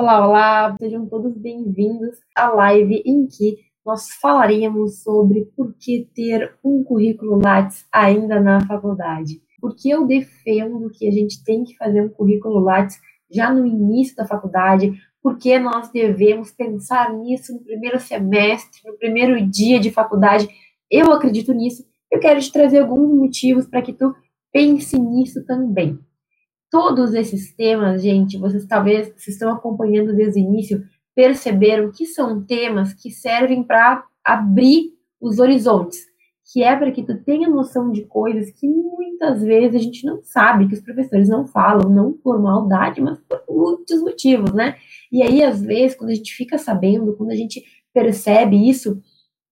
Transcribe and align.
Olá, 0.00 0.26
olá, 0.26 0.76
sejam 0.80 1.04
todos 1.04 1.36
bem-vindos 1.36 2.16
à 2.34 2.48
live 2.48 3.02
em 3.04 3.26
que 3.26 3.58
nós 3.84 4.08
falaremos 4.14 5.02
sobre 5.02 5.44
por 5.54 5.74
que 5.74 6.08
ter 6.14 6.54
um 6.64 6.82
currículo 6.82 7.38
Lattes 7.38 7.84
ainda 7.92 8.40
na 8.40 8.66
faculdade. 8.66 9.42
Porque 9.60 9.90
eu 9.90 10.06
defendo 10.06 10.88
que 10.88 11.06
a 11.06 11.10
gente 11.10 11.44
tem 11.44 11.64
que 11.64 11.76
fazer 11.76 12.00
um 12.00 12.08
currículo 12.08 12.60
Lattes 12.60 12.96
já 13.30 13.52
no 13.52 13.66
início 13.66 14.16
da 14.16 14.26
faculdade, 14.26 14.90
porque 15.22 15.58
nós 15.58 15.90
devemos 15.92 16.50
pensar 16.50 17.12
nisso 17.12 17.52
no 17.52 17.60
primeiro 17.60 18.00
semestre, 18.00 18.80
no 18.86 18.96
primeiro 18.96 19.46
dia 19.50 19.78
de 19.78 19.90
faculdade. 19.90 20.48
Eu 20.90 21.12
acredito 21.12 21.52
nisso. 21.52 21.84
Eu 22.10 22.18
quero 22.20 22.40
te 22.40 22.50
trazer 22.50 22.78
alguns 22.78 23.14
motivos 23.14 23.66
para 23.66 23.82
que 23.82 23.92
tu 23.92 24.14
pense 24.50 24.98
nisso 24.98 25.44
também. 25.44 25.98
Todos 26.70 27.14
esses 27.14 27.52
temas, 27.54 28.00
gente, 28.00 28.38
vocês 28.38 28.64
talvez 28.64 29.12
se 29.16 29.30
estão 29.30 29.52
acompanhando 29.52 30.14
desde 30.14 30.40
o 30.40 30.44
início, 30.44 30.84
perceberam 31.14 31.90
que 31.90 32.06
são 32.06 32.42
temas 32.42 32.94
que 32.94 33.10
servem 33.10 33.62
para 33.62 34.04
abrir 34.24 34.92
os 35.20 35.38
horizontes, 35.38 36.06
que 36.52 36.62
é 36.62 36.76
para 36.76 36.92
que 36.92 37.02
tu 37.02 37.16
tenha 37.24 37.48
noção 37.48 37.90
de 37.90 38.02
coisas 38.04 38.50
que 38.52 38.68
muitas 38.68 39.42
vezes 39.42 39.74
a 39.74 39.82
gente 39.82 40.06
não 40.06 40.22
sabe, 40.22 40.68
que 40.68 40.74
os 40.74 40.80
professores 40.80 41.28
não 41.28 41.46
falam, 41.46 41.90
não 41.90 42.12
por 42.12 42.40
maldade, 42.40 43.00
mas 43.00 43.18
por 43.18 43.42
muitos 43.48 44.00
motivos, 44.00 44.52
né? 44.52 44.76
E 45.10 45.22
aí, 45.22 45.42
às 45.42 45.60
vezes, 45.60 45.96
quando 45.96 46.10
a 46.10 46.14
gente 46.14 46.32
fica 46.32 46.56
sabendo, 46.56 47.14
quando 47.16 47.30
a 47.30 47.36
gente 47.36 47.62
percebe 47.92 48.68
isso, 48.68 49.02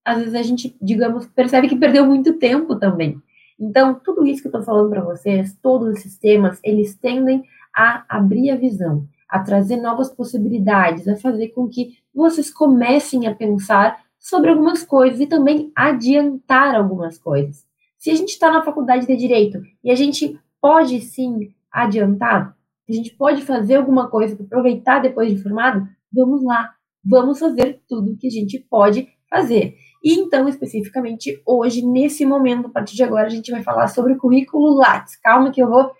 às 0.03 0.17
vezes 0.19 0.35
a 0.35 0.41
gente, 0.41 0.75
digamos, 0.81 1.27
percebe 1.27 1.67
que 1.67 1.75
perdeu 1.75 2.05
muito 2.05 2.33
tempo 2.33 2.77
também. 2.77 3.21
Então, 3.59 3.99
tudo 4.03 4.25
isso 4.25 4.41
que 4.41 4.47
eu 4.47 4.51
estou 4.51 4.63
falando 4.63 4.89
para 4.89 5.03
vocês, 5.03 5.57
todos 5.61 5.97
esses 5.97 6.17
temas, 6.17 6.59
eles 6.63 6.95
tendem 6.95 7.43
a 7.75 8.05
abrir 8.07 8.51
a 8.51 8.55
visão, 8.55 9.05
a 9.27 9.39
trazer 9.39 9.77
novas 9.77 10.09
possibilidades, 10.09 11.07
a 11.07 11.17
fazer 11.17 11.49
com 11.49 11.67
que 11.67 11.97
vocês 12.13 12.51
comecem 12.51 13.27
a 13.27 13.35
pensar 13.35 14.01
sobre 14.17 14.49
algumas 14.49 14.83
coisas 14.83 15.19
e 15.19 15.27
também 15.27 15.71
adiantar 15.75 16.75
algumas 16.75 17.17
coisas. 17.17 17.65
Se 17.97 18.09
a 18.11 18.15
gente 18.15 18.29
está 18.29 18.51
na 18.51 18.63
faculdade 18.63 19.05
de 19.05 19.15
direito 19.15 19.61
e 19.83 19.91
a 19.91 19.95
gente 19.95 20.39
pode 20.61 21.01
sim 21.01 21.53
adiantar, 21.71 22.55
a 22.89 22.91
gente 22.91 23.15
pode 23.15 23.43
fazer 23.43 23.75
alguma 23.75 24.09
coisa 24.09 24.35
para 24.35 24.45
aproveitar 24.45 24.99
depois 24.99 25.29
de 25.29 25.41
formado, 25.41 25.87
vamos 26.11 26.43
lá, 26.43 26.73
vamos 27.03 27.39
fazer 27.39 27.81
tudo 27.87 28.17
que 28.17 28.27
a 28.27 28.31
gente 28.31 28.57
pode 28.57 29.07
fazer. 29.29 29.75
E 30.03 30.13
então, 30.13 30.47
especificamente 30.47 31.41
hoje, 31.45 31.85
nesse 31.85 32.25
momento, 32.25 32.67
a 32.67 32.69
partir 32.69 32.95
de 32.95 33.03
agora, 33.03 33.27
a 33.27 33.29
gente 33.29 33.51
vai 33.51 33.61
falar 33.61 33.87
sobre 33.87 34.13
o 34.13 34.17
currículo 34.17 34.75
Lattes. 34.75 35.17
Calma 35.17 35.51
que 35.51 35.61
eu 35.61 35.69
vou 35.69 35.91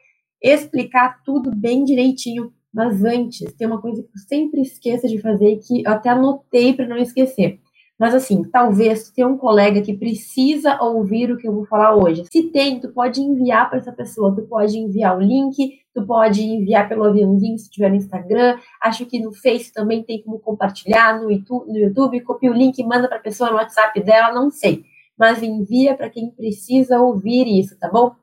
explicar 0.42 1.22
tudo 1.24 1.52
bem 1.54 1.84
direitinho, 1.84 2.54
mas 2.74 3.04
antes, 3.04 3.52
tem 3.54 3.68
uma 3.68 3.82
coisa 3.82 4.02
que 4.02 4.08
eu 4.08 4.22
sempre 4.28 4.62
esqueço 4.62 5.08
de 5.08 5.20
fazer 5.20 5.58
que 5.58 5.84
eu 5.86 5.92
até 5.92 6.10
anotei 6.10 6.74
para 6.74 6.88
não 6.88 6.98
esquecer. 6.98 7.60
Mas 8.00 8.16
assim, 8.16 8.44
talvez 8.44 9.10
tenha 9.10 9.28
um 9.28 9.38
colega 9.38 9.82
que 9.82 9.94
precisa 9.94 10.82
ouvir 10.82 11.30
o 11.30 11.38
que 11.38 11.46
eu 11.46 11.54
vou 11.54 11.66
falar 11.66 11.94
hoje. 11.98 12.24
Se 12.32 12.44
tem, 12.44 12.80
tu 12.80 12.88
pode 12.94 13.22
enviar 13.22 13.70
para 13.70 13.80
essa 13.80 13.92
pessoa, 13.92 14.34
tu 14.34 14.44
pode 14.44 14.78
enviar 14.78 15.18
o 15.18 15.22
link, 15.22 15.82
tu 15.94 16.06
pode 16.06 16.42
enviar 16.42 16.88
pelo 16.88 17.04
aviãozinho 17.04 17.58
se 17.58 17.70
tiver 17.70 17.90
no 17.90 17.98
Instagram. 17.98 18.58
Acho 18.82 19.06
que 19.06 19.20
no 19.20 19.34
Face 19.34 19.74
também 19.74 20.02
tem 20.02 20.24
como 20.24 20.40
compartilhar 20.40 21.20
no 21.20 21.30
YouTube 21.30 22.22
copia 22.22 22.50
o 22.50 22.56
link, 22.56 22.82
manda 22.84 23.10
para 23.10 23.18
a 23.18 23.22
pessoa 23.22 23.50
no 23.50 23.58
WhatsApp 23.58 24.02
dela, 24.02 24.34
não 24.34 24.50
sei. 24.50 24.86
Mas 25.18 25.44
envia 25.44 25.94
para 25.94 26.10
quem 26.10 26.32
precisa 26.32 27.02
ouvir 27.02 27.48
isso, 27.60 27.78
tá 27.78 27.90
bom? 27.90 28.16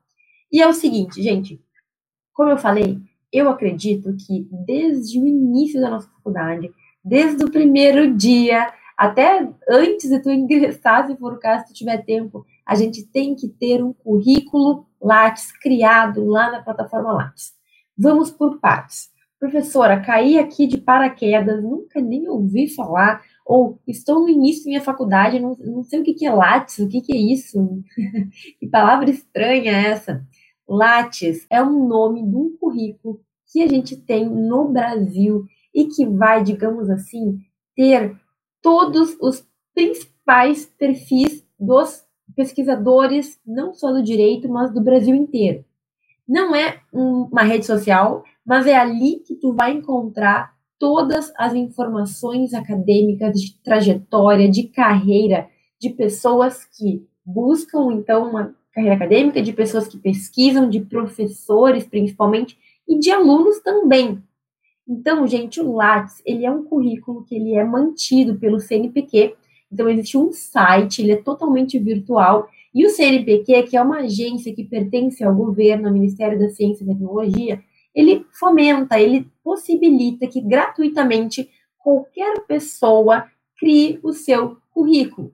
E 0.51 0.63
é 0.63 0.67
o 0.67 0.73
seguinte, 0.73 1.23
gente, 1.23 1.61
como 2.33 2.49
eu 2.49 2.57
falei, 2.57 2.99
eu 3.31 3.51
acredito 3.51 4.17
que 4.17 4.49
desde 4.65 5.21
o 5.21 5.27
início 5.27 5.79
da 5.83 5.91
nossa 5.91 6.09
faculdade, 6.09 6.73
desde 7.05 7.45
o 7.45 7.51
primeiro 7.51 8.15
dia, 8.17 8.73
até 8.97 9.47
antes 9.69 10.09
de 10.09 10.19
tu 10.21 10.31
ingressar, 10.31 11.07
se 11.07 11.17
for 11.17 11.35
o 11.35 11.39
caso, 11.39 11.67
se 11.67 11.73
tu 11.73 11.75
tiver 11.75 11.99
tempo, 12.05 12.47
a 12.65 12.75
gente 12.75 13.07
tem 13.07 13.35
que 13.35 13.49
ter 13.49 13.83
um 13.85 13.93
currículo 13.93 14.87
Lattes 15.01 15.53
criado 15.53 16.25
lá 16.25 16.51
na 16.51 16.63
plataforma 16.63 17.13
Lattes. 17.13 17.53
Vamos 17.97 18.31
por 18.31 18.59
partes. 18.59 19.11
Professora, 19.39 20.01
caí 20.01 20.39
aqui 20.39 20.67
de 20.67 20.79
paraquedas, 20.79 21.63
nunca 21.63 22.01
nem 22.01 22.27
ouvi 22.27 22.75
falar, 22.75 23.23
ou 23.45 23.79
estou 23.87 24.21
no 24.21 24.31
início 24.31 24.65
da 24.65 24.69
minha 24.71 24.81
faculdade, 24.81 25.39
não, 25.39 25.55
não 25.61 25.85
sei 25.85 26.01
o 26.01 26.03
que, 26.03 26.15
que 26.15 26.27
é 26.27 26.33
Lattes, 26.33 26.79
o 26.79 26.89
que, 26.89 27.03
que 27.03 27.13
é 27.13 27.19
isso? 27.19 27.83
que 28.59 28.67
palavra 28.67 29.11
estranha 29.11 29.73
é 29.73 29.91
essa? 29.91 30.27
Lattes 30.67 31.47
é 31.51 31.63
um 31.63 31.87
nome 31.87 32.27
de 32.27 32.35
um 32.35 32.57
currículo 32.59 33.21
que 33.53 33.63
a 33.63 33.69
gente 33.69 33.97
tem 33.97 34.27
no 34.27 34.69
Brasil 34.69 35.45
e 35.75 35.85
que 35.85 36.07
vai, 36.07 36.43
digamos 36.43 36.89
assim, 36.89 37.39
ter 37.75 38.17
todos 38.67 39.17
os 39.21 39.47
principais 39.73 40.67
perfis 40.77 41.47
dos 41.57 42.03
pesquisadores, 42.35 43.39
não 43.47 43.73
só 43.73 43.93
do 43.93 44.03
direito, 44.03 44.49
mas 44.49 44.75
do 44.75 44.81
Brasil 44.81 45.15
inteiro. 45.15 45.65
Não 46.29 46.53
é 46.53 46.81
uma 46.93 47.45
rede 47.45 47.65
social, 47.65 48.25
mas 48.45 48.67
é 48.67 48.75
ali 48.75 49.21
que 49.25 49.37
tu 49.37 49.55
vai 49.55 49.71
encontrar 49.71 50.53
todas 50.81 51.33
as 51.39 51.55
informações 51.55 52.55
acadêmicas 52.55 53.41
de 53.41 53.57
trajetória, 53.63 54.51
de 54.51 54.65
carreira, 54.65 55.49
de 55.81 55.91
pessoas 55.91 56.65
que 56.65 57.07
buscam 57.25 57.93
então 57.93 58.29
uma 58.29 58.53
carreira 58.73 58.97
acadêmica, 58.97 59.41
de 59.41 59.53
pessoas 59.53 59.87
que 59.87 59.97
pesquisam, 59.97 60.69
de 60.69 60.81
professores 60.81 61.87
principalmente 61.87 62.59
e 62.89 62.99
de 62.99 63.13
alunos 63.13 63.61
também. 63.61 64.21
Então, 64.89 65.27
gente, 65.27 65.61
o 65.61 65.75
Lattes, 65.75 66.23
ele 66.25 66.47
é 66.47 66.51
um 66.51 66.63
currículo 66.63 67.25
que 67.25 67.35
ele 67.35 67.55
é 67.55 67.65
mantido 67.65 68.37
pelo 68.37 68.61
CNPq. 68.61 69.35
Então, 69.71 69.89
existe 69.89 70.17
um 70.17 70.33
site, 70.33 71.03
ele 71.03 71.13
é 71.13 71.17
totalmente 71.17 71.79
virtual. 71.79 72.49
E 72.73 72.87
o 72.87 72.91
CNPq, 72.91 73.65
que 73.65 73.77
é 73.77 73.83
uma 73.83 74.01
agência 74.01 74.55
que 74.55 74.63
pertence 74.63 75.25
ao 75.25 75.35
governo, 75.35 75.89
ao 75.89 75.93
Ministério 75.93 76.39
da 76.39 76.49
Ciência 76.51 76.85
e 76.85 76.87
Tecnologia, 76.87 77.61
ele 77.95 78.25
fomenta, 78.31 79.01
ele 79.01 79.27
possibilita 79.43 80.27
que 80.27 80.41
gratuitamente 80.41 81.49
qualquer 81.79 82.43
pessoa 82.47 83.27
crie 83.59 83.99
o 84.03 84.13
seu 84.13 84.59
currículo. 84.71 85.33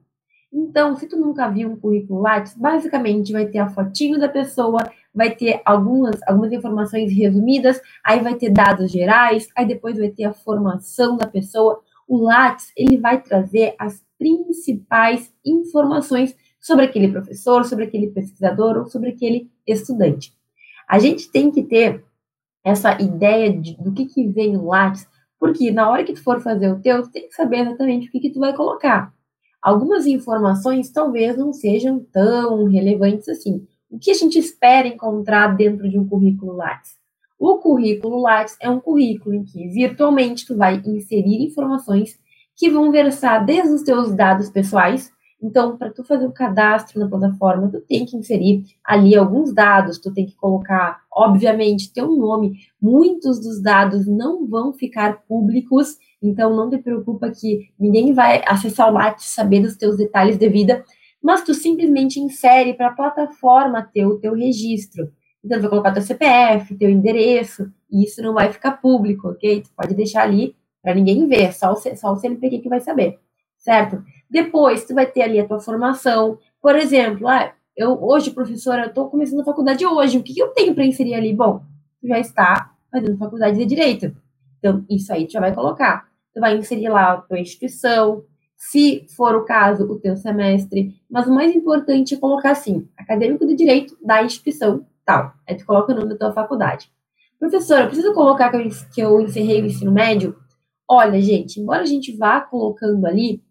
Então, 0.51 0.95
se 0.95 1.07
tu 1.07 1.17
nunca 1.17 1.49
viu 1.49 1.69
um 1.69 1.75
currículo 1.75 2.21
Lattes, 2.21 2.55
basicamente 2.55 3.33
vai 3.33 3.47
ter 3.47 3.57
a 3.57 3.69
fotinho 3.69 4.19
da 4.19 4.29
pessoa, 4.29 4.79
vai 5.13 5.35
ter 5.35 5.61
algumas, 5.65 6.19
algumas 6.27 6.51
informações 6.51 7.11
resumidas, 7.11 7.79
aí 8.03 8.19
vai 8.19 8.35
ter 8.35 8.49
dados 8.49 8.91
gerais, 8.91 9.47
aí 9.55 9.67
depois 9.67 9.97
vai 9.97 10.09
ter 10.09 10.25
a 10.25 10.33
formação 10.33 11.17
da 11.17 11.27
pessoa. 11.27 11.81
O 12.07 12.17
Lattes, 12.17 12.71
ele 12.75 12.97
vai 12.97 13.21
trazer 13.21 13.75
as 13.77 14.03
principais 14.17 15.33
informações 15.45 16.35
sobre 16.59 16.85
aquele 16.85 17.11
professor, 17.11 17.65
sobre 17.65 17.85
aquele 17.85 18.07
pesquisador 18.07 18.77
ou 18.77 18.85
sobre 18.85 19.09
aquele 19.09 19.49
estudante. 19.67 20.33
A 20.87 20.99
gente 20.99 21.29
tem 21.31 21.51
que 21.51 21.63
ter 21.63 22.03
essa 22.63 23.01
ideia 23.01 23.51
de, 23.51 23.75
do 23.77 23.91
que, 23.91 24.05
que 24.05 24.27
vem 24.27 24.53
no 24.53 24.67
Lattes, 24.67 25.07
porque 25.39 25.71
na 25.71 25.89
hora 25.89 26.03
que 26.03 26.13
tu 26.13 26.23
for 26.23 26.41
fazer 26.41 26.71
o 26.71 26.79
teu, 26.79 27.03
tu 27.03 27.11
tem 27.11 27.27
que 27.27 27.35
saber 27.35 27.59
exatamente 27.59 28.07
o 28.07 28.11
que, 28.11 28.19
que 28.19 28.31
tu 28.31 28.39
vai 28.39 28.53
colocar 28.53 29.13
algumas 29.63 30.05
informações 30.05 30.91
talvez 30.91 31.37
não 31.37 31.53
sejam 31.53 32.05
tão 32.11 32.65
relevantes 32.65 33.29
assim. 33.29 33.65
O 33.93 33.99
que 33.99 34.09
a 34.09 34.15
gente 34.15 34.39
espera 34.39 34.87
encontrar 34.87 35.55
dentro 35.55 35.87
de 35.87 35.99
um 35.99 36.07
currículo 36.07 36.53
Lattes? 36.53 36.97
O 37.37 37.59
currículo 37.59 38.19
Lattes 38.19 38.57
é 38.59 38.67
um 38.67 38.79
currículo 38.79 39.35
em 39.35 39.43
que 39.43 39.67
virtualmente 39.67 40.47
tu 40.47 40.57
vai 40.57 40.81
inserir 40.83 41.45
informações 41.45 42.17
que 42.55 42.71
vão 42.71 42.91
versar 42.91 43.45
desde 43.45 43.71
os 43.71 43.83
teus 43.83 44.11
dados 44.15 44.49
pessoais. 44.49 45.11
Então, 45.39 45.77
para 45.77 45.91
tu 45.91 46.03
fazer 46.03 46.25
o 46.25 46.31
cadastro 46.31 46.99
na 46.99 47.07
plataforma, 47.07 47.69
tu 47.69 47.81
tem 47.81 48.03
que 48.03 48.17
inserir 48.17 48.63
ali 48.83 49.15
alguns 49.15 49.53
dados, 49.53 49.99
tu 49.99 50.11
tem 50.11 50.25
que 50.25 50.35
colocar, 50.37 51.01
obviamente, 51.13 51.93
teu 51.93 52.07
nome. 52.07 52.61
Muitos 52.81 53.39
dos 53.39 53.61
dados 53.61 54.07
não 54.07 54.47
vão 54.47 54.73
ficar 54.73 55.21
públicos 55.27 55.99
então 56.23 56.55
não 56.55 56.69
te 56.69 56.77
preocupa 56.77 57.29
que 57.29 57.67
ninguém 57.77 58.13
vai 58.13 58.41
acessar 58.47 58.89
o 58.89 58.93
Lattes 58.93 59.25
saber 59.25 59.59
dos 59.59 59.75
teus 59.75 59.97
detalhes 59.97 60.37
de 60.37 60.47
vida, 60.47 60.83
mas 61.23 61.41
tu 61.41 61.53
simplesmente 61.53 62.19
insere 62.19 62.73
para 62.73 62.87
a 62.87 62.93
plataforma 62.93 63.81
ter 63.81 64.05
o 64.05 64.19
teu 64.19 64.33
registro. 64.33 65.09
Então, 65.43 65.57
tu 65.57 65.61
vai 65.61 65.69
colocar 65.69 65.93
teu 65.93 66.01
CPF, 66.01 66.75
teu 66.75 66.89
endereço, 66.89 67.71
e 67.89 68.03
isso 68.03 68.21
não 68.21 68.33
vai 68.33 68.51
ficar 68.51 68.73
público, 68.73 69.29
ok? 69.29 69.61
Tu 69.61 69.69
pode 69.75 69.95
deixar 69.95 70.23
ali 70.23 70.55
para 70.81 70.93
ninguém 70.93 71.25
ver, 71.27 71.53
só 71.53 71.71
o, 71.71 71.75
só 71.75 72.11
o 72.11 72.17
CNPq 72.17 72.59
que 72.59 72.69
vai 72.69 72.81
saber, 72.81 73.19
certo? 73.57 74.03
Depois, 74.29 74.85
tu 74.85 74.93
vai 74.93 75.05
ter 75.05 75.21
ali 75.21 75.39
a 75.39 75.47
tua 75.47 75.59
formação. 75.59 76.37
Por 76.61 76.75
exemplo, 76.75 77.27
ah, 77.27 77.53
eu 77.75 77.97
hoje, 78.03 78.31
professora, 78.31 78.83
eu 78.83 78.89
estou 78.89 79.09
começando 79.09 79.39
a 79.39 79.45
faculdade 79.45 79.85
hoje, 79.85 80.17
o 80.17 80.23
que, 80.23 80.37
eu 80.37 80.49
tenho 80.49 80.75
para 80.75 80.85
inserir 80.85 81.15
ali? 81.15 81.33
Bom, 81.33 81.61
tu 82.01 82.07
já 82.07 82.19
está 82.19 82.73
fazendo 82.91 83.17
faculdade 83.17 83.57
de 83.57 83.65
Direito. 83.65 84.13
Então, 84.59 84.85
isso 84.89 85.11
aí 85.13 85.25
tu 85.25 85.31
já 85.31 85.39
vai 85.39 85.53
colocar 85.53 86.13
tu 86.33 86.39
vai 86.39 86.57
inserir 86.57 86.89
lá 86.89 87.13
a 87.13 87.17
tua 87.17 87.39
instituição, 87.39 88.23
se 88.69 89.05
for 89.15 89.35
o 89.35 89.45
caso, 89.45 89.83
o 89.85 89.99
teu 89.99 90.15
semestre. 90.15 90.95
Mas 91.09 91.27
o 91.27 91.33
mais 91.33 91.55
importante 91.55 92.15
é 92.15 92.17
colocar 92.17 92.51
assim, 92.51 92.87
acadêmico 92.97 93.45
de 93.45 93.55
direito 93.55 93.97
da 94.03 94.23
instituição 94.23 94.85
tal. 95.05 95.33
Aí 95.47 95.55
tu 95.55 95.65
coloca 95.65 95.91
o 95.91 95.95
nome 95.95 96.09
da 96.09 96.17
tua 96.17 96.33
faculdade. 96.33 96.89
Professora, 97.39 97.83
eu 97.83 97.87
preciso 97.87 98.13
colocar 98.13 98.49
que 98.49 98.57
eu, 98.57 98.69
que 98.93 99.01
eu 99.01 99.21
encerrei 99.21 99.61
o 99.61 99.65
ensino 99.65 99.91
médio? 99.91 100.35
olha, 100.89 101.19
gente, 101.21 101.59
embora 101.59 101.81
a 101.81 101.85
gente 101.85 102.15
vá 102.15 102.41
colocando 102.41 103.05
ali, 103.05 103.41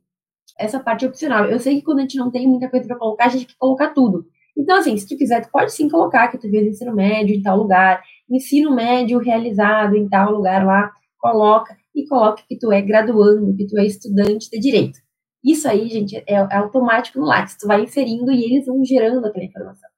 essa 0.58 0.78
parte 0.78 1.04
é 1.04 1.08
opcional. 1.08 1.46
Eu 1.46 1.58
sei 1.58 1.76
que 1.76 1.82
quando 1.82 1.98
a 1.98 2.02
gente 2.02 2.16
não 2.16 2.30
tem 2.30 2.46
muita 2.46 2.68
coisa 2.68 2.86
para 2.86 2.98
colocar, 2.98 3.26
a 3.26 3.28
gente 3.28 3.46
tem 3.46 3.54
que 3.54 3.58
colocar 3.58 3.90
tudo. 3.90 4.26
Então, 4.56 4.76
assim, 4.76 4.96
se 4.96 5.08
tu 5.08 5.16
quiser, 5.16 5.42
tu 5.42 5.50
pode 5.50 5.72
sim 5.72 5.88
colocar 5.88 6.28
que 6.28 6.38
tu 6.38 6.48
fez 6.48 6.66
ensino 6.66 6.94
médio 6.94 7.34
em 7.34 7.42
tal 7.42 7.56
lugar, 7.56 8.02
ensino 8.30 8.74
médio 8.74 9.18
realizado 9.18 9.96
em 9.96 10.08
tal 10.08 10.30
lugar 10.30 10.64
lá, 10.64 10.92
coloca 11.18 11.76
e 11.94 12.06
coloca 12.06 12.42
que 12.48 12.58
tu 12.58 12.70
é 12.70 12.82
graduando, 12.82 13.54
que 13.56 13.66
tu 13.66 13.78
é 13.78 13.86
estudante 13.86 14.50
de 14.50 14.58
direito. 14.58 14.98
Isso 15.44 15.68
aí, 15.68 15.88
gente, 15.88 16.16
é, 16.16 16.34
é 16.34 16.56
automático 16.56 17.18
no 17.18 17.26
Lattes. 17.26 17.56
Tu 17.56 17.66
vai 17.66 17.82
inserindo 17.82 18.30
e 18.30 18.44
eles 18.44 18.66
vão 18.66 18.84
gerando 18.84 19.26
aquela 19.26 19.44
informação. 19.44 19.88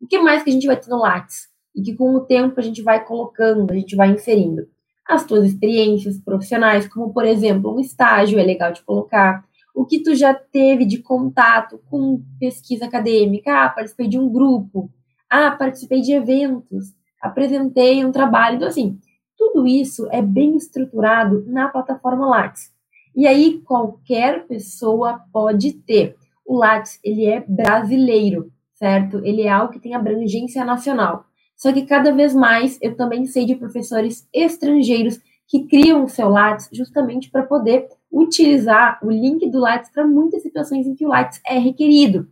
O 0.00 0.06
que 0.06 0.18
mais 0.18 0.42
que 0.42 0.50
a 0.50 0.52
gente 0.52 0.66
vai 0.66 0.76
ter 0.76 0.90
no 0.90 0.98
Lattes? 0.98 1.48
E 1.74 1.82
que 1.82 1.94
com 1.94 2.14
o 2.14 2.20
tempo 2.20 2.58
a 2.58 2.62
gente 2.62 2.82
vai 2.82 3.04
colocando, 3.04 3.70
a 3.70 3.74
gente 3.74 3.94
vai 3.94 4.10
inserindo. 4.10 4.66
As 5.08 5.24
tuas 5.24 5.44
experiências 5.44 6.18
profissionais, 6.18 6.88
como 6.88 7.12
por 7.12 7.24
exemplo, 7.24 7.74
um 7.74 7.80
estágio 7.80 8.38
é 8.38 8.42
legal 8.42 8.72
de 8.72 8.82
colocar 8.82 9.44
o 9.74 9.86
que 9.86 10.02
tu 10.02 10.14
já 10.14 10.34
teve 10.34 10.84
de 10.84 10.98
contato 10.98 11.80
com 11.88 12.22
pesquisa 12.38 12.86
acadêmica. 12.86 13.64
Ah, 13.64 13.68
participei 13.68 14.08
de 14.08 14.18
um 14.18 14.28
grupo. 14.28 14.90
Ah, 15.28 15.52
participei 15.52 16.00
de 16.00 16.12
eventos. 16.12 16.92
Apresentei 17.20 18.04
um 18.04 18.10
trabalho. 18.10 18.56
Então, 18.56 18.68
assim, 18.68 18.98
tudo 19.36 19.66
isso 19.66 20.08
é 20.10 20.20
bem 20.20 20.56
estruturado 20.56 21.44
na 21.46 21.68
plataforma 21.68 22.26
Lattes. 22.26 22.72
E 23.14 23.26
aí, 23.26 23.60
qualquer 23.60 24.46
pessoa 24.46 25.20
pode 25.32 25.72
ter. 25.72 26.16
O 26.44 26.56
Lattes, 26.56 26.98
ele 27.04 27.26
é 27.26 27.44
brasileiro, 27.46 28.52
certo? 28.74 29.24
Ele 29.24 29.42
é 29.42 29.48
algo 29.48 29.72
que 29.72 29.80
tem 29.80 29.94
abrangência 29.94 30.64
nacional. 30.64 31.24
Só 31.56 31.72
que 31.72 31.84
cada 31.84 32.12
vez 32.12 32.34
mais 32.34 32.78
eu 32.80 32.96
também 32.96 33.26
sei 33.26 33.44
de 33.44 33.54
professores 33.54 34.26
estrangeiros 34.32 35.20
que 35.46 35.66
criam 35.66 36.04
o 36.04 36.08
seu 36.08 36.28
Lattes 36.28 36.68
justamente 36.72 37.30
para 37.30 37.42
poder 37.42 37.88
utilizar 38.10 38.98
o 39.02 39.10
link 39.10 39.48
do 39.50 39.58
Lattes 39.58 39.90
para 39.90 40.06
muitas 40.06 40.42
situações 40.42 40.86
em 40.86 40.94
que 40.94 41.04
o 41.04 41.08
Lattes 41.08 41.40
é 41.46 41.58
requerido. 41.58 42.28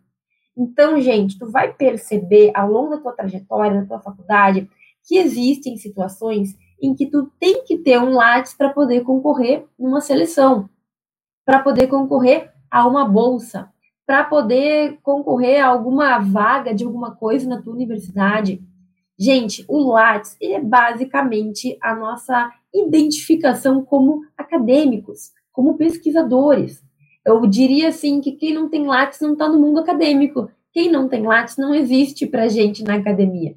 Então, 0.56 1.00
gente, 1.00 1.38
tu 1.38 1.50
vai 1.50 1.72
perceber 1.72 2.52
ao 2.54 2.70
longo 2.70 2.90
da 2.90 2.98
tua 2.98 3.12
trajetória, 3.12 3.80
da 3.80 3.86
tua 3.86 4.00
faculdade, 4.00 4.68
que 5.06 5.16
existem 5.16 5.76
situações 5.76 6.56
em 6.80 6.94
que 6.94 7.06
tu 7.06 7.30
tem 7.38 7.64
que 7.64 7.78
ter 7.78 7.98
um 7.98 8.14
Lattes 8.14 8.54
para 8.54 8.70
poder 8.70 9.02
concorrer 9.02 9.66
numa 9.78 10.00
seleção, 10.00 10.68
para 11.44 11.60
poder 11.60 11.86
concorrer 11.88 12.52
a 12.70 12.86
uma 12.86 13.04
bolsa, 13.04 13.70
para 14.06 14.24
poder 14.24 14.98
concorrer 15.02 15.62
a 15.62 15.68
alguma 15.68 16.18
vaga 16.18 16.74
de 16.74 16.84
alguma 16.84 17.14
coisa 17.14 17.48
na 17.48 17.60
tua 17.60 17.74
universidade. 17.74 18.62
Gente, 19.18 19.64
o 19.68 19.78
Lattes 19.90 20.36
é 20.40 20.60
basicamente 20.60 21.76
a 21.82 21.94
nossa 21.94 22.52
identificação 22.72 23.84
como 23.84 24.22
acadêmicos 24.36 25.32
como 25.58 25.76
pesquisadores. 25.76 26.84
Eu 27.26 27.44
diria 27.44 27.88
assim 27.88 28.20
que 28.20 28.30
quem 28.30 28.54
não 28.54 28.68
tem 28.68 28.86
Lattes 28.86 29.18
não 29.20 29.32
está 29.32 29.48
no 29.48 29.58
mundo 29.58 29.80
acadêmico. 29.80 30.48
Quem 30.72 30.88
não 30.88 31.08
tem 31.08 31.26
Lattes 31.26 31.56
não 31.56 31.74
existe 31.74 32.28
para 32.28 32.46
gente 32.46 32.84
na 32.84 32.94
academia. 32.94 33.56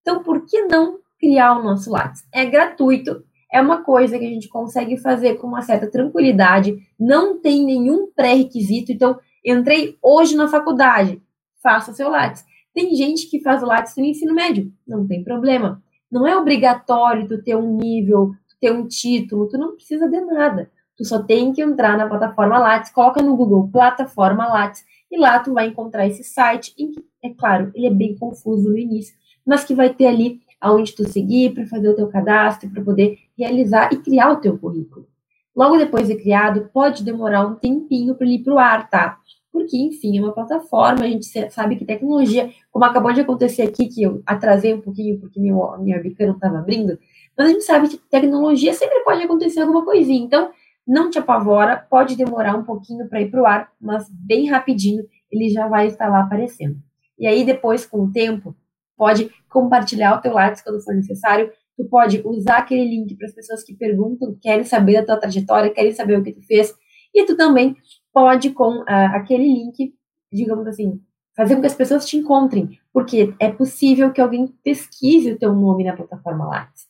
Então, 0.00 0.22
por 0.22 0.46
que 0.46 0.62
não 0.62 0.98
criar 1.22 1.56
o 1.56 1.62
nosso 1.62 1.88
Lattes? 1.88 2.26
É 2.34 2.44
gratuito, 2.44 3.22
é 3.52 3.60
uma 3.60 3.84
coisa 3.84 4.18
que 4.18 4.26
a 4.26 4.28
gente 4.28 4.48
consegue 4.48 4.96
fazer 4.96 5.36
com 5.36 5.46
uma 5.46 5.62
certa 5.62 5.88
tranquilidade, 5.88 6.76
não 6.98 7.40
tem 7.40 7.64
nenhum 7.64 8.10
pré-requisito. 8.10 8.90
Então, 8.90 9.16
entrei 9.44 9.96
hoje 10.02 10.34
na 10.34 10.48
faculdade, 10.48 11.22
faça 11.62 11.92
seu 11.92 12.08
Lattes. 12.08 12.44
Tem 12.74 12.92
gente 12.96 13.28
que 13.28 13.40
faz 13.40 13.62
o 13.62 13.66
Lattes 13.66 13.94
no 13.96 14.04
ensino 14.04 14.34
médio, 14.34 14.72
não 14.88 15.06
tem 15.06 15.22
problema. 15.22 15.80
Não 16.10 16.26
é 16.26 16.36
obrigatório 16.36 17.28
tu 17.28 17.40
ter 17.40 17.54
um 17.54 17.76
nível, 17.76 18.32
ter 18.60 18.72
um 18.72 18.86
título, 18.88 19.48
tu 19.48 19.56
não 19.56 19.74
precisa 19.74 20.08
de 20.08 20.20
nada. 20.22 20.70
Tu 20.96 21.04
só 21.04 21.22
tem 21.22 21.52
que 21.52 21.62
entrar 21.62 21.96
na 21.96 22.08
plataforma 22.08 22.58
Lattes, 22.58 22.90
coloca 22.90 23.22
no 23.22 23.36
Google 23.36 23.68
plataforma 23.70 24.46
Lattes 24.46 24.84
e 25.10 25.18
lá 25.18 25.38
tu 25.38 25.52
vai 25.52 25.68
encontrar 25.68 26.06
esse 26.06 26.24
site 26.24 26.74
em 26.78 26.90
que, 26.90 27.04
é 27.22 27.30
claro, 27.30 27.70
ele 27.74 27.86
é 27.86 27.90
bem 27.90 28.16
confuso 28.16 28.70
no 28.70 28.78
início, 28.78 29.14
mas 29.44 29.64
que 29.64 29.74
vai 29.74 29.92
ter 29.92 30.06
ali 30.06 30.40
aonde 30.62 30.94
tu 30.94 31.06
seguir 31.08 31.52
para 31.52 31.66
fazer 31.66 31.88
o 31.88 31.96
teu 31.96 32.06
cadastro, 32.06 32.70
para 32.70 32.82
poder 32.82 33.18
realizar 33.36 33.92
e 33.92 33.96
criar 33.96 34.30
o 34.30 34.36
teu 34.36 34.56
currículo. 34.56 35.08
Logo 35.54 35.76
depois 35.76 36.06
de 36.06 36.14
criado, 36.14 36.70
pode 36.72 37.04
demorar 37.04 37.44
um 37.44 37.56
tempinho 37.56 38.14
para 38.14 38.26
ele 38.26 38.36
ir 38.36 38.44
para 38.44 38.54
o 38.54 38.58
ar, 38.58 38.88
tá? 38.88 39.18
Porque, 39.52 39.76
enfim, 39.76 40.16
é 40.16 40.22
uma 40.22 40.32
plataforma, 40.32 41.04
a 41.04 41.08
gente 41.08 41.26
sabe 41.50 41.76
que 41.76 41.84
tecnologia, 41.84 42.50
como 42.70 42.84
acabou 42.84 43.12
de 43.12 43.20
acontecer 43.20 43.62
aqui, 43.62 43.86
que 43.86 44.02
eu 44.02 44.22
atrasei 44.24 44.72
um 44.72 44.80
pouquinho 44.80 45.18
porque 45.20 45.38
meu, 45.38 45.76
minha 45.78 45.96
webcam 45.96 46.28
não 46.28 46.34
estava 46.36 46.58
abrindo, 46.58 46.98
mas 47.36 47.48
a 47.48 47.50
gente 47.50 47.64
sabe 47.64 47.88
que 47.88 47.98
tecnologia 47.98 48.72
sempre 48.72 49.00
pode 49.00 49.22
acontecer 49.22 49.60
alguma 49.60 49.84
coisinha. 49.84 50.24
Então, 50.24 50.50
não 50.86 51.10
te 51.10 51.18
apavora, 51.18 51.76
pode 51.76 52.16
demorar 52.16 52.56
um 52.56 52.64
pouquinho 52.64 53.08
para 53.08 53.20
ir 53.20 53.30
para 53.30 53.42
o 53.42 53.46
ar, 53.46 53.68
mas 53.80 54.08
bem 54.08 54.48
rapidinho 54.48 55.04
ele 55.30 55.50
já 55.50 55.66
vai 55.66 55.88
estar 55.88 56.08
lá 56.08 56.20
aparecendo. 56.20 56.76
E 57.18 57.26
aí 57.26 57.44
depois, 57.44 57.84
com 57.84 58.04
o 58.04 58.12
tempo, 58.12 58.54
pode 59.02 59.28
compartilhar 59.48 60.16
o 60.16 60.20
teu 60.20 60.32
Lattes 60.32 60.62
quando 60.62 60.80
for 60.80 60.94
necessário, 60.94 61.50
tu 61.76 61.84
pode 61.86 62.22
usar 62.24 62.58
aquele 62.58 62.84
link 62.84 63.16
para 63.16 63.26
as 63.26 63.34
pessoas 63.34 63.64
que 63.64 63.74
perguntam, 63.74 64.38
querem 64.40 64.62
saber 64.62 65.00
da 65.00 65.06
tua 65.06 65.16
trajetória, 65.16 65.74
querem 65.74 65.90
saber 65.90 66.20
o 66.20 66.22
que 66.22 66.30
tu 66.30 66.40
fez, 66.46 66.72
e 67.12 67.26
tu 67.26 67.36
também 67.36 67.76
pode 68.12 68.50
com 68.50 68.78
uh, 68.82 68.84
aquele 68.86 69.42
link, 69.42 69.92
digamos 70.32 70.68
assim, 70.68 71.00
fazer 71.36 71.56
com 71.56 71.62
que 71.62 71.66
as 71.66 71.74
pessoas 71.74 72.06
te 72.06 72.16
encontrem, 72.16 72.78
porque 72.92 73.34
é 73.40 73.50
possível 73.50 74.12
que 74.12 74.20
alguém 74.20 74.46
pesquise 74.62 75.32
o 75.32 75.38
teu 75.38 75.52
nome 75.52 75.82
na 75.82 75.96
plataforma 75.96 76.46
Lattes. 76.46 76.86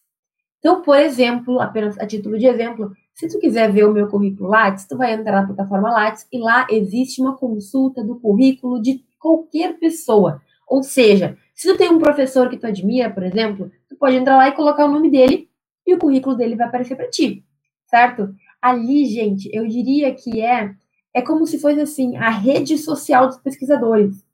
Então, 0.58 0.82
por 0.82 0.98
exemplo, 0.98 1.62
apenas 1.62 1.98
a 1.98 2.06
título 2.06 2.38
de 2.38 2.46
exemplo, 2.46 2.92
se 3.14 3.26
tu 3.26 3.38
quiser 3.38 3.72
ver 3.72 3.84
o 3.84 3.92
meu 3.92 4.06
currículo 4.06 4.50
Lattes, 4.50 4.86
tu 4.86 4.98
vai 4.98 5.14
entrar 5.14 5.40
na 5.40 5.46
plataforma 5.46 5.90
Lattes 5.90 6.26
e 6.30 6.38
lá 6.38 6.66
existe 6.68 7.22
uma 7.22 7.38
consulta 7.38 8.04
do 8.04 8.20
currículo 8.20 8.82
de 8.82 9.02
qualquer 9.18 9.78
pessoa. 9.78 10.42
Ou 10.68 10.82
seja, 10.82 11.38
se 11.62 11.68
tu 11.68 11.78
tem 11.78 11.92
um 11.92 12.00
professor 12.00 12.50
que 12.50 12.56
tu 12.56 12.66
admira, 12.66 13.08
por 13.08 13.22
exemplo, 13.22 13.70
tu 13.88 13.94
pode 13.94 14.16
entrar 14.16 14.36
lá 14.36 14.48
e 14.48 14.52
colocar 14.52 14.84
o 14.84 14.90
nome 14.90 15.08
dele 15.08 15.48
e 15.86 15.94
o 15.94 15.98
currículo 15.98 16.34
dele 16.34 16.56
vai 16.56 16.66
aparecer 16.66 16.96
para 16.96 17.08
ti, 17.08 17.44
certo? 17.86 18.34
Ali, 18.60 19.06
gente, 19.06 19.48
eu 19.52 19.64
diria 19.68 20.12
que 20.12 20.40
é 20.40 20.74
é 21.14 21.22
como 21.22 21.46
se 21.46 21.60
fosse 21.60 21.80
assim 21.80 22.16
a 22.16 22.30
rede 22.30 22.76
social 22.76 23.28
dos 23.28 23.36
pesquisadores. 23.36 24.24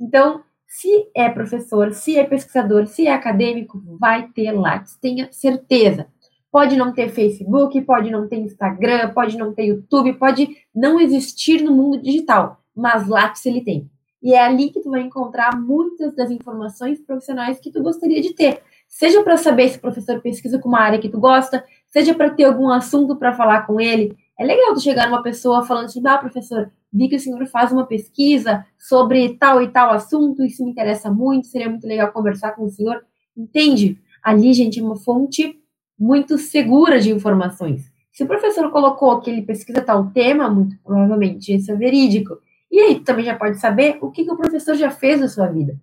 Então, 0.00 0.42
se 0.66 1.06
é 1.14 1.28
professor, 1.28 1.92
se 1.92 2.16
é 2.16 2.24
pesquisador, 2.24 2.86
se 2.86 3.06
é 3.06 3.12
acadêmico, 3.12 3.82
vai 3.98 4.28
ter 4.28 4.50
Lattes, 4.52 4.96
tenha 4.96 5.28
certeza. 5.30 6.06
Pode 6.50 6.76
não 6.76 6.94
ter 6.94 7.10
Facebook, 7.10 7.78
pode 7.82 8.10
não 8.10 8.26
ter 8.26 8.36
Instagram, 8.36 9.10
pode 9.12 9.36
não 9.36 9.52
ter 9.52 9.66
YouTube, 9.66 10.14
pode 10.14 10.56
não 10.74 10.98
existir 10.98 11.62
no 11.62 11.76
mundo 11.76 12.00
digital, 12.00 12.64
mas 12.74 13.06
Lattes 13.06 13.44
ele 13.44 13.60
tem. 13.60 13.90
E 14.22 14.34
é 14.34 14.40
ali 14.40 14.70
que 14.70 14.80
tu 14.80 14.90
vai 14.90 15.00
encontrar 15.00 15.58
muitas 15.58 16.14
das 16.14 16.30
informações 16.30 17.00
profissionais 17.00 17.58
que 17.58 17.70
tu 17.70 17.82
gostaria 17.82 18.20
de 18.20 18.34
ter. 18.34 18.62
Seja 18.88 19.22
para 19.22 19.36
saber 19.36 19.68
se 19.68 19.78
o 19.78 19.80
professor 19.80 20.20
pesquisa 20.20 20.58
com 20.58 20.68
uma 20.68 20.80
área 20.80 20.98
que 20.98 21.08
tu 21.08 21.18
gosta, 21.18 21.64
seja 21.88 22.14
para 22.14 22.30
ter 22.30 22.44
algum 22.44 22.68
assunto 22.68 23.16
para 23.16 23.32
falar 23.32 23.66
com 23.66 23.80
ele. 23.80 24.16
É 24.38 24.44
legal 24.44 24.74
tu 24.74 24.80
chegar 24.80 25.08
numa 25.08 25.22
pessoa 25.22 25.64
falando 25.64 25.86
assim, 25.86 26.02
ah, 26.06 26.18
professor, 26.18 26.70
vi 26.92 27.08
que 27.08 27.16
o 27.16 27.20
senhor 27.20 27.46
faz 27.46 27.72
uma 27.72 27.86
pesquisa 27.86 28.66
sobre 28.78 29.36
tal 29.36 29.62
e 29.62 29.68
tal 29.68 29.90
assunto, 29.92 30.44
isso 30.44 30.64
me 30.64 30.70
interessa 30.70 31.10
muito, 31.10 31.46
seria 31.46 31.68
muito 31.68 31.86
legal 31.86 32.12
conversar 32.12 32.52
com 32.52 32.64
o 32.64 32.70
senhor. 32.70 33.04
Entende? 33.36 33.98
Ali, 34.22 34.52
gente, 34.52 34.80
é 34.80 34.82
uma 34.82 34.96
fonte 34.96 35.58
muito 35.98 36.36
segura 36.36 37.00
de 37.00 37.12
informações. 37.12 37.90
Se 38.10 38.24
o 38.24 38.26
professor 38.26 38.70
colocou 38.70 39.20
que 39.20 39.30
ele 39.30 39.42
pesquisa 39.42 39.80
tal 39.80 40.10
tema, 40.10 40.50
muito 40.50 40.76
provavelmente 40.82 41.54
isso 41.54 41.70
é 41.70 41.76
verídico. 41.76 42.38
E 42.70 42.78
aí 42.80 42.94
tu 42.96 43.04
também 43.04 43.24
já 43.24 43.36
pode 43.36 43.58
saber 43.58 43.98
o 44.00 44.10
que, 44.10 44.24
que 44.24 44.30
o 44.30 44.36
professor 44.36 44.74
já 44.74 44.90
fez 44.90 45.20
na 45.20 45.28
sua 45.28 45.46
vida. 45.46 45.78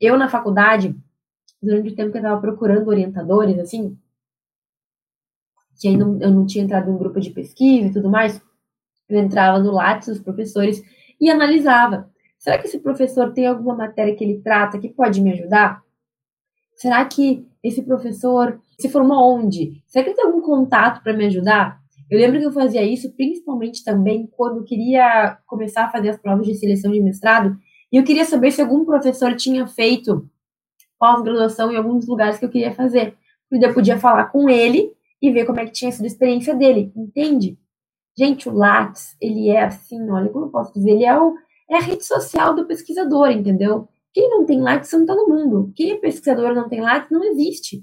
Eu, 0.00 0.18
na 0.18 0.28
faculdade, 0.28 0.94
durante 1.62 1.90
o 1.90 1.94
tempo 1.94 2.10
que 2.10 2.18
eu 2.18 2.22
estava 2.22 2.40
procurando 2.40 2.88
orientadores, 2.88 3.58
assim, 3.58 3.96
que 5.78 5.88
ainda 5.88 6.04
eu 6.24 6.30
não 6.30 6.46
tinha 6.46 6.64
entrado 6.64 6.90
em 6.90 6.94
um 6.94 6.98
grupo 6.98 7.20
de 7.20 7.30
pesquisa 7.30 7.88
e 7.88 7.92
tudo 7.92 8.10
mais, 8.10 8.40
eu 9.08 9.18
entrava 9.18 9.58
no 9.58 9.72
Lattes 9.72 10.08
dos 10.08 10.20
professores 10.20 10.82
e 11.20 11.30
analisava. 11.30 12.10
Será 12.38 12.58
que 12.58 12.66
esse 12.66 12.78
professor 12.78 13.32
tem 13.32 13.46
alguma 13.46 13.74
matéria 13.74 14.14
que 14.14 14.24
ele 14.24 14.40
trata 14.40 14.78
que 14.78 14.88
pode 14.88 15.20
me 15.20 15.32
ajudar? 15.32 15.82
Será 16.76 17.04
que 17.04 17.46
esse 17.62 17.82
professor 17.82 18.60
se 18.78 18.88
formou 18.88 19.36
onde? 19.36 19.82
Será 19.86 20.04
que 20.04 20.10
ele 20.10 20.16
tem 20.16 20.26
algum 20.26 20.40
contato 20.40 21.02
para 21.02 21.12
me 21.12 21.26
ajudar? 21.26 21.81
Eu 22.12 22.18
lembro 22.18 22.38
que 22.38 22.44
eu 22.44 22.52
fazia 22.52 22.82
isso 22.82 23.10
principalmente 23.16 23.82
também 23.82 24.28
quando 24.36 24.58
eu 24.58 24.64
queria 24.64 25.38
começar 25.46 25.86
a 25.86 25.90
fazer 25.90 26.10
as 26.10 26.18
provas 26.18 26.46
de 26.46 26.54
seleção 26.54 26.92
de 26.92 27.00
mestrado 27.00 27.56
e 27.90 27.96
eu 27.96 28.04
queria 28.04 28.26
saber 28.26 28.50
se 28.50 28.60
algum 28.60 28.84
professor 28.84 29.34
tinha 29.34 29.66
feito 29.66 30.28
pós-graduação 30.98 31.72
em 31.72 31.76
alguns 31.76 32.06
lugares 32.06 32.38
que 32.38 32.44
eu 32.44 32.50
queria 32.50 32.74
fazer. 32.74 33.16
E 33.50 33.64
eu 33.64 33.72
podia 33.72 33.98
falar 33.98 34.26
com 34.26 34.46
ele 34.50 34.92
e 35.22 35.30
ver 35.30 35.46
como 35.46 35.58
é 35.58 35.64
que 35.64 35.72
tinha 35.72 35.90
sido 35.90 36.04
a 36.04 36.06
experiência 36.06 36.54
dele, 36.54 36.92
entende? 36.94 37.58
Gente, 38.14 38.46
o 38.46 38.52
Lattes, 38.52 39.16
ele 39.18 39.48
é 39.48 39.64
assim, 39.64 40.10
olha, 40.10 40.28
como 40.28 40.44
eu 40.44 40.50
posso 40.50 40.74
dizer, 40.74 40.90
ele 40.90 41.06
é, 41.06 41.18
o, 41.18 41.34
é 41.70 41.76
a 41.76 41.80
rede 41.80 42.04
social 42.04 42.54
do 42.54 42.66
pesquisador, 42.66 43.30
entendeu? 43.30 43.88
Quem 44.12 44.28
não 44.28 44.44
tem 44.44 44.60
Lattes 44.60 44.92
não 44.92 45.00
está 45.00 45.14
no 45.14 45.28
mundo. 45.28 45.72
Quem 45.74 45.92
é 45.92 45.96
pesquisador 45.96 46.54
não 46.54 46.68
tem 46.68 46.82
Lattes 46.82 47.10
não 47.10 47.24
existe. 47.24 47.82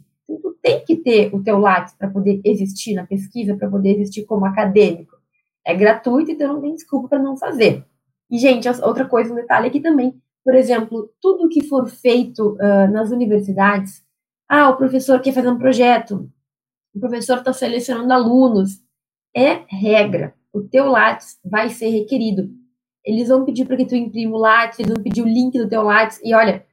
Tem 0.62 0.84
que 0.84 0.98
ter 0.98 1.34
o 1.34 1.42
teu 1.42 1.58
Lattes 1.58 1.94
para 1.94 2.10
poder 2.10 2.42
existir 2.44 2.94
na 2.94 3.06
pesquisa, 3.06 3.56
para 3.56 3.70
poder 3.70 3.92
existir 3.92 4.26
como 4.26 4.46
acadêmico. 4.46 5.18
É 5.66 5.74
gratuito, 5.74 6.32
então 6.32 6.54
não 6.54 6.62
tem 6.62 6.76
desculpa 6.76 7.08
para 7.08 7.20
não 7.20 7.38
fazer. 7.38 7.86
E, 8.30 8.38
gente, 8.38 8.68
outra 8.84 9.06
coisa, 9.06 9.32
um 9.32 9.36
detalhe 9.36 9.68
aqui 9.68 9.80
também. 9.80 10.20
Por 10.44 10.56
exemplo, 10.56 11.12
tudo 11.22 11.50
que 11.50 11.66
for 11.66 11.88
feito 11.88 12.56
uh, 12.56 12.92
nas 12.92 13.12
universidades, 13.12 14.04
ah, 14.48 14.70
o 14.70 14.78
professor 14.78 15.20
quer 15.22 15.32
fazer 15.32 15.50
um 15.50 15.58
projeto, 15.58 16.30
o 16.94 17.00
professor 17.00 17.38
está 17.38 17.54
selecionando 17.54 18.12
alunos, 18.12 18.82
é 19.36 19.64
regra. 19.68 20.34
O 20.52 20.62
teu 20.62 20.88
Lattes 20.88 21.40
vai 21.46 21.70
ser 21.70 21.90
requerido. 21.90 22.50
Eles 23.06 23.30
vão 23.30 23.46
pedir 23.46 23.66
para 23.66 23.78
que 23.78 23.86
tu 23.86 23.96
imprima 23.96 24.36
o 24.36 24.40
Lattes, 24.40 24.80
eles 24.80 24.92
vão 24.92 25.04
pedir 25.04 25.22
o 25.22 25.28
link 25.28 25.58
do 25.58 25.70
teu 25.70 25.84
Lattes, 25.84 26.20
e 26.24 26.34
olha, 26.34 26.66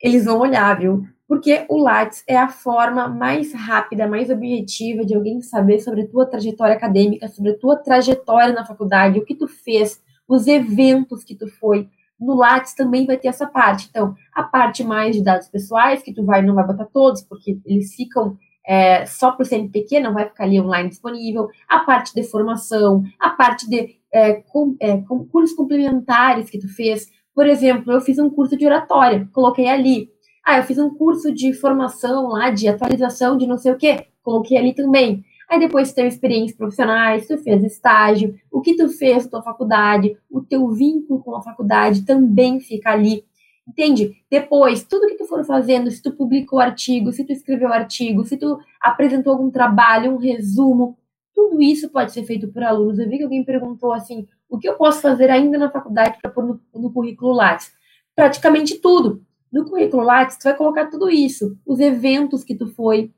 eles 0.00 0.24
vão 0.24 0.40
olhar, 0.40 0.78
viu? 0.78 1.06
Porque 1.32 1.64
o 1.70 1.78
Lattes 1.78 2.22
é 2.28 2.36
a 2.36 2.48
forma 2.48 3.08
mais 3.08 3.54
rápida, 3.54 4.06
mais 4.06 4.28
objetiva 4.28 5.02
de 5.02 5.14
alguém 5.14 5.40
saber 5.40 5.80
sobre 5.80 6.02
a 6.02 6.06
tua 6.06 6.26
trajetória 6.26 6.76
acadêmica, 6.76 7.26
sobre 7.26 7.52
a 7.52 7.58
tua 7.58 7.74
trajetória 7.74 8.52
na 8.52 8.66
faculdade, 8.66 9.18
o 9.18 9.24
que 9.24 9.34
tu 9.34 9.48
fez, 9.48 9.98
os 10.28 10.46
eventos 10.46 11.24
que 11.24 11.34
tu 11.34 11.48
foi. 11.58 11.88
No 12.20 12.34
Lattes 12.34 12.74
também 12.74 13.06
vai 13.06 13.16
ter 13.16 13.28
essa 13.28 13.46
parte. 13.46 13.86
Então, 13.88 14.14
a 14.34 14.42
parte 14.42 14.84
mais 14.84 15.16
de 15.16 15.24
dados 15.24 15.48
pessoais, 15.48 16.02
que 16.02 16.12
tu 16.12 16.22
vai 16.22 16.42
não 16.42 16.54
vai 16.54 16.66
botar 16.66 16.84
todos, 16.84 17.22
porque 17.22 17.58
eles 17.64 17.94
ficam 17.94 18.36
é, 18.66 19.06
só 19.06 19.32
para 19.32 19.42
o 19.42 19.46
CNPq, 19.46 20.00
não 20.00 20.12
vai 20.12 20.28
ficar 20.28 20.44
ali 20.44 20.60
online 20.60 20.90
disponível. 20.90 21.48
A 21.66 21.78
parte 21.78 22.14
de 22.14 22.24
formação, 22.24 23.04
a 23.18 23.30
parte 23.30 23.66
de 23.70 23.96
é, 24.12 24.34
com, 24.34 24.76
é, 24.78 24.98
com 24.98 25.24
cursos 25.24 25.56
complementares 25.56 26.50
que 26.50 26.58
tu 26.58 26.68
fez. 26.68 27.10
Por 27.34 27.46
exemplo, 27.46 27.90
eu 27.90 28.02
fiz 28.02 28.18
um 28.18 28.28
curso 28.28 28.54
de 28.54 28.66
oratória, 28.66 29.26
coloquei 29.32 29.66
ali. 29.66 30.12
Ah, 30.44 30.58
eu 30.58 30.64
fiz 30.64 30.78
um 30.78 30.90
curso 30.90 31.32
de 31.32 31.52
formação 31.52 32.28
lá, 32.28 32.50
de 32.50 32.66
atualização 32.68 33.36
de 33.36 33.46
não 33.46 33.58
sei 33.58 33.72
o 33.72 33.76
quê, 33.76 34.06
coloquei 34.22 34.56
ali 34.56 34.74
também. 34.74 35.24
Aí 35.48 35.58
depois 35.58 35.92
tem 35.92 36.08
experiências 36.08 36.56
profissionais, 36.56 37.26
tu 37.26 37.38
fez 37.38 37.62
estágio, 37.62 38.34
o 38.50 38.60
que 38.60 38.74
tu 38.74 38.88
fez 38.88 39.24
na 39.24 39.30
tua 39.30 39.42
faculdade, 39.42 40.16
o 40.30 40.40
teu 40.40 40.68
vínculo 40.70 41.22
com 41.22 41.36
a 41.36 41.42
faculdade 41.42 42.04
também 42.04 42.58
fica 42.58 42.90
ali. 42.90 43.24
Entende? 43.68 44.16
Depois, 44.30 44.82
tudo 44.82 45.06
que 45.06 45.16
tu 45.16 45.26
for 45.26 45.44
fazendo, 45.44 45.90
se 45.90 46.02
tu 46.02 46.12
publicou 46.12 46.58
artigo, 46.58 47.12
se 47.12 47.24
tu 47.24 47.32
escreveu 47.32 47.72
artigo, 47.72 48.24
se 48.24 48.36
tu 48.36 48.58
apresentou 48.80 49.32
algum 49.32 49.50
trabalho, 49.50 50.12
um 50.12 50.16
resumo, 50.16 50.98
tudo 51.34 51.62
isso 51.62 51.88
pode 51.90 52.12
ser 52.12 52.24
feito 52.24 52.48
por 52.48 52.62
alunos. 52.62 52.98
Eu 52.98 53.08
vi 53.08 53.18
que 53.18 53.24
alguém 53.24 53.44
perguntou 53.44 53.92
assim, 53.92 54.26
o 54.48 54.58
que 54.58 54.68
eu 54.68 54.74
posso 54.74 55.00
fazer 55.00 55.30
ainda 55.30 55.56
na 55.58 55.70
faculdade 55.70 56.18
para 56.20 56.30
pôr 56.30 56.44
no, 56.44 56.60
no 56.74 56.92
currículo 56.92 57.32
Lattes? 57.32 57.72
Praticamente 58.16 58.78
tudo. 58.80 59.22
No 59.52 59.64
currículo 59.64 60.02
Lattes, 60.02 60.38
tu 60.38 60.44
vai 60.44 60.56
colocar 60.56 60.86
tudo 60.86 61.10
isso, 61.10 61.58
os 61.66 61.78
eventos 61.78 62.42
que 62.42 62.54
tu 62.54 62.66
foi, 62.68 63.12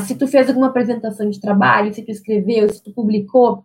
se 0.00 0.16
tu 0.16 0.26
fez 0.26 0.48
alguma 0.48 0.68
apresentação 0.68 1.28
de 1.30 1.40
trabalho, 1.40 1.92
se 1.92 2.02
tu 2.02 2.10
escreveu, 2.10 2.68
se 2.68 2.82
tu 2.82 2.92
publicou, 2.92 3.64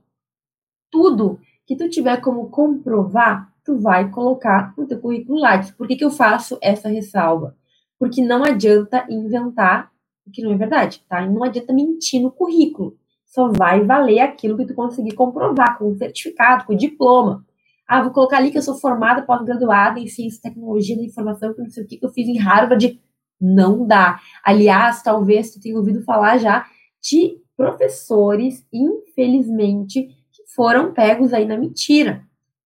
tudo 0.89 1.39
que 1.65 1.75
tu 1.75 1.89
tiver 1.89 2.21
como 2.21 2.49
comprovar, 2.49 3.53
tu 3.63 3.77
vai 3.77 4.09
colocar 4.09 4.73
no 4.77 4.87
teu 4.87 4.99
currículo 4.99 5.39
Lattes. 5.39 5.71
Por 5.71 5.87
que, 5.87 5.97
que 5.97 6.05
eu 6.05 6.11
faço 6.11 6.57
essa 6.61 6.87
ressalva? 6.87 7.55
Porque 7.99 8.23
não 8.23 8.43
adianta 8.43 9.05
inventar 9.09 9.91
o 10.25 10.31
que 10.31 10.41
não 10.41 10.53
é 10.53 10.57
verdade, 10.57 11.03
tá? 11.09 11.25
Não 11.25 11.43
adianta 11.43 11.73
mentir 11.73 12.21
no 12.21 12.31
currículo 12.31 12.97
só 13.27 13.51
vai 13.51 13.83
valer 13.83 14.19
aquilo 14.21 14.57
que 14.57 14.65
tu 14.65 14.73
conseguir 14.73 15.13
comprovar 15.13 15.77
com 15.77 15.91
o 15.91 15.95
certificado, 15.95 16.65
com 16.65 16.73
o 16.73 16.77
diploma. 16.77 17.45
Ah, 17.87 18.01
vou 18.01 18.11
colocar 18.11 18.37
ali 18.37 18.51
que 18.51 18.57
eu 18.57 18.61
sou 18.61 18.75
formada, 18.75 19.21
pós-graduada 19.21 19.99
em 19.99 20.07
ciência 20.07 20.41
tecnologia 20.41 20.97
da 20.97 21.03
informação, 21.03 21.53
que 21.53 21.61
não 21.61 21.69
sei 21.69 21.83
o 21.83 21.87
que, 21.87 21.97
que 21.97 22.05
eu 22.05 22.11
fiz 22.11 22.27
em 22.27 22.37
Harvard. 22.37 22.99
Não 23.39 23.87
dá. 23.87 24.19
Aliás, 24.43 25.01
talvez 25.01 25.53
tu 25.53 25.61
tenha 25.61 25.77
ouvido 25.77 26.03
falar 26.03 26.37
já 26.37 26.65
de 27.01 27.37
professores, 27.55 28.65
infelizmente, 28.73 30.03
que 30.31 30.43
foram 30.55 30.93
pegos 30.93 31.33
aí 31.33 31.45
na 31.45 31.57
mentira. 31.57 32.23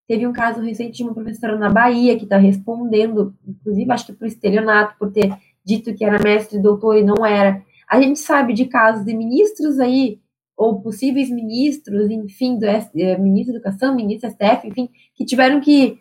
Teve 0.08 0.26
um 0.26 0.34
caso 0.34 0.62
recente 0.62 0.98
de 0.98 1.04
uma 1.04 1.14
professora 1.14 1.58
na 1.58 1.70
Bahia 1.70 2.18
que 2.18 2.24
está 2.24 2.38
respondendo, 2.38 3.34
inclusive 3.48 3.92
acho 3.92 4.08
que 4.08 4.14
por 4.14 4.28
estelionato, 4.28 4.98
por 4.98 5.12
ter 5.12 5.34
dito 5.64 5.94
que 5.94 6.04
era 6.04 6.22
mestre 6.22 6.62
doutor 6.62 6.98
e 6.98 7.04
não 7.04 7.26
era. 7.26 7.64
A 7.88 8.02
gente 8.02 8.20
sabe 8.20 8.54
de 8.54 8.66
casos 8.66 9.06
de 9.06 9.14
ministros 9.14 9.80
aí 9.80 10.21
ou 10.62 10.80
possíveis 10.80 11.32
ministros, 11.32 12.12
enfim, 12.12 12.60
do 12.60 12.66
é, 12.66 13.18
ministro 13.18 13.54
da 13.54 13.60
Educação, 13.60 13.96
ministro 13.96 14.30
STF, 14.30 14.68
enfim, 14.68 14.90
que 15.16 15.26
tiveram 15.26 15.60
que, 15.60 15.98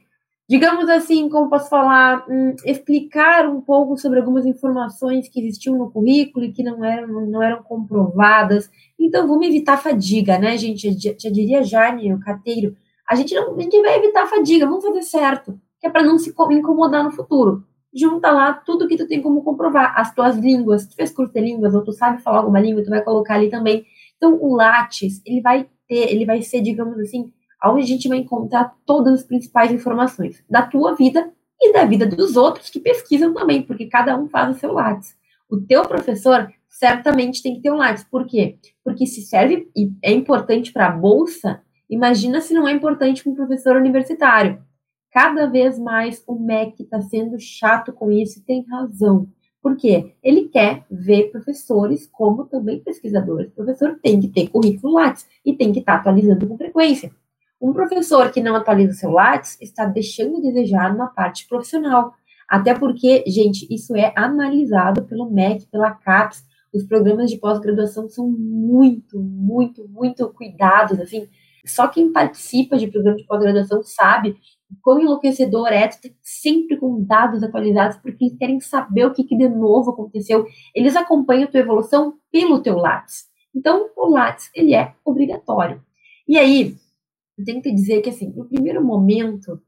digamos 0.46 0.86
assim, 0.90 1.30
como 1.30 1.48
posso 1.48 1.70
falar, 1.70 2.26
hum, 2.28 2.54
explicar 2.66 3.48
um 3.48 3.62
pouco 3.62 3.96
sobre 3.96 4.18
algumas 4.18 4.44
informações 4.44 5.30
que 5.30 5.40
existiam 5.40 5.78
no 5.78 5.90
currículo 5.90 6.44
e 6.44 6.52
que 6.52 6.62
não 6.62 6.84
eram, 6.84 7.26
não 7.26 7.42
eram 7.42 7.62
comprovadas. 7.62 8.70
Então, 8.98 9.26
vamos 9.26 9.46
evitar 9.46 9.78
fadiga, 9.78 10.38
né, 10.38 10.58
gente? 10.58 10.92
Já, 10.92 11.12
já 11.18 11.30
diria 11.30 11.62
Jane, 11.62 12.12
o 12.12 12.20
carteiro, 12.20 12.76
a 13.08 13.14
gente, 13.14 13.34
não, 13.34 13.56
a 13.56 13.60
gente 13.62 13.80
vai 13.80 13.96
evitar 13.96 14.26
fadiga, 14.26 14.66
vamos 14.66 14.84
fazer 14.84 15.02
certo, 15.02 15.58
que 15.80 15.86
é 15.86 15.90
para 15.90 16.02
não 16.02 16.18
se 16.18 16.34
incomodar 16.50 17.02
no 17.02 17.12
futuro 17.12 17.64
junta 17.92 18.30
lá 18.30 18.52
tudo 18.52 18.86
que 18.86 18.96
tu 18.96 19.06
tem 19.06 19.20
como 19.20 19.42
comprovar. 19.42 19.98
As 19.98 20.14
tuas 20.14 20.36
línguas, 20.36 20.86
tu 20.86 20.94
fez 20.94 21.10
curso 21.10 21.32
de 21.32 21.40
línguas, 21.40 21.74
ou 21.74 21.82
tu 21.82 21.92
sabe 21.92 22.22
falar 22.22 22.38
alguma 22.38 22.60
língua, 22.60 22.84
tu 22.84 22.90
vai 22.90 23.02
colocar 23.02 23.34
ali 23.34 23.50
também 23.50 23.84
então, 24.20 24.38
o 24.38 24.54
Lattes, 24.54 25.22
ele 25.24 25.40
vai 25.40 25.66
ter, 25.88 26.12
ele 26.12 26.26
vai 26.26 26.42
ser, 26.42 26.60
digamos 26.60 26.98
assim, 26.98 27.32
onde 27.64 27.82
a 27.82 27.86
gente 27.86 28.06
vai 28.06 28.18
encontrar 28.18 28.76
todas 28.84 29.14
as 29.14 29.22
principais 29.22 29.72
informações 29.72 30.44
da 30.48 30.60
tua 30.60 30.94
vida 30.94 31.32
e 31.58 31.72
da 31.72 31.86
vida 31.86 32.06
dos 32.06 32.36
outros 32.36 32.68
que 32.68 32.78
pesquisam 32.78 33.32
também, 33.32 33.62
porque 33.62 33.86
cada 33.86 34.14
um 34.18 34.28
faz 34.28 34.54
o 34.54 34.60
seu 34.60 34.72
Lattes. 34.72 35.16
O 35.48 35.58
teu 35.58 35.82
professor 35.88 36.52
certamente 36.68 37.42
tem 37.42 37.54
que 37.54 37.62
ter 37.62 37.72
um 37.72 37.76
Lattes. 37.76 38.04
Por 38.04 38.26
quê? 38.26 38.58
Porque 38.84 39.06
se 39.06 39.22
serve 39.22 39.70
e 39.74 39.90
é 40.02 40.12
importante 40.12 40.70
para 40.70 40.88
a 40.88 40.92
bolsa, 40.92 41.62
imagina 41.88 42.42
se 42.42 42.52
não 42.52 42.68
é 42.68 42.72
importante 42.72 43.22
para 43.22 43.32
um 43.32 43.36
professor 43.36 43.74
universitário. 43.74 44.62
Cada 45.10 45.46
vez 45.46 45.78
mais 45.78 46.22
o 46.26 46.38
MEC 46.38 46.82
está 46.82 47.00
sendo 47.00 47.38
chato 47.40 47.90
com 47.90 48.12
isso 48.12 48.38
e 48.38 48.42
tem 48.42 48.66
razão. 48.66 49.26
Porque 49.62 50.14
ele 50.22 50.48
quer 50.48 50.84
ver 50.90 51.30
professores 51.30 52.06
como 52.06 52.46
também 52.46 52.80
pesquisadores. 52.80 53.48
O 53.48 53.56
professor 53.56 53.98
tem 54.02 54.18
que 54.18 54.28
ter 54.28 54.48
currículo 54.48 54.94
Lattes 54.94 55.26
e 55.44 55.54
tem 55.54 55.72
que 55.72 55.80
estar 55.80 55.94
tá 55.94 55.98
atualizando 56.00 56.46
com 56.46 56.56
frequência. 56.56 57.12
Um 57.60 57.74
professor 57.74 58.30
que 58.32 58.40
não 58.40 58.56
atualiza 58.56 58.92
o 58.92 58.96
seu 58.96 59.10
Lattes 59.10 59.58
está 59.60 59.84
deixando 59.84 60.36
de 60.36 60.48
desejar 60.50 60.94
uma 60.94 61.08
parte 61.08 61.46
profissional. 61.46 62.14
Até 62.48 62.74
porque, 62.74 63.22
gente, 63.26 63.66
isso 63.72 63.94
é 63.94 64.12
analisado 64.16 65.04
pelo 65.04 65.30
MEC, 65.30 65.66
pela 65.66 65.90
CAPES. 65.90 66.42
Os 66.72 66.84
programas 66.84 67.30
de 67.30 67.36
pós-graduação 67.36 68.08
são 68.08 68.30
muito, 68.30 69.20
muito, 69.20 69.86
muito 69.88 70.28
cuidados, 70.30 70.98
assim. 70.98 71.28
Só 71.66 71.86
quem 71.86 72.10
participa 72.10 72.78
de 72.78 72.86
programa 72.86 73.18
de 73.18 73.26
pós-graduação 73.26 73.82
sabe 73.82 74.36
quão 74.82 75.00
enlouquecedor 75.00 75.68
é, 75.68 75.88
tu 75.88 76.00
tá 76.00 76.08
sempre 76.22 76.76
com 76.76 77.02
dados 77.02 77.42
atualizados, 77.42 77.96
porque 77.98 78.24
eles 78.24 78.38
querem 78.38 78.60
saber 78.60 79.06
o 79.06 79.12
que, 79.12 79.24
que 79.24 79.36
de 79.36 79.48
novo 79.48 79.90
aconteceu. 79.90 80.46
Eles 80.74 80.96
acompanham 80.96 81.44
a 81.44 81.46
tua 81.46 81.60
evolução 81.60 82.14
pelo 82.30 82.62
teu 82.62 82.76
Lattes. 82.76 83.28
Então, 83.54 83.90
o 83.96 84.08
Lattes, 84.08 84.50
ele 84.54 84.74
é 84.74 84.94
obrigatório. 85.04 85.82
E 86.26 86.38
aí, 86.38 86.76
eu 87.36 87.44
tenho 87.44 87.62
que 87.62 87.72
dizer 87.72 88.00
que, 88.00 88.10
assim, 88.10 88.32
no 88.36 88.44
primeiro 88.44 88.84
momento, 88.84 89.60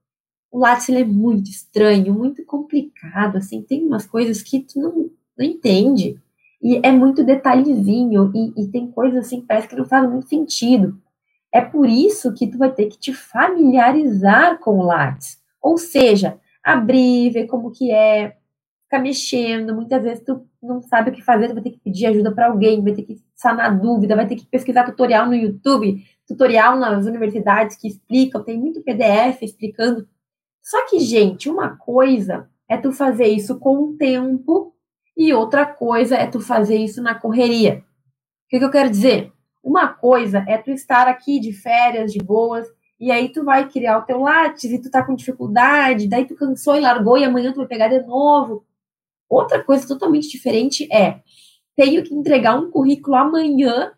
o 0.50 0.58
Lattes, 0.58 0.88
ele 0.88 1.00
é 1.00 1.04
muito 1.04 1.50
estranho, 1.50 2.14
muito 2.14 2.44
complicado, 2.44 3.36
assim, 3.36 3.62
tem 3.62 3.84
umas 3.84 4.06
coisas 4.06 4.42
que 4.42 4.60
tu 4.60 4.78
não, 4.78 5.10
não 5.36 5.44
entende. 5.44 6.20
E 6.62 6.76
é 6.76 6.92
muito 6.92 7.24
detalhezinho, 7.24 8.30
e, 8.34 8.62
e 8.62 8.68
tem 8.68 8.90
coisas, 8.90 9.26
assim, 9.26 9.40
que 9.40 9.46
parece 9.46 9.66
que 9.66 9.74
não 9.74 9.84
faz 9.84 10.08
muito 10.08 10.28
sentido. 10.28 11.01
É 11.52 11.60
por 11.60 11.88
isso 11.88 12.32
que 12.32 12.46
tu 12.46 12.58
vai 12.58 12.72
ter 12.72 12.86
que 12.86 12.98
te 12.98 13.12
familiarizar 13.12 14.58
com 14.58 14.78
o 14.78 14.82
Lattes. 14.82 15.38
Ou 15.60 15.76
seja, 15.76 16.38
abrir, 16.62 17.30
ver 17.30 17.46
como 17.46 17.70
que 17.70 17.90
é, 17.90 18.36
ficar 18.84 18.98
mexendo. 19.00 19.74
Muitas 19.74 20.02
vezes 20.02 20.24
tu 20.24 20.46
não 20.62 20.80
sabe 20.82 21.10
o 21.10 21.12
que 21.12 21.22
fazer, 21.22 21.48
tu 21.48 21.54
vai 21.54 21.62
ter 21.62 21.70
que 21.70 21.80
pedir 21.80 22.06
ajuda 22.06 22.32
para 22.32 22.46
alguém, 22.46 22.82
vai 22.82 22.92
ter 22.92 23.02
que 23.02 23.20
sanar 23.34 23.78
dúvida, 23.78 24.14
vai 24.14 24.26
ter 24.26 24.36
que 24.36 24.46
pesquisar 24.46 24.84
tutorial 24.84 25.26
no 25.26 25.34
YouTube, 25.34 26.04
tutorial 26.26 26.76
nas 26.76 27.06
universidades 27.06 27.76
que 27.76 27.88
explicam, 27.88 28.44
tem 28.44 28.58
muito 28.58 28.82
PDF 28.82 29.42
explicando. 29.42 30.06
Só 30.62 30.88
que, 30.88 31.00
gente, 31.00 31.50
uma 31.50 31.76
coisa 31.76 32.48
é 32.68 32.76
tu 32.76 32.92
fazer 32.92 33.26
isso 33.26 33.58
com 33.58 33.76
o 33.78 33.96
tempo 33.96 34.74
e 35.16 35.32
outra 35.32 35.66
coisa 35.66 36.16
é 36.16 36.26
tu 36.26 36.40
fazer 36.40 36.76
isso 36.76 37.02
na 37.02 37.14
correria. 37.14 37.84
O 38.46 38.48
que, 38.48 38.58
que 38.58 38.64
eu 38.64 38.70
quero 38.70 38.90
dizer? 38.90 39.32
Uma 39.62 39.88
coisa 39.88 40.44
é 40.48 40.58
tu 40.58 40.70
estar 40.70 41.06
aqui 41.06 41.38
de 41.38 41.52
férias, 41.52 42.12
de 42.12 42.18
boas, 42.18 42.66
e 42.98 43.10
aí 43.10 43.30
tu 43.30 43.44
vai 43.44 43.68
criar 43.68 43.98
o 43.98 44.02
teu 44.02 44.20
látis 44.20 44.70
e 44.70 44.80
tu 44.80 44.90
tá 44.90 45.04
com 45.04 45.14
dificuldade, 45.14 46.08
daí 46.08 46.26
tu 46.26 46.34
cansou 46.34 46.76
e 46.76 46.80
largou 46.80 47.18
e 47.18 47.24
amanhã 47.24 47.52
tu 47.52 47.58
vai 47.58 47.66
pegar 47.66 47.88
de 47.88 48.00
novo. 48.06 48.64
Outra 49.28 49.62
coisa 49.62 49.86
totalmente 49.86 50.28
diferente 50.28 50.86
é 50.92 51.20
tenho 51.74 52.02
que 52.02 52.14
entregar 52.14 52.58
um 52.58 52.70
currículo 52.70 53.16
amanhã, 53.16 53.92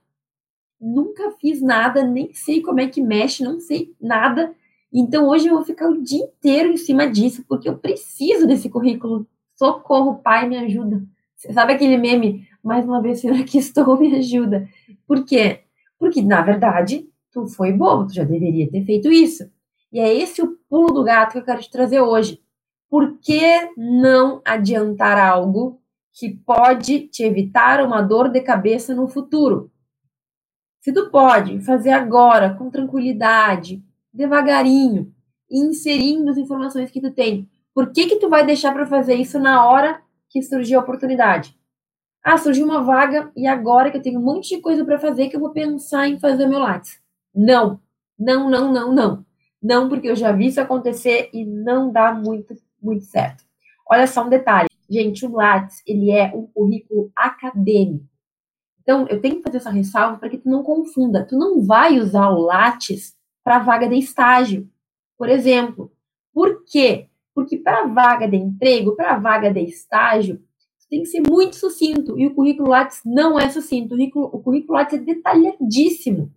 nunca 0.80 1.32
fiz 1.40 1.60
nada, 1.60 2.04
nem 2.04 2.32
sei 2.32 2.62
como 2.62 2.80
é 2.80 2.86
que 2.86 3.00
mexe, 3.00 3.42
não 3.42 3.58
sei 3.58 3.94
nada. 4.00 4.54
Então 4.92 5.28
hoje 5.28 5.48
eu 5.48 5.54
vou 5.54 5.64
ficar 5.64 5.88
o 5.88 6.02
dia 6.02 6.24
inteiro 6.24 6.70
em 6.70 6.76
cima 6.76 7.06
disso, 7.06 7.44
porque 7.48 7.68
eu 7.68 7.76
preciso 7.76 8.46
desse 8.46 8.68
currículo. 8.68 9.26
Socorro, 9.56 10.20
pai, 10.22 10.48
me 10.48 10.56
ajuda. 10.56 11.02
Você 11.36 11.52
sabe 11.52 11.72
aquele 11.72 11.96
meme? 11.96 12.46
Mais 12.64 12.84
uma 12.86 13.02
vez, 13.02 13.20
senhora 13.20 13.44
que 13.44 13.58
estou, 13.58 13.98
me 13.98 14.16
ajuda. 14.16 14.66
Por 15.06 15.24
quê? 15.24 15.64
Porque, 15.98 16.22
na 16.22 16.40
verdade, 16.40 17.06
tu 17.30 17.46
foi 17.46 17.72
bobo, 17.72 18.06
tu 18.06 18.14
já 18.14 18.24
deveria 18.24 18.70
ter 18.70 18.84
feito 18.84 19.12
isso. 19.12 19.44
E 19.92 20.00
é 20.00 20.12
esse 20.12 20.42
o 20.42 20.56
pulo 20.68 20.92
do 20.92 21.04
gato 21.04 21.32
que 21.32 21.38
eu 21.38 21.44
quero 21.44 21.60
te 21.60 21.70
trazer 21.70 22.00
hoje. 22.00 22.40
Por 22.88 23.18
que 23.18 23.70
não 23.76 24.40
adiantar 24.44 25.18
algo 25.18 25.80
que 26.12 26.30
pode 26.30 27.08
te 27.08 27.22
evitar 27.22 27.84
uma 27.84 28.00
dor 28.00 28.28
de 28.28 28.40
cabeça 28.40 28.94
no 28.94 29.08
futuro? 29.08 29.70
Se 30.80 30.92
tu 30.92 31.10
pode 31.10 31.60
fazer 31.60 31.90
agora, 31.90 32.54
com 32.54 32.70
tranquilidade, 32.70 33.82
devagarinho, 34.12 35.12
inserindo 35.50 36.30
as 36.30 36.36
informações 36.36 36.90
que 36.90 37.00
tu 37.00 37.10
tem, 37.10 37.48
por 37.74 37.90
que 37.90 38.06
que 38.06 38.16
tu 38.16 38.28
vai 38.28 38.44
deixar 38.46 38.72
para 38.72 38.86
fazer 38.86 39.14
isso 39.14 39.38
na 39.38 39.66
hora 39.66 40.00
que 40.28 40.42
surgiu 40.42 40.78
a 40.78 40.82
oportunidade? 40.82 41.56
Ah, 42.24 42.38
surgiu 42.38 42.64
uma 42.64 42.82
vaga 42.82 43.30
e 43.36 43.46
agora 43.46 43.90
que 43.90 43.98
eu 43.98 44.02
tenho 44.02 44.18
um 44.18 44.22
monte 44.24 44.56
de 44.56 44.62
coisa 44.62 44.82
para 44.82 44.98
fazer 44.98 45.28
que 45.28 45.36
eu 45.36 45.40
vou 45.40 45.50
pensar 45.50 46.08
em 46.08 46.18
fazer 46.18 46.46
meu 46.46 46.58
Lattes. 46.58 46.98
Não, 47.34 47.78
não, 48.18 48.48
não, 48.48 48.72
não, 48.72 48.94
não. 48.94 49.26
Não, 49.62 49.88
porque 49.90 50.08
eu 50.08 50.16
já 50.16 50.32
vi 50.32 50.46
isso 50.46 50.60
acontecer 50.60 51.28
e 51.34 51.44
não 51.44 51.92
dá 51.92 52.14
muito, 52.14 52.54
muito 52.82 53.04
certo. 53.04 53.44
Olha 53.86 54.06
só 54.06 54.24
um 54.24 54.30
detalhe. 54.30 54.68
Gente, 54.88 55.26
o 55.26 55.32
Lattes, 55.32 55.82
ele 55.86 56.10
é 56.10 56.34
um 56.34 56.46
currículo 56.46 57.12
acadêmico. 57.14 58.06
Então, 58.80 59.06
eu 59.08 59.20
tenho 59.20 59.36
que 59.36 59.42
fazer 59.42 59.58
essa 59.58 59.70
ressalva 59.70 60.18
para 60.18 60.28
que 60.28 60.38
tu 60.38 60.48
não 60.48 60.62
confunda. 60.62 61.26
Tu 61.26 61.36
não 61.36 61.62
vai 61.62 61.98
usar 61.98 62.30
o 62.30 62.40
Lattes 62.40 63.14
para 63.42 63.58
vaga 63.58 63.88
de 63.88 63.96
estágio, 63.96 64.70
por 65.18 65.28
exemplo. 65.28 65.92
Por 66.32 66.64
quê? 66.64 67.08
Porque 67.34 67.56
para 67.56 67.86
vaga 67.86 68.28
de 68.28 68.36
emprego, 68.36 68.94
para 68.94 69.18
vaga 69.18 69.52
de 69.52 69.60
estágio, 69.60 70.42
tem 70.88 71.00
que 71.00 71.06
ser 71.06 71.20
muito 71.20 71.56
sucinto. 71.56 72.18
E 72.18 72.26
o 72.26 72.34
currículo 72.34 72.68
Lattes 72.68 73.00
não 73.04 73.38
é 73.38 73.48
sucinto. 73.48 73.86
O 73.86 73.96
currículo, 73.96 74.30
o 74.32 74.40
currículo 74.40 74.78
Lattes 74.78 74.98
é 74.98 75.02
detalhadíssimo. 75.02 76.30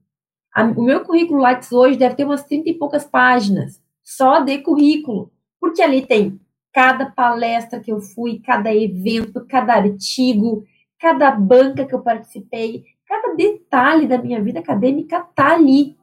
A, 0.54 0.64
o 0.64 0.82
meu 0.82 1.04
currículo 1.04 1.42
Lattes 1.42 1.72
hoje 1.72 1.98
deve 1.98 2.16
ter 2.16 2.26
umas 2.26 2.44
30 2.44 2.70
e 2.70 2.74
poucas 2.74 3.06
páginas, 3.06 3.82
só 4.04 4.40
de 4.40 4.58
currículo. 4.60 5.32
Porque 5.60 5.82
ali 5.82 6.06
tem 6.06 6.40
cada 6.74 7.08
palestra 7.08 7.80
que 7.80 7.92
eu 7.92 8.00
fui, 8.00 8.40
cada 8.40 8.74
evento, 8.74 9.46
cada 9.48 9.74
artigo, 9.74 10.64
cada 11.00 11.32
banca 11.32 11.86
que 11.86 11.94
eu 11.94 12.02
participei, 12.02 12.84
cada 13.08 13.36
detalhe 13.36 14.08
da 14.08 14.18
minha 14.18 14.42
vida 14.42 14.60
acadêmica 14.60 15.22
tá 15.36 15.54
ali. 15.54 15.96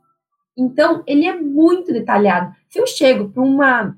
Então, 0.56 1.02
ele 1.06 1.26
é 1.26 1.40
muito 1.40 1.92
detalhado. 1.92 2.54
Se 2.68 2.78
eu 2.78 2.86
chego 2.86 3.28
para 3.28 3.42
uma 3.42 3.96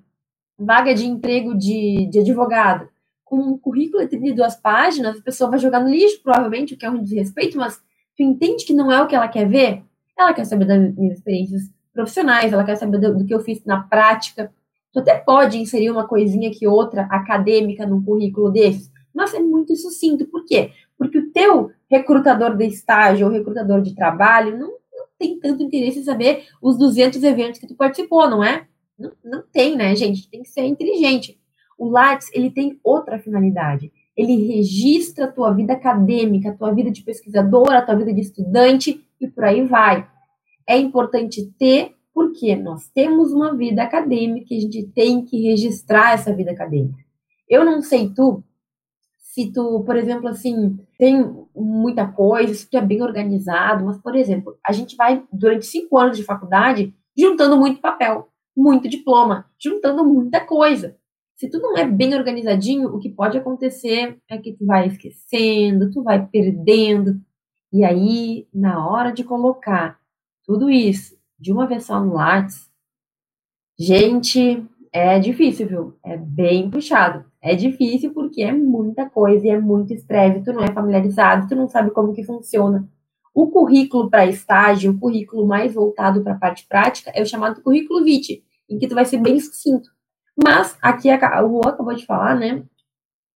vaga 0.59 0.95
de 0.95 1.07
emprego 1.07 1.55
de, 1.55 2.09
de 2.11 2.21
advogado 2.21 2.89
com 3.27 3.39
um 3.39 3.59
currículo 3.59 4.03
de 4.05 4.09
32 4.09 4.55
páginas, 4.55 5.19
a 5.19 5.23
pessoa 5.23 5.51
vai 5.51 5.59
jogar 5.59 5.81
no 5.81 5.91
lixo, 5.91 6.23
provavelmente, 6.23 6.75
o 6.75 6.77
que 6.79 6.87
é 6.87 6.91
um 6.91 7.03
desrespeito, 7.03 7.59
mas 7.59 7.77
tu 8.17 8.23
entende 8.23 8.65
que 8.65 8.73
não 8.73 8.91
é 8.91 9.03
o 9.03 9.07
que 9.09 9.17
ela 9.17 9.27
quer 9.27 9.49
ver? 9.49 9.83
Ela 10.17 10.33
quer 10.33 10.45
saber 10.45 10.65
das 10.65 10.95
minhas 10.95 11.19
experiências 11.19 11.63
profissionais, 11.93 12.53
ela 12.53 12.65
quer 12.65 12.77
saber 12.77 12.99
do, 12.99 13.19
do 13.19 13.27
que 13.27 13.35
eu 13.35 13.41
fiz 13.41 13.65
na 13.65 13.83
prática. 13.83 14.53
Tu 14.93 15.01
até 15.01 15.19
pode 15.19 15.59
inserir 15.59 15.91
uma 15.91 16.07
coisinha 16.07 16.53
que 16.53 16.69
outra 16.69 17.03
acadêmica 17.11 17.85
num 17.85 18.01
currículo 18.01 18.49
desses, 18.49 18.93
mas 19.13 19.35
é 19.35 19.41
muito 19.41 19.75
sucinto. 19.75 20.25
Por 20.27 20.45
quê? 20.45 20.71
Porque 20.97 21.19
o 21.19 21.33
teu 21.33 21.73
recrutador 21.91 22.57
de 22.57 22.67
estágio 22.67 23.27
ou 23.27 23.33
recrutador 23.33 23.83
de 23.83 23.93
trabalho 23.93 24.57
não, 24.57 24.69
não 24.69 25.07
tem 25.19 25.41
tanto 25.41 25.65
interesse 25.65 25.99
em 25.99 26.05
saber 26.05 26.45
os 26.63 26.79
200 26.79 27.21
eventos 27.25 27.59
que 27.59 27.67
tu 27.67 27.75
participou, 27.75 28.31
não 28.31 28.45
é? 28.45 28.69
Não, 28.97 29.11
não 29.25 29.43
tem, 29.43 29.77
né, 29.77 29.97
gente? 29.97 30.31
Tem 30.31 30.43
que 30.43 30.49
ser 30.49 30.65
inteligente. 30.65 31.37
O 31.79 31.89
Lattes, 31.89 32.31
ele 32.33 32.51
tem 32.51 32.79
outra 32.83 33.19
finalidade. 33.19 33.93
Ele 34.17 34.47
registra 34.47 35.27
a 35.27 35.33
tua 35.33 35.53
vida 35.53 35.75
acadêmica, 35.75 36.51
a 36.51 36.55
tua 36.55 36.73
vida 36.73 36.91
de 36.91 37.03
pesquisadora, 37.03 37.79
a 37.79 37.83
tua 37.83 37.97
vida 37.97 38.15
de 38.15 38.21
estudante 38.23 39.05
e 39.21 39.29
por 39.29 39.45
aí 39.45 39.67
vai. 39.67 40.09
É 40.67 40.77
importante 40.79 41.53
ter, 41.59 41.95
porque 42.15 42.57
nós 42.57 42.89
temos 42.89 43.33
uma 43.33 43.55
vida 43.55 43.83
acadêmica 43.83 44.47
e 44.51 44.57
a 44.57 44.61
gente 44.61 44.87
tem 44.95 45.23
que 45.25 45.43
registrar 45.43 46.15
essa 46.15 46.35
vida 46.35 46.51
acadêmica. 46.51 47.05
Eu 47.49 47.65
não 47.65 47.83
sei 47.83 48.09
tu, 48.09 48.43
se 49.37 49.53
tu, 49.53 49.85
por 49.85 49.97
exemplo, 49.97 50.29
assim, 50.29 50.79
tem 50.99 51.31
muita 51.55 52.07
coisa, 52.07 52.55
se 52.55 52.71
tu 52.71 52.79
é 52.79 52.81
bem 52.81 53.03
organizado, 53.03 53.85
mas, 53.85 53.99
por 53.99 54.17
exemplo, 54.17 54.57
a 54.67 54.73
gente 54.73 54.97
vai, 54.97 55.23
durante 55.31 55.67
cinco 55.67 55.99
anos 55.99 56.17
de 56.17 56.25
faculdade, 56.25 56.95
juntando 57.17 57.59
muito 57.59 57.79
papel, 57.83 58.29
muito 58.57 58.89
diploma, 58.89 59.45
juntando 59.63 60.03
muita 60.07 60.41
coisa. 60.41 60.97
Se 61.37 61.51
tu 61.51 61.59
não 61.59 61.77
é 61.77 61.87
bem 61.87 62.15
organizadinho, 62.15 62.89
o 62.89 62.99
que 62.99 63.11
pode 63.11 63.37
acontecer 63.37 64.19
é 64.27 64.39
que 64.39 64.55
tu 64.55 64.65
vai 64.65 64.87
esquecendo, 64.87 65.91
tu 65.91 66.03
vai 66.03 66.27
perdendo. 66.27 67.21
E 67.71 67.85
aí, 67.85 68.49
na 68.55 68.89
hora 68.89 69.13
de 69.13 69.23
colocar 69.23 70.01
tudo 70.45 70.71
isso 70.71 71.15
de 71.39 71.53
uma 71.53 71.67
vez 71.67 71.85
só 71.85 72.01
no 72.01 72.15
Lattes, 72.15 72.71
gente, 73.79 74.65
é 74.91 75.19
difícil, 75.19 75.69
viu? 75.69 75.99
É 76.03 76.17
bem 76.17 76.71
puxado. 76.71 77.27
É 77.43 77.55
difícil 77.55 78.15
porque 78.15 78.43
é 78.43 78.53
muita 78.53 79.09
coisa 79.09 79.47
e 79.47 79.51
é 79.51 79.61
muito 79.61 79.93
estresse, 79.93 80.43
tu 80.43 80.55
não 80.55 80.65
é 80.65 80.73
familiarizado, 80.73 81.47
tu 81.47 81.55
não 81.55 81.69
sabe 81.69 81.91
como 81.91 82.15
que 82.15 82.25
funciona. 82.25 82.89
O 83.35 83.49
currículo 83.49 84.09
para 84.09 84.27
estágio, 84.27 84.93
o 84.93 84.99
currículo 84.99 85.47
mais 85.47 85.75
voltado 85.75 86.23
para 86.23 86.33
a 86.33 86.39
parte 86.39 86.67
prática, 86.67 87.11
é 87.15 87.21
o 87.21 87.27
chamado 87.27 87.61
currículo 87.61 88.03
VIT, 88.03 88.43
em 88.71 88.79
que 88.79 88.89
tu 88.89 88.95
vai 88.95 89.05
ser 89.05 89.19
bem 89.19 89.39
sucinto. 89.39 89.96
Mas, 90.37 90.77
aqui 90.83 91.09
o 91.09 91.19
Juan 91.19 91.61
acabou 91.67 91.95
de 91.95 92.05
falar, 92.05 92.35
né, 92.35 92.63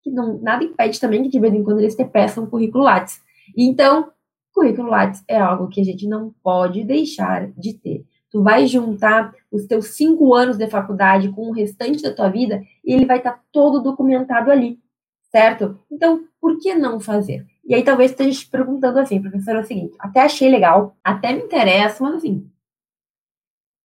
que 0.02 0.12
não, 0.12 0.38
nada 0.42 0.64
impede 0.64 1.00
também 1.00 1.24
que 1.24 1.30
de 1.30 1.40
vez 1.40 1.54
em 1.54 1.64
quando 1.64 1.80
eles 1.80 1.96
te 1.96 2.06
peçam 2.06 2.46
currículo 2.46 2.84
Lattes. 2.84 3.22
Então, 3.58 4.12
currículo 4.54 4.90
Lattes 4.90 5.24
é 5.28 5.38
algo 5.38 5.70
que 5.70 5.82
a 5.82 5.84
gente 5.84 6.08
não 6.08 6.34
pode 6.44 6.84
deixar 6.84 7.52
de 7.52 7.74
ter. 7.74 8.06
Tu 8.32 8.44
vai 8.44 8.68
juntar 8.68 9.34
os 9.52 9.66
teus 9.66 9.96
cinco 9.96 10.34
anos 10.34 10.58
de 10.58 10.70
faculdade 10.70 11.30
com 11.30 11.50
o 11.50 11.52
restante 11.52 12.04
da 12.04 12.14
tua 12.14 12.30
vida 12.30 12.62
e 12.86 12.94
ele 12.94 13.06
vai 13.06 13.18
estar 13.18 13.34
tá 13.34 13.44
todo 13.52 13.82
documentado 13.82 14.52
ali, 14.52 14.80
certo? 15.32 15.80
Então, 15.92 16.26
por 16.40 16.60
que 16.60 16.76
não 16.76 17.00
fazer? 17.00 17.46
E 17.66 17.74
aí 17.74 17.84
talvez 17.84 18.12
esteja 18.12 18.40
te 18.40 18.50
perguntando 18.50 19.00
assim, 19.00 19.22
professor, 19.22 19.56
é 19.56 19.60
o 19.60 19.66
seguinte, 19.66 19.96
até 20.00 20.22
achei 20.22 20.50
legal, 20.50 20.96
até 21.04 21.34
me 21.34 21.44
interessa, 21.44 22.04
mas 22.04 22.16
assim, 22.16 22.50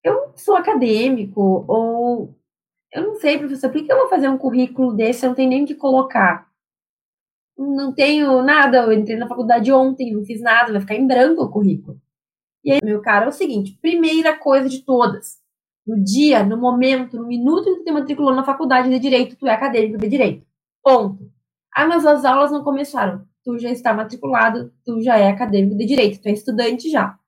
eu 0.02 0.32
sou 0.36 0.56
acadêmico, 0.56 1.64
ou 1.66 2.34
eu 2.94 3.02
não 3.02 3.14
sei, 3.16 3.38
professor, 3.38 3.70
por 3.70 3.84
que 3.84 3.92
eu 3.92 3.98
vou 3.98 4.08
fazer 4.08 4.28
um 4.28 4.38
currículo 4.38 4.94
desse? 4.94 5.26
Eu 5.26 5.30
não 5.30 5.36
tenho 5.36 5.50
nem 5.50 5.64
o 5.64 5.66
que 5.66 5.74
colocar. 5.74 6.48
Não 7.58 7.92
tenho 7.92 8.40
nada, 8.42 8.84
eu 8.84 8.92
entrei 8.92 9.16
na 9.16 9.28
faculdade 9.28 9.72
ontem, 9.72 10.12
não 10.12 10.24
fiz 10.24 10.40
nada, 10.40 10.72
vai 10.72 10.80
ficar 10.80 10.94
em 10.94 11.06
branco 11.06 11.42
o 11.42 11.50
currículo. 11.50 12.00
E 12.64 12.72
aí, 12.72 12.78
meu 12.82 13.02
cara, 13.02 13.26
é 13.26 13.28
o 13.28 13.32
seguinte: 13.32 13.76
primeira 13.82 14.38
coisa 14.38 14.68
de 14.68 14.82
todas. 14.84 15.42
No 15.86 16.02
dia, 16.02 16.44
no 16.44 16.56
momento, 16.56 17.16
no 17.16 17.26
minuto 17.26 17.64
que 17.76 17.84
tu 17.84 17.92
matriculou 17.92 18.34
na 18.34 18.44
faculdade 18.44 18.88
de 18.88 18.98
Direito, 18.98 19.36
tu 19.36 19.46
é 19.46 19.52
acadêmico 19.52 19.98
de 19.98 20.08
Direito. 20.08 20.46
Ponto. 20.82 21.30
Ah, 21.74 21.86
mas 21.86 22.06
as 22.06 22.24
aulas 22.24 22.52
não 22.52 22.62
começaram. 22.62 23.26
Tu 23.44 23.58
já 23.58 23.70
está 23.70 23.92
matriculado, 23.92 24.72
tu 24.84 25.02
já 25.02 25.18
é 25.18 25.28
acadêmico 25.28 25.76
de 25.76 25.84
Direito, 25.84 26.22
tu 26.22 26.28
é 26.28 26.32
estudante 26.32 26.88
já. 26.90 27.18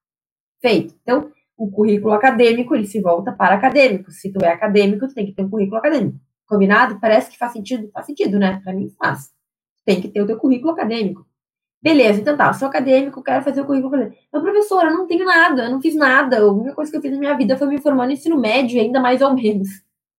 Feito. 0.63 0.95
Então, 1.03 1.31
o 1.57 1.71
currículo 1.71 2.13
acadêmico, 2.13 2.75
ele 2.75 2.87
se 2.87 3.01
volta 3.01 3.33
para 3.33 3.55
acadêmico. 3.55 4.11
Se 4.11 4.31
tu 4.33 4.45
é 4.45 4.49
acadêmico, 4.49 5.09
tu 5.09 5.15
tem 5.15 5.27
que 5.27 5.33
ter 5.33 5.43
um 5.43 5.49
currículo 5.49 5.79
acadêmico. 5.79 6.19
Combinado? 6.47 7.01
Parece 7.01 7.31
que 7.31 7.39
faz 7.39 7.53
sentido? 7.53 7.91
Faz 7.93 8.07
sentido, 8.07 8.39
né? 8.39 8.61
Para 8.63 8.75
mim 8.75 8.91
faz. 8.99 9.31
Tem 9.85 10.01
que 10.01 10.09
ter 10.09 10.21
o 10.21 10.27
teu 10.27 10.37
currículo 10.37 10.73
acadêmico. 10.73 11.27
Beleza, 11.83 12.21
então 12.21 12.37
tá, 12.37 12.53
sou 12.53 12.67
acadêmico, 12.69 13.23
quero 13.23 13.45
fazer 13.45 13.61
o 13.61 13.65
currículo 13.65 13.95
acadêmico. 13.95 14.23
Mas, 14.33 14.43
professora, 14.43 14.89
eu 14.89 14.95
não 14.95 15.07
tenho 15.07 15.25
nada, 15.25 15.65
eu 15.65 15.71
não 15.71 15.81
fiz 15.81 15.95
nada. 15.95 16.41
A 16.41 16.53
única 16.53 16.75
coisa 16.75 16.91
que 16.91 16.97
eu 16.97 17.03
fiz 17.03 17.13
na 17.13 17.19
minha 17.19 17.37
vida 17.37 17.57
foi 17.57 17.69
me 17.69 17.81
formar 17.81 18.07
no 18.07 18.13
ensino 18.13 18.39
médio, 18.39 18.81
ainda 18.81 19.01
mais 19.01 19.23
ou 19.23 19.33
menos. 19.35 19.69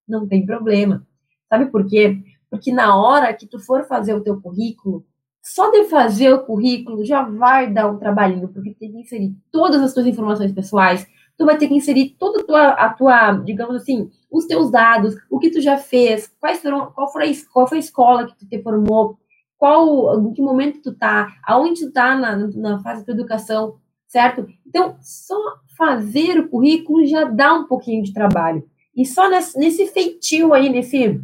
Não 0.08 0.28
tem 0.28 0.46
problema. 0.46 1.06
Sabe 1.50 1.66
por 1.68 1.86
quê? 1.86 2.18
Porque 2.50 2.72
na 2.72 2.96
hora 2.96 3.34
que 3.34 3.46
tu 3.46 3.60
for 3.60 3.84
fazer 3.86 4.14
o 4.14 4.24
teu 4.24 4.40
currículo, 4.42 5.06
só 5.42 5.70
de 5.72 5.86
fazer 5.86 6.34
o 6.34 6.44
currículo 6.46 7.06
já 7.06 7.22
vai 7.24 7.72
dar 7.72 7.90
um 7.90 7.98
trabalhinho, 7.98 8.48
porque 8.50 8.74
tem 8.74 8.92
que 8.92 9.00
inserir 9.00 9.36
todas 9.52 9.82
as 9.82 9.94
tuas 9.94 10.06
informações 10.06 10.52
pessoais, 10.52 11.08
tu 11.38 11.46
vai 11.46 11.58
ter 11.58 11.68
que 11.68 11.76
inserir 11.76 12.16
toda 12.18 12.42
a 12.42 12.44
tua, 12.44 12.70
a 12.70 12.94
tua, 12.94 13.32
digamos 13.44 13.76
assim, 13.76 14.10
os 14.32 14.46
teus 14.46 14.72
dados, 14.72 15.16
o 15.30 15.38
que 15.38 15.52
tu 15.52 15.62
já 15.62 15.78
fez, 15.78 16.34
quais 16.40 16.62
foram, 16.62 16.92
qual 16.92 17.12
foi 17.12 17.30
a, 17.30 17.34
qual 17.54 17.68
foi 17.68 17.78
a 17.78 17.82
escola 17.82 18.26
que 18.26 18.38
tu 18.38 18.48
te 18.48 18.62
formou, 18.62 19.18
qual, 19.58 20.20
em 20.20 20.34
que 20.34 20.42
momento 20.42 20.82
tu 20.82 20.94
tá, 20.94 21.28
aonde 21.44 21.86
tu 21.86 21.92
tá 21.92 22.16
na, 22.16 22.36
na 22.36 22.80
fase 22.80 23.06
da 23.06 23.14
educação, 23.14 23.76
certo? 24.08 24.48
Então, 24.66 24.98
só 25.02 25.36
fazer 25.78 26.40
o 26.40 26.50
currículo 26.50 27.06
já 27.06 27.24
dá 27.26 27.54
um 27.54 27.66
pouquinho 27.66 28.04
de 28.04 28.14
trabalho. 28.14 28.68
E 28.96 29.06
só 29.06 29.30
nesse, 29.30 29.58
nesse 29.60 29.88
feitio 29.88 30.54
aí, 30.54 30.70
nesse, 30.70 31.22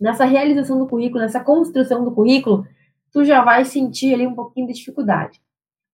nessa 0.00 0.24
realização 0.24 0.78
do 0.78 0.86
currículo, 0.86 1.20
nessa 1.20 1.40
construção 1.40 2.04
do 2.04 2.12
currículo, 2.12 2.66
tu 3.12 3.22
já 3.22 3.42
vai 3.42 3.66
sentir 3.66 4.14
ali 4.14 4.26
um 4.26 4.34
pouquinho 4.34 4.66
de 4.66 4.72
dificuldade. 4.72 5.40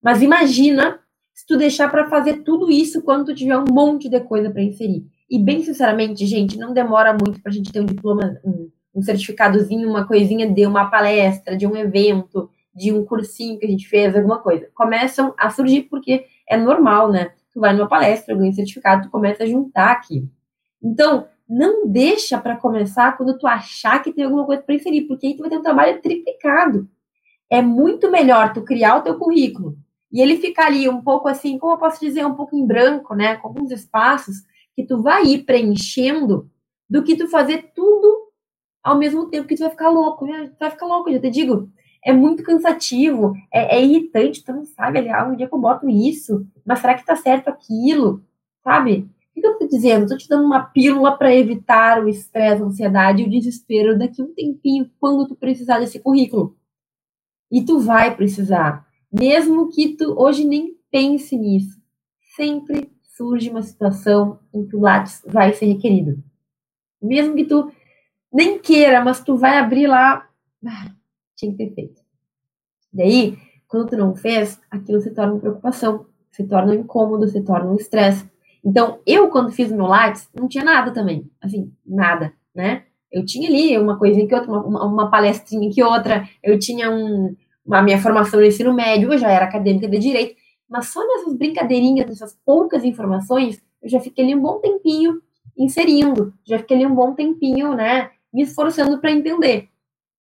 Mas 0.01 0.21
imagina 0.21 0.99
se 1.39 1.45
tu 1.45 1.55
deixar 1.55 1.89
para 1.89 2.09
fazer 2.09 2.43
tudo 2.43 2.69
isso 2.69 3.01
quando 3.01 3.27
tu 3.27 3.33
tiver 3.33 3.57
um 3.57 3.63
monte 3.71 4.09
de 4.09 4.19
coisa 4.19 4.49
para 4.49 4.61
inserir. 4.61 5.05
E 5.29 5.39
bem 5.39 5.63
sinceramente, 5.63 6.25
gente, 6.25 6.57
não 6.57 6.73
demora 6.73 7.13
muito 7.13 7.41
para 7.41 7.49
a 7.49 7.55
gente 7.55 7.71
ter 7.71 7.79
um 7.79 7.85
diploma, 7.85 8.37
um, 8.43 8.69
um 8.93 9.01
certificadozinho, 9.01 9.89
uma 9.89 10.05
coisinha 10.05 10.51
de 10.51 10.65
uma 10.65 10.91
palestra, 10.91 11.55
de 11.55 11.65
um 11.65 11.77
evento, 11.77 12.49
de 12.75 12.91
um 12.91 13.05
cursinho 13.05 13.57
que 13.57 13.65
a 13.65 13.69
gente 13.69 13.87
fez, 13.87 14.13
alguma 14.13 14.39
coisa. 14.39 14.67
Começam 14.75 15.33
a 15.37 15.49
surgir 15.49 15.83
porque 15.83 16.25
é 16.45 16.57
normal, 16.57 17.09
né? 17.09 17.31
Tu 17.53 17.59
vai 17.61 17.71
numa 17.71 17.87
palestra, 17.87 18.35
ganha 18.35 18.51
certificado, 18.51 19.03
tu 19.03 19.09
começa 19.09 19.43
a 19.43 19.47
juntar 19.47 19.91
aqui. 19.91 20.27
Então, 20.83 21.25
não 21.47 21.87
deixa 21.87 22.37
para 22.37 22.57
começar 22.57 23.15
quando 23.15 23.37
tu 23.37 23.47
achar 23.47 24.03
que 24.03 24.11
tem 24.11 24.25
alguma 24.25 24.45
coisa 24.45 24.61
para 24.61 24.75
inserir, 24.75 25.03
porque 25.03 25.27
aí 25.27 25.37
tu 25.37 25.39
vai 25.39 25.49
ter 25.49 25.57
um 25.57 25.63
trabalho 25.63 26.01
triplicado. 26.01 26.89
É 27.49 27.61
muito 27.61 28.11
melhor 28.11 28.51
tu 28.51 28.61
criar 28.61 28.97
o 28.97 29.03
teu 29.03 29.17
currículo 29.17 29.77
e 30.11 30.21
ele 30.21 30.37
ficar 30.37 30.67
ali 30.67 30.89
um 30.89 31.01
pouco 31.01 31.27
assim, 31.27 31.57
como 31.57 31.73
eu 31.73 31.77
posso 31.77 31.99
dizer, 31.99 32.25
um 32.25 32.35
pouco 32.35 32.55
em 32.55 32.65
branco, 32.65 33.15
né, 33.15 33.35
com 33.37 33.47
alguns 33.47 33.71
espaços 33.71 34.37
que 34.75 34.83
tu 34.85 35.01
vai 35.01 35.23
ir 35.25 35.43
preenchendo, 35.43 36.49
do 36.89 37.03
que 37.03 37.15
tu 37.15 37.27
fazer 37.27 37.71
tudo 37.75 38.29
ao 38.83 38.97
mesmo 38.97 39.27
tempo 39.29 39.47
que 39.47 39.55
tu 39.55 39.59
vai 39.59 39.69
ficar 39.69 39.89
louco, 39.89 40.25
né? 40.25 40.47
Tu 40.47 40.59
vai 40.59 40.71
ficar 40.71 40.87
louco, 40.87 41.11
já 41.11 41.19
te 41.19 41.29
digo. 41.29 41.69
É 42.03 42.11
muito 42.13 42.43
cansativo, 42.43 43.33
é, 43.53 43.77
é 43.77 43.85
irritante, 43.85 44.43
tu 44.43 44.53
não 44.53 44.65
sabe, 44.65 44.99
ali, 44.99 45.09
ah, 45.09 45.27
um 45.27 45.35
dia 45.35 45.47
que 45.47 45.53
eu 45.53 45.59
boto 45.59 45.87
isso, 45.89 46.47
mas 46.65 46.79
será 46.79 46.95
que 46.95 47.05
tá 47.05 47.15
certo 47.15 47.49
aquilo? 47.49 48.23
Sabe? 48.63 49.09
O 49.35 49.41
que 49.41 49.45
eu 49.45 49.59
tô 49.59 49.67
dizendo? 49.67 50.07
Tô 50.07 50.17
te 50.17 50.27
dando 50.27 50.45
uma 50.45 50.63
pílula 50.63 51.17
para 51.17 51.35
evitar 51.35 52.03
o 52.03 52.07
estresse, 52.07 52.63
a 52.63 52.65
ansiedade 52.65 53.21
e 53.21 53.25
o 53.25 53.29
desespero 53.29 53.99
daqui 53.99 54.21
a 54.21 54.25
um 54.25 54.33
tempinho, 54.33 54.89
quando 54.99 55.27
tu 55.27 55.35
precisar 55.35 55.79
desse 55.79 55.99
currículo. 55.99 56.57
E 57.51 57.63
tu 57.63 57.79
vai 57.79 58.15
precisar. 58.15 58.88
Mesmo 59.11 59.69
que 59.69 59.95
tu 59.95 60.15
hoje 60.17 60.45
nem 60.45 60.75
pense 60.91 61.35
nisso. 61.37 61.79
Sempre 62.35 62.91
surge 63.03 63.49
uma 63.49 63.61
situação 63.61 64.39
em 64.53 64.65
que 64.65 64.75
o 64.75 64.79
lápis 64.79 65.21
vai 65.25 65.51
ser 65.53 65.65
requerido. 65.65 66.23
Mesmo 67.01 67.35
que 67.35 67.45
tu 67.45 67.71
nem 68.31 68.59
queira, 68.59 69.03
mas 69.03 69.23
tu 69.23 69.35
vai 69.35 69.57
abrir 69.57 69.87
lá. 69.87 70.27
Ah, 70.65 70.91
tinha 71.35 71.51
que 71.51 71.57
ter 71.57 71.73
feito. 71.73 72.01
Daí, 72.93 73.37
quando 73.67 73.89
tu 73.89 73.97
não 73.97 74.15
fez, 74.15 74.59
aquilo 74.69 74.99
se 74.99 75.11
torna 75.11 75.39
preocupação, 75.39 76.05
se 76.31 76.43
torna 76.45 76.73
um 76.73 76.81
incômodo, 76.81 77.27
se 77.27 77.41
torna 77.41 77.71
um 77.71 77.75
estresse. 77.75 78.29
Então, 78.63 78.99
eu, 79.05 79.29
quando 79.29 79.51
fiz 79.51 79.71
meu 79.71 79.85
Lattes, 79.85 80.29
não 80.33 80.47
tinha 80.47 80.63
nada 80.63 80.91
também. 80.91 81.29
Assim, 81.41 81.73
nada, 81.85 82.33
né? 82.53 82.85
Eu 83.11 83.25
tinha 83.25 83.49
ali 83.49 83.77
uma 83.77 83.97
coisinha 83.97 84.27
que 84.27 84.35
outra, 84.35 84.51
uma, 84.51 84.85
uma 84.85 85.09
palestrinha 85.09 85.71
que 85.71 85.81
outra, 85.81 86.27
eu 86.43 86.59
tinha 86.59 86.91
um, 86.91 87.35
a 87.71 87.81
minha 87.81 87.99
formação 87.99 88.39
no 88.39 88.45
ensino 88.45 88.73
médio, 88.73 89.13
eu 89.13 89.17
já 89.17 89.29
era 89.29 89.45
acadêmica 89.45 89.87
de 89.87 89.99
direito, 89.99 90.35
mas 90.67 90.87
só 90.87 91.05
nessas 91.05 91.35
brincadeirinhas, 91.35 92.07
nessas 92.07 92.37
poucas 92.45 92.83
informações, 92.83 93.61
eu 93.81 93.89
já 93.89 93.99
fiquei 93.99 94.23
ali 94.23 94.35
um 94.35 94.41
bom 94.41 94.59
tempinho 94.59 95.21
inserindo, 95.57 96.33
já 96.45 96.57
fiquei 96.59 96.77
ali 96.77 96.85
um 96.85 96.95
bom 96.95 97.13
tempinho, 97.13 97.73
né, 97.73 98.11
me 98.33 98.43
esforçando 98.43 98.99
para 98.99 99.11
entender. 99.11 99.69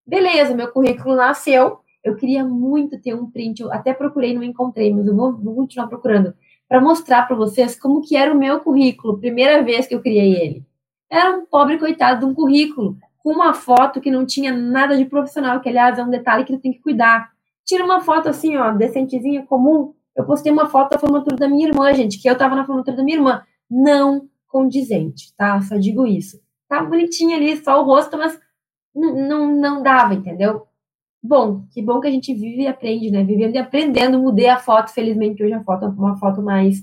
Beleza, 0.06 0.54
meu 0.54 0.72
currículo 0.72 1.14
nasceu, 1.16 1.78
eu 2.02 2.16
queria 2.16 2.44
muito 2.44 3.00
ter 3.00 3.14
um 3.14 3.30
print, 3.30 3.60
eu 3.60 3.72
até 3.72 3.92
procurei, 3.92 4.34
não 4.34 4.42
encontrei, 4.42 4.92
mas 4.92 5.06
eu 5.06 5.14
vou, 5.14 5.36
vou 5.36 5.54
continuar 5.54 5.88
procurando 5.88 6.34
para 6.68 6.80
mostrar 6.80 7.26
para 7.26 7.36
vocês 7.36 7.78
como 7.78 8.02
que 8.02 8.16
era 8.16 8.32
o 8.32 8.38
meu 8.38 8.60
currículo, 8.60 9.18
primeira 9.18 9.62
vez 9.62 9.86
que 9.86 9.94
eu 9.94 10.02
criei 10.02 10.34
ele. 10.34 10.64
Era 11.10 11.36
um 11.36 11.46
pobre 11.46 11.78
coitado 11.78 12.20
de 12.20 12.26
um 12.26 12.34
currículo, 12.34 12.98
com 13.18 13.32
uma 13.32 13.54
foto 13.54 14.00
que 14.00 14.10
não 14.10 14.26
tinha 14.26 14.52
nada 14.52 14.96
de 14.96 15.06
profissional, 15.06 15.60
que 15.60 15.68
aliás 15.68 15.98
é 15.98 16.04
um 16.04 16.10
detalhe 16.10 16.44
que 16.44 16.52
tu 16.52 16.60
tem 16.60 16.72
que 16.72 16.80
cuidar. 16.80 17.30
Tira 17.68 17.84
uma 17.84 18.00
foto 18.00 18.30
assim, 18.30 18.56
ó, 18.56 18.72
decentezinha, 18.72 19.44
comum. 19.44 19.92
Eu 20.16 20.24
postei 20.24 20.50
uma 20.50 20.70
foto 20.70 20.92
da 20.92 20.98
formatura 20.98 21.36
da 21.36 21.46
minha 21.46 21.68
irmã, 21.68 21.92
gente, 21.92 22.18
que 22.18 22.28
eu 22.28 22.36
tava 22.36 22.56
na 22.56 22.64
formatura 22.64 22.96
da 22.96 23.04
minha 23.04 23.18
irmã. 23.18 23.42
Não 23.70 24.26
condizente, 24.48 25.34
tá? 25.36 25.60
Só 25.60 25.76
digo 25.76 26.06
isso. 26.06 26.40
Tá 26.66 26.82
bonitinha 26.82 27.36
ali, 27.36 27.62
só 27.62 27.78
o 27.78 27.84
rosto, 27.84 28.16
mas 28.16 28.40
não, 28.94 29.54
não, 29.54 29.82
dava, 29.82 30.14
entendeu? 30.14 30.66
Bom, 31.22 31.66
que 31.70 31.82
bom 31.82 32.00
que 32.00 32.08
a 32.08 32.10
gente 32.10 32.32
vive 32.32 32.62
e 32.62 32.66
aprende, 32.66 33.10
né? 33.10 33.22
Vivendo 33.22 33.54
e 33.54 33.58
aprendendo, 33.58 34.18
mudei 34.18 34.48
a 34.48 34.58
foto, 34.58 34.90
felizmente 34.90 35.42
hoje 35.44 35.52
a 35.52 35.62
foto 35.62 35.84
é 35.84 35.88
uma 35.88 36.16
foto 36.16 36.40
mais, 36.40 36.78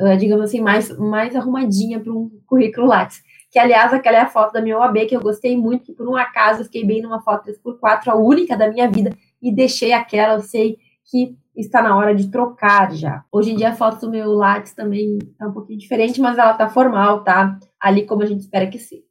uh, 0.00 0.16
digamos 0.16 0.46
assim, 0.46 0.62
mais, 0.62 0.96
mais 0.98 1.36
arrumadinha 1.36 2.00
para 2.00 2.10
um 2.10 2.30
currículo 2.46 2.86
Lattes. 2.86 3.22
Que, 3.50 3.58
aliás, 3.58 3.92
aquela 3.92 4.16
é 4.16 4.20
a 4.22 4.28
foto 4.28 4.54
da 4.54 4.62
minha 4.62 4.78
OAB, 4.78 5.06
que 5.06 5.14
eu 5.14 5.20
gostei 5.20 5.58
muito, 5.58 5.84
que 5.84 5.92
por 5.92 6.08
um 6.08 6.16
acaso 6.16 6.62
eu 6.62 6.64
fiquei 6.64 6.86
bem 6.86 7.02
numa 7.02 7.20
foto 7.20 7.50
3x4, 7.50 8.08
a 8.08 8.16
única 8.16 8.56
da 8.56 8.70
minha 8.70 8.90
vida, 8.90 9.14
e 9.42 9.52
deixei 9.52 9.92
aquela, 9.92 10.34
eu 10.34 10.40
sei 10.40 10.78
que 11.04 11.36
está 11.56 11.82
na 11.82 11.96
hora 11.96 12.14
de 12.14 12.30
trocar 12.30 12.94
já. 12.94 13.24
Hoje 13.30 13.50
em 13.50 13.56
dia 13.56 13.70
a 13.70 13.74
foto 13.74 14.00
do 14.00 14.10
meu 14.10 14.30
Lattes 14.32 14.72
também 14.72 15.18
tá 15.36 15.48
um 15.48 15.52
pouquinho 15.52 15.78
diferente, 15.78 16.20
mas 16.20 16.38
ela 16.38 16.54
tá 16.54 16.68
formal, 16.68 17.24
tá? 17.24 17.58
Ali 17.80 18.06
como 18.06 18.22
a 18.22 18.26
gente 18.26 18.40
espera 18.40 18.68
que 18.68 18.78
seja. 18.78 19.02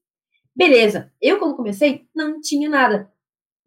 Beleza, 0.56 1.12
eu 1.22 1.38
quando 1.38 1.56
comecei 1.56 2.08
não 2.16 2.40
tinha 2.40 2.70
nada. 2.70 3.12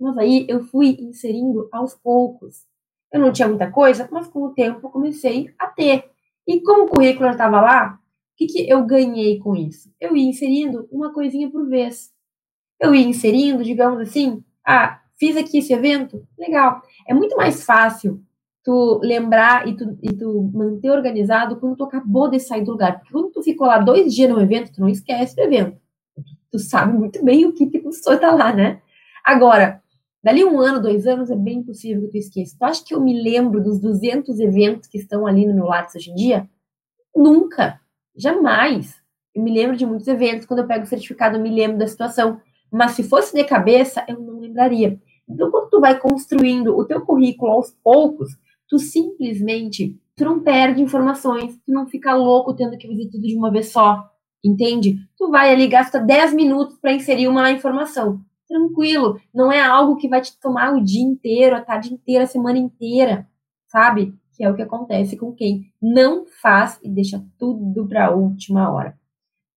Mas 0.00 0.18
aí 0.18 0.46
eu 0.48 0.64
fui 0.64 0.96
inserindo 1.00 1.68
aos 1.72 1.94
poucos. 1.94 2.66
Eu 3.12 3.20
não 3.20 3.32
tinha 3.32 3.46
muita 3.46 3.70
coisa, 3.70 4.08
mas 4.10 4.26
com 4.26 4.42
o 4.42 4.54
tempo 4.54 4.80
eu 4.82 4.90
comecei 4.90 5.54
a 5.58 5.68
ter. 5.68 6.10
E 6.46 6.60
como 6.60 6.84
o 6.84 6.88
currículo 6.88 7.30
estava 7.30 7.60
lá, 7.60 7.94
o 7.94 8.36
que, 8.36 8.46
que 8.46 8.68
eu 8.68 8.84
ganhei 8.84 9.38
com 9.38 9.54
isso? 9.54 9.88
Eu 10.00 10.16
ia 10.16 10.28
inserindo 10.28 10.88
uma 10.90 11.12
coisinha 11.12 11.50
por 11.50 11.68
vez. 11.68 12.12
Eu 12.80 12.94
ia 12.94 13.06
inserindo, 13.06 13.62
digamos 13.62 14.00
assim, 14.00 14.42
ah, 14.66 15.00
fiz 15.18 15.36
aqui 15.36 15.58
esse 15.58 15.72
evento, 15.72 16.26
legal. 16.38 16.82
É 17.06 17.14
muito 17.14 17.36
mais 17.36 17.64
fácil 17.64 18.22
tu 18.62 19.00
lembrar 19.02 19.68
e 19.68 19.76
tu, 19.76 19.98
e 20.02 20.12
tu 20.12 20.50
manter 20.54 20.90
organizado 20.90 21.56
quando 21.56 21.76
tu 21.76 21.84
acabou 21.84 22.28
de 22.28 22.40
sair 22.40 22.64
do 22.64 22.72
lugar. 22.72 22.98
Porque 22.98 23.12
quando 23.12 23.30
tu 23.30 23.42
ficou 23.42 23.66
lá 23.66 23.78
dois 23.78 24.14
dias 24.14 24.30
no 24.30 24.40
evento, 24.40 24.72
tu 24.72 24.80
não 24.80 24.88
esquece 24.88 25.36
do 25.36 25.42
evento. 25.42 25.76
Tu 26.50 26.58
sabe 26.58 26.96
muito 26.96 27.22
bem 27.24 27.44
o 27.44 27.52
que 27.52 27.66
te 27.66 27.80
custou 27.80 28.14
estar 28.14 28.32
lá, 28.32 28.52
né? 28.52 28.80
Agora, 29.24 29.82
Dali 30.24 30.42
um 30.42 30.58
ano, 30.58 30.80
dois 30.80 31.06
anos, 31.06 31.30
é 31.30 31.36
bem 31.36 31.62
possível 31.62 32.04
que 32.04 32.12
tu 32.12 32.16
esqueça. 32.16 32.56
Tu 32.58 32.64
acha 32.64 32.82
que 32.82 32.94
eu 32.94 33.00
me 33.00 33.22
lembro 33.22 33.62
dos 33.62 33.78
200 33.78 34.40
eventos 34.40 34.88
que 34.88 34.96
estão 34.96 35.26
ali 35.26 35.44
no 35.44 35.52
meu 35.52 35.66
Lattes 35.66 35.94
hoje 35.94 36.12
em 36.12 36.14
dia? 36.14 36.48
Nunca. 37.14 37.78
Jamais. 38.16 38.94
Eu 39.34 39.42
me 39.42 39.52
lembro 39.52 39.76
de 39.76 39.84
muitos 39.84 40.08
eventos. 40.08 40.46
Quando 40.46 40.60
eu 40.60 40.66
pego 40.66 40.84
o 40.84 40.86
certificado, 40.86 41.36
eu 41.36 41.42
me 41.42 41.50
lembro 41.50 41.76
da 41.76 41.86
situação. 41.86 42.40
Mas 42.72 42.92
se 42.92 43.02
fosse 43.02 43.34
de 43.34 43.44
cabeça, 43.44 44.02
eu 44.08 44.18
não 44.18 44.40
lembraria. 44.40 44.98
Então, 45.28 45.50
quando 45.50 45.70
tu 45.70 45.80
vai 45.80 45.98
construindo 45.98 46.76
o 46.76 46.84
teu 46.84 47.00
currículo 47.00 47.52
aos 47.52 47.70
poucos, 47.82 48.30
tu 48.68 48.78
simplesmente 48.78 49.98
tu 50.16 50.24
não 50.24 50.40
perde 50.40 50.82
informações, 50.82 51.56
tu 51.64 51.72
não 51.72 51.86
fica 51.86 52.14
louco 52.14 52.54
tendo 52.54 52.76
que 52.76 52.86
fazer 52.86 53.08
tudo 53.10 53.26
de 53.26 53.36
uma 53.36 53.50
vez 53.50 53.72
só, 53.72 54.08
entende? 54.44 54.98
Tu 55.16 55.30
vai 55.30 55.52
ali, 55.52 55.66
gasta 55.66 55.98
10 55.98 56.34
minutos 56.34 56.78
para 56.78 56.92
inserir 56.92 57.28
uma 57.28 57.50
informação 57.50 58.20
tranquilo. 58.48 59.20
Não 59.34 59.50
é 59.50 59.60
algo 59.60 59.96
que 59.96 60.08
vai 60.08 60.20
te 60.20 60.38
tomar 60.38 60.74
o 60.74 60.82
dia 60.82 61.02
inteiro, 61.02 61.56
a 61.56 61.60
tarde 61.60 61.92
inteira, 61.92 62.24
a 62.24 62.28
semana 62.28 62.58
inteira, 62.58 63.26
sabe? 63.66 64.14
Que 64.36 64.44
é 64.44 64.50
o 64.50 64.54
que 64.54 64.62
acontece 64.62 65.16
com 65.16 65.32
quem 65.32 65.72
não 65.80 66.24
faz 66.26 66.78
e 66.82 66.88
deixa 66.88 67.24
tudo 67.38 67.86
para 67.86 68.06
a 68.06 68.14
última 68.14 68.70
hora. 68.72 68.98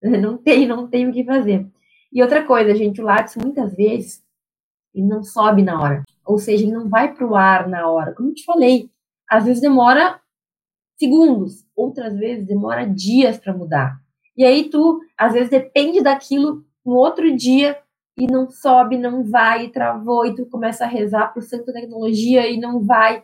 Não 0.00 0.38
tem, 0.38 0.64
não 0.64 0.86
tem 0.86 1.08
o 1.08 1.12
que 1.12 1.24
fazer. 1.24 1.66
E 2.12 2.22
outra 2.22 2.44
coisa, 2.44 2.72
gente, 2.72 3.00
o 3.00 3.04
lápis 3.04 3.34
muitas 3.34 3.74
vezes 3.74 4.22
ele 4.98 5.06
não 5.06 5.22
sobe 5.22 5.62
na 5.62 5.80
hora. 5.80 6.02
Ou 6.26 6.38
seja, 6.38 6.64
ele 6.64 6.72
não 6.72 6.88
vai 6.88 7.14
para 7.14 7.26
o 7.26 7.34
ar 7.34 7.68
na 7.68 7.88
hora. 7.88 8.14
Como 8.14 8.30
eu 8.30 8.34
te 8.34 8.44
falei, 8.44 8.90
às 9.30 9.44
vezes 9.44 9.62
demora 9.62 10.20
segundos, 10.98 11.64
outras 11.76 12.16
vezes 12.18 12.46
demora 12.46 12.84
dias 12.84 13.38
para 13.38 13.56
mudar. 13.56 14.00
E 14.36 14.44
aí 14.44 14.68
tu, 14.68 15.00
às 15.16 15.32
vezes, 15.32 15.50
depende 15.50 16.02
daquilo 16.02 16.64
no 16.84 16.94
outro 16.94 17.34
dia 17.34 17.78
e 18.16 18.26
não 18.26 18.50
sobe, 18.50 18.98
não 18.98 19.24
vai, 19.24 19.68
travou, 19.68 20.26
e 20.26 20.34
tu 20.34 20.44
começa 20.46 20.84
a 20.84 20.88
rezar 20.88 21.32
por 21.32 21.42
santo 21.42 21.72
tecnologia 21.72 22.48
e 22.48 22.58
não 22.58 22.84
vai. 22.84 23.22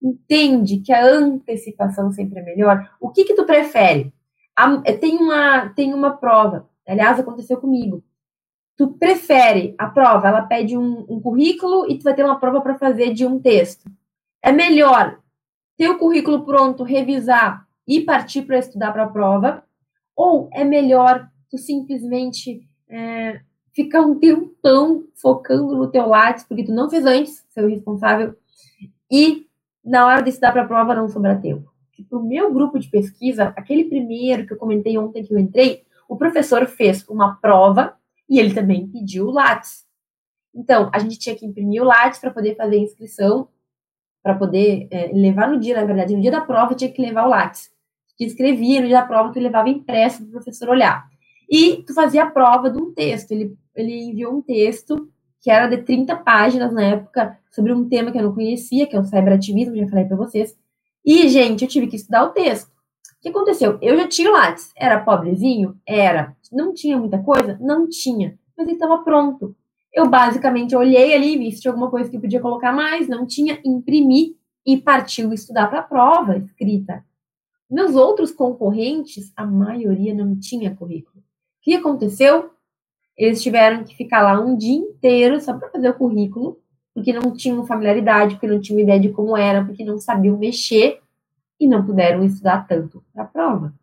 Entende 0.00 0.78
que 0.78 0.92
a 0.92 1.04
antecipação 1.04 2.12
sempre 2.12 2.38
é 2.38 2.44
melhor? 2.44 2.88
O 3.00 3.10
que 3.10 3.24
que 3.24 3.34
tu 3.34 3.44
prefere? 3.44 4.12
tem, 5.00 5.16
uma, 5.16 5.68
tem 5.70 5.94
uma 5.94 6.16
prova, 6.16 6.68
aliás, 6.86 7.18
aconteceu 7.18 7.56
comigo. 7.58 8.02
Tu 8.78 8.86
prefere 8.92 9.74
a 9.76 9.88
prova, 9.88 10.28
ela 10.28 10.42
pede 10.42 10.78
um, 10.78 11.04
um 11.08 11.20
currículo 11.20 11.90
e 11.90 11.98
tu 11.98 12.04
vai 12.04 12.14
ter 12.14 12.24
uma 12.24 12.38
prova 12.38 12.60
para 12.60 12.78
fazer 12.78 13.12
de 13.12 13.26
um 13.26 13.40
texto. 13.40 13.90
É 14.40 14.52
melhor 14.52 15.18
ter 15.76 15.90
o 15.90 15.98
currículo 15.98 16.44
pronto, 16.44 16.84
revisar 16.84 17.66
e 17.88 18.00
partir 18.00 18.42
para 18.42 18.58
estudar 18.58 18.92
para 18.92 19.02
a 19.02 19.08
prova? 19.08 19.64
Ou 20.14 20.48
é 20.52 20.62
melhor 20.62 21.28
tu 21.50 21.58
simplesmente 21.58 22.68
é, 22.88 23.40
ficar 23.72 24.02
um 24.02 24.16
tempão 24.16 25.04
focando 25.20 25.74
no 25.74 25.90
teu 25.90 26.06
Lattes, 26.06 26.44
porque 26.44 26.62
tu 26.62 26.72
não 26.72 26.88
fez 26.88 27.04
antes, 27.04 27.44
seu 27.48 27.68
responsável, 27.68 28.36
e 29.10 29.44
na 29.84 30.06
hora 30.06 30.22
de 30.22 30.30
estudar 30.30 30.52
para 30.52 30.62
a 30.62 30.68
prova 30.68 30.94
não 30.94 31.08
sobrar 31.08 31.40
tempo. 31.40 31.68
Para 32.08 32.18
o 32.18 32.22
meu 32.22 32.54
grupo 32.54 32.78
de 32.78 32.88
pesquisa, 32.88 33.52
aquele 33.56 33.86
primeiro 33.86 34.46
que 34.46 34.52
eu 34.52 34.56
comentei 34.56 34.96
ontem 34.96 35.24
que 35.24 35.34
eu 35.34 35.38
entrei, 35.38 35.82
o 36.08 36.16
professor 36.16 36.64
fez 36.66 37.04
uma 37.08 37.34
prova 37.36 37.97
e 38.28 38.38
ele 38.38 38.54
também 38.54 38.86
pediu 38.88 39.26
o 39.26 39.30
Lattes. 39.30 39.86
Então, 40.54 40.90
a 40.92 40.98
gente 40.98 41.18
tinha 41.18 41.34
que 41.36 41.46
imprimir 41.46 41.82
o 41.82 41.84
Lattes 41.84 42.18
para 42.18 42.30
poder 42.30 42.56
fazer 42.56 42.76
a 42.76 42.80
inscrição, 42.80 43.48
para 44.22 44.34
poder 44.34 44.88
é, 44.90 45.12
levar 45.12 45.48
no 45.48 45.58
dia, 45.58 45.76
na 45.76 45.84
verdade, 45.84 46.14
no 46.14 46.20
dia 46.20 46.30
da 46.30 46.40
prova 46.40 46.74
tinha 46.74 46.90
que 46.90 47.00
levar 47.00 47.26
o 47.26 47.30
Lattes. 47.30 47.70
Tu 48.18 48.24
escrevia, 48.24 48.80
no 48.80 48.88
dia 48.88 49.00
da 49.00 49.06
prova 49.06 49.32
tu 49.32 49.38
levava 49.38 49.68
impresso 49.68 50.18
para 50.18 50.28
o 50.28 50.32
professor 50.32 50.68
olhar. 50.68 51.06
E 51.48 51.82
tu 51.86 51.94
fazia 51.94 52.24
a 52.24 52.30
prova 52.30 52.68
de 52.68 52.78
um 52.78 52.92
texto. 52.92 53.30
Ele, 53.32 53.56
ele 53.74 54.10
enviou 54.10 54.34
um 54.34 54.42
texto 54.42 55.08
que 55.40 55.50
era 55.50 55.68
de 55.68 55.78
30 55.78 56.16
páginas 56.16 56.72
na 56.72 56.82
época, 56.82 57.38
sobre 57.50 57.72
um 57.72 57.88
tema 57.88 58.10
que 58.10 58.18
eu 58.18 58.22
não 58.22 58.34
conhecia, 58.34 58.86
que 58.86 58.96
é 58.96 59.00
o 59.00 59.04
cyberativismo, 59.04 59.76
já 59.76 59.88
falei 59.88 60.04
para 60.04 60.16
vocês. 60.16 60.56
E, 61.04 61.28
gente, 61.28 61.62
eu 61.62 61.68
tive 61.68 61.86
que 61.86 61.96
estudar 61.96 62.24
o 62.24 62.30
texto. 62.30 62.70
O 63.18 63.20
que 63.20 63.28
aconteceu? 63.30 63.78
Eu 63.82 63.96
já 63.96 64.06
tinha 64.06 64.30
o 64.30 64.32
Lattes. 64.32 64.70
Era 64.76 65.00
pobrezinho? 65.00 65.76
Era. 65.84 66.36
Não 66.52 66.72
tinha 66.72 66.96
muita 66.96 67.18
coisa? 67.18 67.58
Não 67.60 67.88
tinha. 67.88 68.38
Mas 68.56 68.66
ele 68.66 68.76
estava 68.76 68.98
pronto. 68.98 69.56
Eu 69.92 70.08
basicamente 70.08 70.76
olhei 70.76 71.14
ali, 71.14 71.36
vi 71.36 71.50
se 71.50 71.60
tinha 71.60 71.72
alguma 71.72 71.90
coisa 71.90 72.08
que 72.08 72.18
podia 72.18 72.40
colocar 72.40 72.72
mais, 72.72 73.08
não 73.08 73.26
tinha, 73.26 73.58
imprimi 73.64 74.36
e 74.64 74.76
partiu 74.76 75.32
estudar 75.32 75.66
para 75.68 75.80
a 75.80 75.82
prova 75.82 76.36
escrita. 76.36 77.04
Meus 77.68 77.96
outros 77.96 78.30
concorrentes, 78.30 79.32
a 79.36 79.44
maioria 79.44 80.14
não 80.14 80.38
tinha 80.38 80.74
currículo. 80.74 81.18
O 81.18 81.22
que 81.62 81.74
aconteceu? 81.74 82.50
Eles 83.16 83.42
tiveram 83.42 83.82
que 83.82 83.96
ficar 83.96 84.22
lá 84.22 84.40
um 84.40 84.56
dia 84.56 84.76
inteiro 84.76 85.40
só 85.40 85.58
para 85.58 85.70
fazer 85.70 85.90
o 85.90 85.94
currículo, 85.94 86.60
porque 86.94 87.12
não 87.12 87.32
tinham 87.32 87.66
familiaridade, 87.66 88.36
porque 88.36 88.46
não 88.46 88.60
tinham 88.60 88.80
ideia 88.80 89.00
de 89.00 89.08
como 89.08 89.36
era, 89.36 89.64
porque 89.64 89.84
não 89.84 89.98
sabiam 89.98 90.38
mexer 90.38 91.00
e 91.60 91.66
não 91.66 91.84
puderam 91.84 92.24
estudar 92.24 92.66
tanto 92.66 93.04
para 93.12 93.24
a 93.24 93.26
prova. 93.26 93.74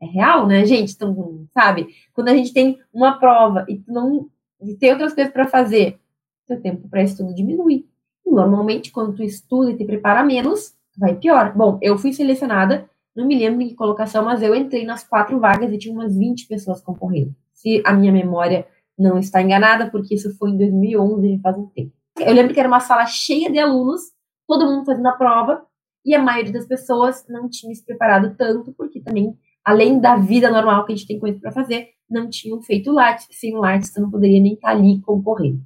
É 0.00 0.06
real, 0.06 0.46
né, 0.46 0.64
gente? 0.64 0.94
Então, 0.94 1.46
sabe? 1.52 1.88
Quando 2.12 2.28
a 2.28 2.34
gente 2.34 2.52
tem 2.52 2.78
uma 2.92 3.18
prova 3.18 3.64
e 3.68 3.82
não 3.86 4.28
e 4.60 4.74
tem 4.74 4.92
outras 4.92 5.12
coisas 5.14 5.32
para 5.32 5.46
fazer, 5.46 5.98
seu 6.46 6.60
tempo 6.60 6.88
para 6.88 7.02
estudo 7.02 7.34
diminui. 7.34 7.86
E 8.24 8.30
normalmente, 8.30 8.90
quando 8.90 9.14
tu 9.14 9.22
estuda 9.22 9.70
e 9.70 9.76
te 9.76 9.84
prepara 9.84 10.22
menos, 10.22 10.74
vai 10.96 11.14
pior. 11.14 11.54
Bom, 11.54 11.78
eu 11.82 11.98
fui 11.98 12.12
selecionada, 12.12 12.88
não 13.14 13.26
me 13.26 13.38
lembro 13.38 13.62
em 13.62 13.68
que 13.68 13.74
colocação, 13.74 14.24
mas 14.24 14.42
eu 14.42 14.54
entrei 14.54 14.84
nas 14.84 15.06
quatro 15.06 15.38
vagas 15.38 15.72
e 15.72 15.78
tinha 15.78 15.94
umas 15.94 16.16
20 16.16 16.46
pessoas 16.46 16.80
concorrendo. 16.80 17.34
Se 17.52 17.82
a 17.84 17.92
minha 17.92 18.12
memória 18.12 18.66
não 18.98 19.18
está 19.18 19.42
enganada, 19.42 19.90
porque 19.90 20.14
isso 20.14 20.34
foi 20.36 20.50
em 20.50 20.56
2011, 20.56 21.36
já 21.36 21.40
faz 21.40 21.58
um 21.58 21.66
tempo. 21.66 21.92
Eu 22.18 22.32
lembro 22.32 22.54
que 22.54 22.60
era 22.60 22.68
uma 22.68 22.80
sala 22.80 23.06
cheia 23.06 23.50
de 23.50 23.58
alunos, 23.58 24.00
todo 24.46 24.66
mundo 24.66 24.86
fazendo 24.86 25.08
a 25.08 25.12
prova, 25.12 25.66
e 26.04 26.14
a 26.14 26.22
maioria 26.22 26.52
das 26.52 26.66
pessoas 26.66 27.24
não 27.28 27.48
tinha 27.48 27.74
se 27.74 27.84
preparado 27.84 28.36
tanto, 28.36 28.72
porque 28.72 29.00
também, 29.00 29.36
além 29.64 29.98
da 29.98 30.16
vida 30.16 30.50
normal 30.50 30.84
que 30.84 30.92
a 30.92 30.96
gente 30.96 31.08
tem 31.08 31.18
coisa 31.18 31.38
para 31.40 31.52
fazer, 31.52 31.88
não 32.08 32.28
tinham 32.28 32.60
feito 32.60 32.92
Lattes. 32.92 33.26
Sem 33.30 33.54
Lattes, 33.56 33.90
você 33.90 34.00
não 34.00 34.10
poderia 34.10 34.40
nem 34.40 34.54
estar 34.54 34.68
tá 34.68 34.74
ali 34.74 35.00
concorrendo. 35.00 35.62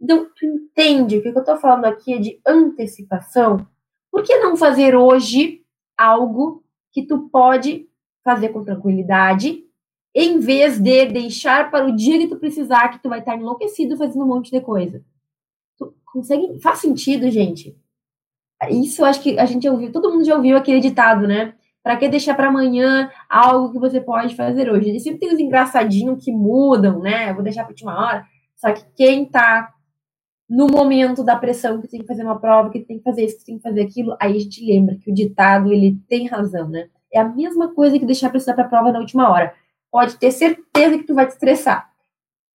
Então, 0.00 0.26
tu 0.36 0.46
entende 0.46 1.18
o 1.18 1.22
que 1.22 1.28
eu 1.28 1.38
estou 1.38 1.56
falando 1.56 1.84
aqui 1.84 2.14
é 2.14 2.18
de 2.18 2.40
antecipação? 2.46 3.66
Por 4.10 4.22
que 4.22 4.36
não 4.38 4.56
fazer 4.56 4.96
hoje 4.96 5.62
algo 5.96 6.64
que 6.92 7.06
tu 7.06 7.28
pode 7.28 7.88
fazer 8.22 8.50
com 8.50 8.64
tranquilidade, 8.64 9.64
em 10.14 10.38
vez 10.38 10.78
de 10.78 11.06
deixar 11.06 11.70
para 11.70 11.86
o 11.86 11.94
dia 11.94 12.18
que 12.18 12.28
tu 12.28 12.36
precisar, 12.36 12.88
que 12.88 13.02
tu 13.02 13.08
vai 13.08 13.18
estar 13.18 13.36
enlouquecido 13.36 13.96
fazendo 13.96 14.24
um 14.24 14.28
monte 14.28 14.50
de 14.50 14.60
coisa? 14.60 15.04
Tu 15.76 15.94
consegue? 16.04 16.58
Faz 16.60 16.78
sentido, 16.78 17.30
gente? 17.30 17.76
Isso 18.70 19.04
acho 19.04 19.20
que 19.22 19.38
a 19.38 19.46
gente 19.46 19.68
ouviu, 19.68 19.92
todo 19.92 20.10
mundo 20.10 20.24
já 20.24 20.36
ouviu 20.36 20.56
aquele 20.56 20.80
ditado, 20.80 21.26
né? 21.26 21.54
Para 21.82 21.96
que 21.96 22.08
deixar 22.08 22.34
para 22.34 22.48
amanhã 22.48 23.10
algo 23.28 23.72
que 23.72 23.78
você 23.78 24.00
pode 24.00 24.34
fazer 24.34 24.70
hoje? 24.70 24.90
E 24.90 25.00
sempre 25.00 25.20
tem 25.20 25.34
os 25.34 25.38
engraçadinhos 25.38 26.24
que 26.24 26.32
mudam, 26.32 27.00
né? 27.00 27.30
Eu 27.30 27.34
vou 27.34 27.42
deixar 27.42 27.62
para 27.62 27.72
última 27.72 27.98
hora. 27.98 28.24
Só 28.56 28.72
que 28.72 28.82
quem 28.96 29.26
tá 29.26 29.70
no 30.48 30.66
momento 30.66 31.24
da 31.24 31.36
pressão 31.36 31.80
que 31.80 31.88
tem 31.88 32.00
que 32.00 32.06
fazer 32.06 32.22
uma 32.22 32.38
prova, 32.38 32.70
que 32.70 32.80
tem 32.80 32.98
que 32.98 33.04
fazer 33.04 33.24
isso, 33.24 33.38
que 33.38 33.44
tem 33.44 33.56
que 33.56 33.62
fazer 33.62 33.82
aquilo, 33.82 34.16
aí 34.20 34.36
a 34.36 34.38
gente 34.38 34.64
lembra 34.64 34.96
que 34.96 35.10
o 35.10 35.14
ditado 35.14 35.72
ele 35.72 35.98
tem 36.08 36.26
razão, 36.26 36.68
né? 36.68 36.88
É 37.12 37.20
a 37.20 37.28
mesma 37.28 37.74
coisa 37.74 37.98
que 37.98 38.04
deixar 38.04 38.28
para 38.28 38.38
estudar 38.38 38.54
para 38.54 38.68
prova 38.68 38.92
na 38.92 38.98
última 38.98 39.30
hora. 39.30 39.54
Pode 39.90 40.16
ter 40.16 40.30
certeza 40.30 40.98
que 40.98 41.04
tu 41.04 41.14
vai 41.14 41.26
te 41.26 41.32
estressar. 41.32 41.88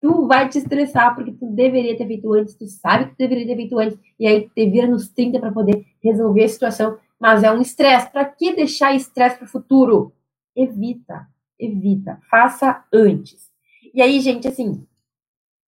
Tu 0.02 0.28
vai 0.28 0.48
te 0.48 0.58
estressar 0.58 1.15
porque 1.15 1.32
tu 1.32 1.45
deveria 1.48 1.98
ter 1.98 2.08
feito 2.08 2.34
antes, 2.34 2.56
tu 2.56 2.67
sabe 2.67 3.06
que 3.06 3.12
tu 3.12 3.17
deveria 3.17 3.48
ter 3.48 3.56
feito 3.56 3.78
antes, 3.78 4.00
e 4.19 4.28
aí 4.28 4.50
te 4.50 4.69
vira 4.69 4.88
nos 4.88 5.10
30 5.10 5.39
para 5.39 5.52
poder 5.52 5.86
resolver 6.01 6.43
a 6.43 6.49
situação 6.49 6.97
mas 7.19 7.43
é 7.43 7.51
um 7.51 7.62
estresse. 7.62 8.09
Para 8.09 8.25
que 8.25 8.55
deixar 8.55 8.95
estresse 8.95 9.38
para 9.38 9.45
o 9.45 9.49
futuro? 9.49 10.13
Evita, 10.55 11.27
evita, 11.59 12.19
faça 12.29 12.83
antes. 12.93 13.49
E 13.93 14.01
aí, 14.01 14.19
gente, 14.19 14.47
assim, 14.47 14.85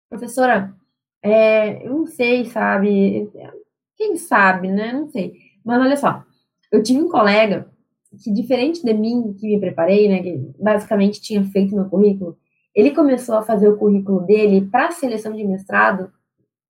professora, 0.09 0.73
é, 1.21 1.85
eu 1.85 1.93
não 1.93 2.07
sei, 2.07 2.45
sabe? 2.45 3.29
Quem 3.97 4.15
sabe, 4.15 4.69
né? 4.69 4.93
Não 4.93 5.09
sei. 5.09 5.33
Mas 5.63 5.81
olha 5.81 5.97
só, 5.97 6.23
eu 6.71 6.81
tive 6.81 7.01
um 7.01 7.09
colega 7.09 7.69
que, 8.23 8.31
diferente 8.31 8.83
de 8.83 8.93
mim, 8.93 9.33
que 9.37 9.47
me 9.47 9.59
preparei, 9.59 10.07
né? 10.07 10.23
Que 10.23 10.37
basicamente 10.59 11.21
tinha 11.21 11.43
feito 11.43 11.75
meu 11.75 11.89
currículo, 11.89 12.37
ele 12.73 12.91
começou 12.91 13.35
a 13.35 13.43
fazer 13.43 13.67
o 13.67 13.77
currículo 13.77 14.21
dele 14.21 14.67
para 14.67 14.91
seleção 14.91 15.33
de 15.33 15.43
mestrado 15.43 16.11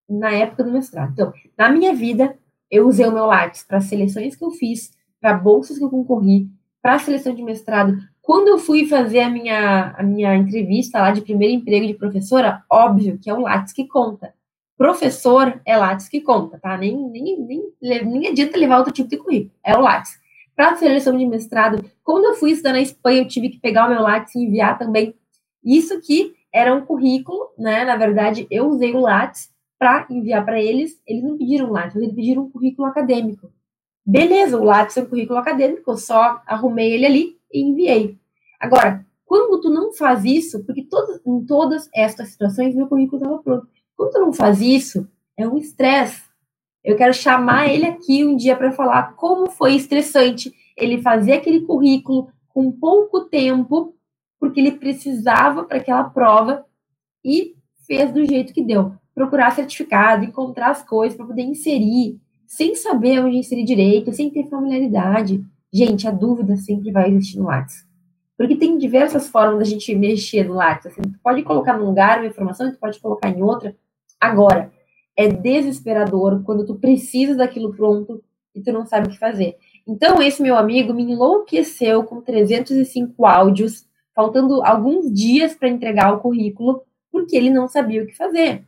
na 0.09 0.31
época 0.31 0.63
do 0.63 0.71
mestrado. 0.71 1.11
Então, 1.11 1.31
na 1.57 1.69
minha 1.69 1.93
vida, 1.93 2.37
eu 2.71 2.87
usei 2.87 3.05
o 3.05 3.11
meu 3.11 3.25
Lattes 3.25 3.63
para 3.63 3.81
seleções 3.81 4.35
que 4.35 4.45
eu 4.45 4.51
fiz, 4.51 4.91
para 5.19 5.33
bolsas 5.33 5.77
que 5.77 5.83
eu 5.83 5.89
concorri, 5.89 6.47
para 6.81 6.97
seleção 6.97 7.35
de 7.35 7.43
mestrado. 7.43 7.97
Quando 8.21 8.47
eu 8.47 8.57
fui 8.57 8.87
fazer 8.87 9.19
a 9.19 9.29
minha, 9.29 9.93
a 9.97 10.01
minha 10.01 10.35
entrevista 10.35 10.99
lá 10.99 11.11
de 11.11 11.21
primeiro 11.21 11.53
emprego 11.53 11.85
de 11.85 11.93
professora, 11.93 12.63
óbvio 12.71 13.19
que 13.21 13.29
é 13.29 13.33
o 13.33 13.41
Lattes 13.41 13.73
que 13.73 13.87
conta. 13.87 14.33
Professor 14.77 15.61
é 15.65 15.77
Lattes 15.77 16.07
que 16.07 16.21
conta, 16.21 16.57
tá? 16.57 16.77
Nem, 16.77 16.97
nem, 17.09 17.39
nem, 17.39 18.05
nem 18.05 18.27
adianta 18.27 18.57
levar 18.57 18.77
outro 18.77 18.93
tipo 18.93 19.09
de 19.09 19.17
currículo, 19.17 19.51
é 19.63 19.75
o 19.75 19.81
Lattes. 19.81 20.19
Para 20.55 20.75
seleção 20.75 21.17
de 21.17 21.25
mestrado, 21.25 21.83
quando 22.03 22.25
eu 22.25 22.35
fui 22.35 22.51
estudar 22.51 22.73
na 22.73 22.81
Espanha, 22.81 23.21
eu 23.21 23.27
tive 23.27 23.49
que 23.49 23.59
pegar 23.59 23.85
o 23.85 23.89
meu 23.89 24.01
Lattes 24.01 24.33
e 24.33 24.39
enviar 24.39 24.77
também. 24.77 25.13
Isso 25.63 25.99
que 26.01 26.33
era 26.53 26.73
um 26.73 26.81
currículo, 26.81 27.49
né? 27.57 27.83
Na 27.83 27.95
verdade, 27.95 28.47
eu 28.49 28.67
usei 28.67 28.93
o 28.93 28.99
Lattes 28.99 29.50
para 29.81 30.05
enviar 30.11 30.45
para 30.45 30.61
eles, 30.61 31.01
eles 31.07 31.23
não 31.23 31.35
pediram 31.35 31.71
Lattes, 31.71 31.95
eles 31.95 32.13
pediram 32.13 32.43
um 32.43 32.51
currículo 32.51 32.87
acadêmico. 32.87 33.51
Beleza, 34.05 34.55
o 34.55 34.63
Lattes 34.63 34.95
é 34.95 35.01
um 35.01 35.07
currículo 35.07 35.39
acadêmico, 35.39 35.89
eu 35.89 35.97
só 35.97 36.39
arrumei 36.45 36.93
ele 36.93 37.03
ali 37.07 37.37
e 37.51 37.63
enviei. 37.63 38.19
Agora, 38.59 39.03
quando 39.25 39.59
tu 39.59 39.71
não 39.71 39.91
faz 39.91 40.23
isso, 40.23 40.63
porque 40.65 40.83
todas, 40.83 41.19
em 41.25 41.43
todas 41.47 41.89
estas 41.95 42.29
situações 42.29 42.75
meu 42.75 42.85
currículo 42.85 43.23
estava 43.23 43.41
pronto. 43.41 43.67
Quando 43.97 44.11
tu 44.11 44.19
não 44.19 44.31
faz 44.31 44.61
isso, 44.61 45.09
é 45.35 45.47
um 45.47 45.57
estresse. 45.57 46.21
Eu 46.83 46.95
quero 46.95 47.11
chamar 47.15 47.67
ele 47.67 47.87
aqui 47.87 48.23
um 48.23 48.35
dia 48.35 48.55
para 48.55 48.71
falar 48.71 49.15
como 49.15 49.49
foi 49.49 49.73
estressante 49.73 50.53
ele 50.77 51.01
fazer 51.01 51.33
aquele 51.33 51.61
currículo 51.61 52.29
com 52.49 52.71
pouco 52.71 53.21
tempo, 53.21 53.95
porque 54.39 54.59
ele 54.59 54.73
precisava 54.73 55.63
para 55.63 55.77
aquela 55.77 56.03
prova 56.03 56.63
e 57.25 57.55
fez 57.87 58.13
do 58.13 58.23
jeito 58.23 58.53
que 58.53 58.63
deu 58.63 59.00
procurar 59.13 59.51
certificado, 59.51 60.25
encontrar 60.25 60.71
as 60.71 60.83
coisas 60.83 61.15
para 61.15 61.25
poder 61.25 61.43
inserir, 61.43 62.19
sem 62.47 62.75
saber 62.75 63.19
onde 63.19 63.37
inserir 63.37 63.63
direito, 63.63 64.13
sem 64.13 64.29
ter 64.29 64.47
familiaridade. 64.49 65.43
Gente, 65.71 66.07
a 66.07 66.11
dúvida 66.11 66.57
sempre 66.57 66.91
vai 66.91 67.09
existir 67.09 67.37
no 67.37 67.45
Lattes. 67.45 67.85
Porque 68.37 68.55
tem 68.55 68.77
diversas 68.77 69.29
formas 69.29 69.59
da 69.59 69.65
gente 69.65 69.93
mexer 69.95 70.45
no 70.45 70.55
Lattes. 70.55 70.87
Assim, 70.87 71.01
tu 71.01 71.19
pode 71.23 71.43
colocar 71.43 71.77
num 71.77 71.85
lugar 71.85 72.19
uma 72.19 72.27
informação 72.27 72.71
tu 72.71 72.79
pode 72.79 72.99
colocar 72.99 73.29
em 73.29 73.41
outra. 73.41 73.75
Agora, 74.19 74.71
é 75.15 75.27
desesperador 75.27 76.43
quando 76.43 76.65
tu 76.65 76.75
precisa 76.75 77.35
daquilo 77.35 77.73
pronto 77.73 78.23
e 78.55 78.61
tu 78.61 78.71
não 78.71 78.85
sabe 78.85 79.07
o 79.07 79.11
que 79.11 79.19
fazer. 79.19 79.55
Então, 79.87 80.21
esse 80.21 80.41
meu 80.41 80.57
amigo 80.57 80.93
me 80.93 81.03
enlouqueceu 81.03 82.03
com 82.03 82.21
305 82.21 83.25
áudios, 83.25 83.85
faltando 84.13 84.63
alguns 84.63 85.11
dias 85.11 85.53
para 85.53 85.69
entregar 85.69 86.13
o 86.13 86.19
currículo, 86.19 86.83
porque 87.11 87.35
ele 87.35 87.49
não 87.49 87.67
sabia 87.67 88.03
o 88.03 88.07
que 88.07 88.15
fazer 88.15 88.65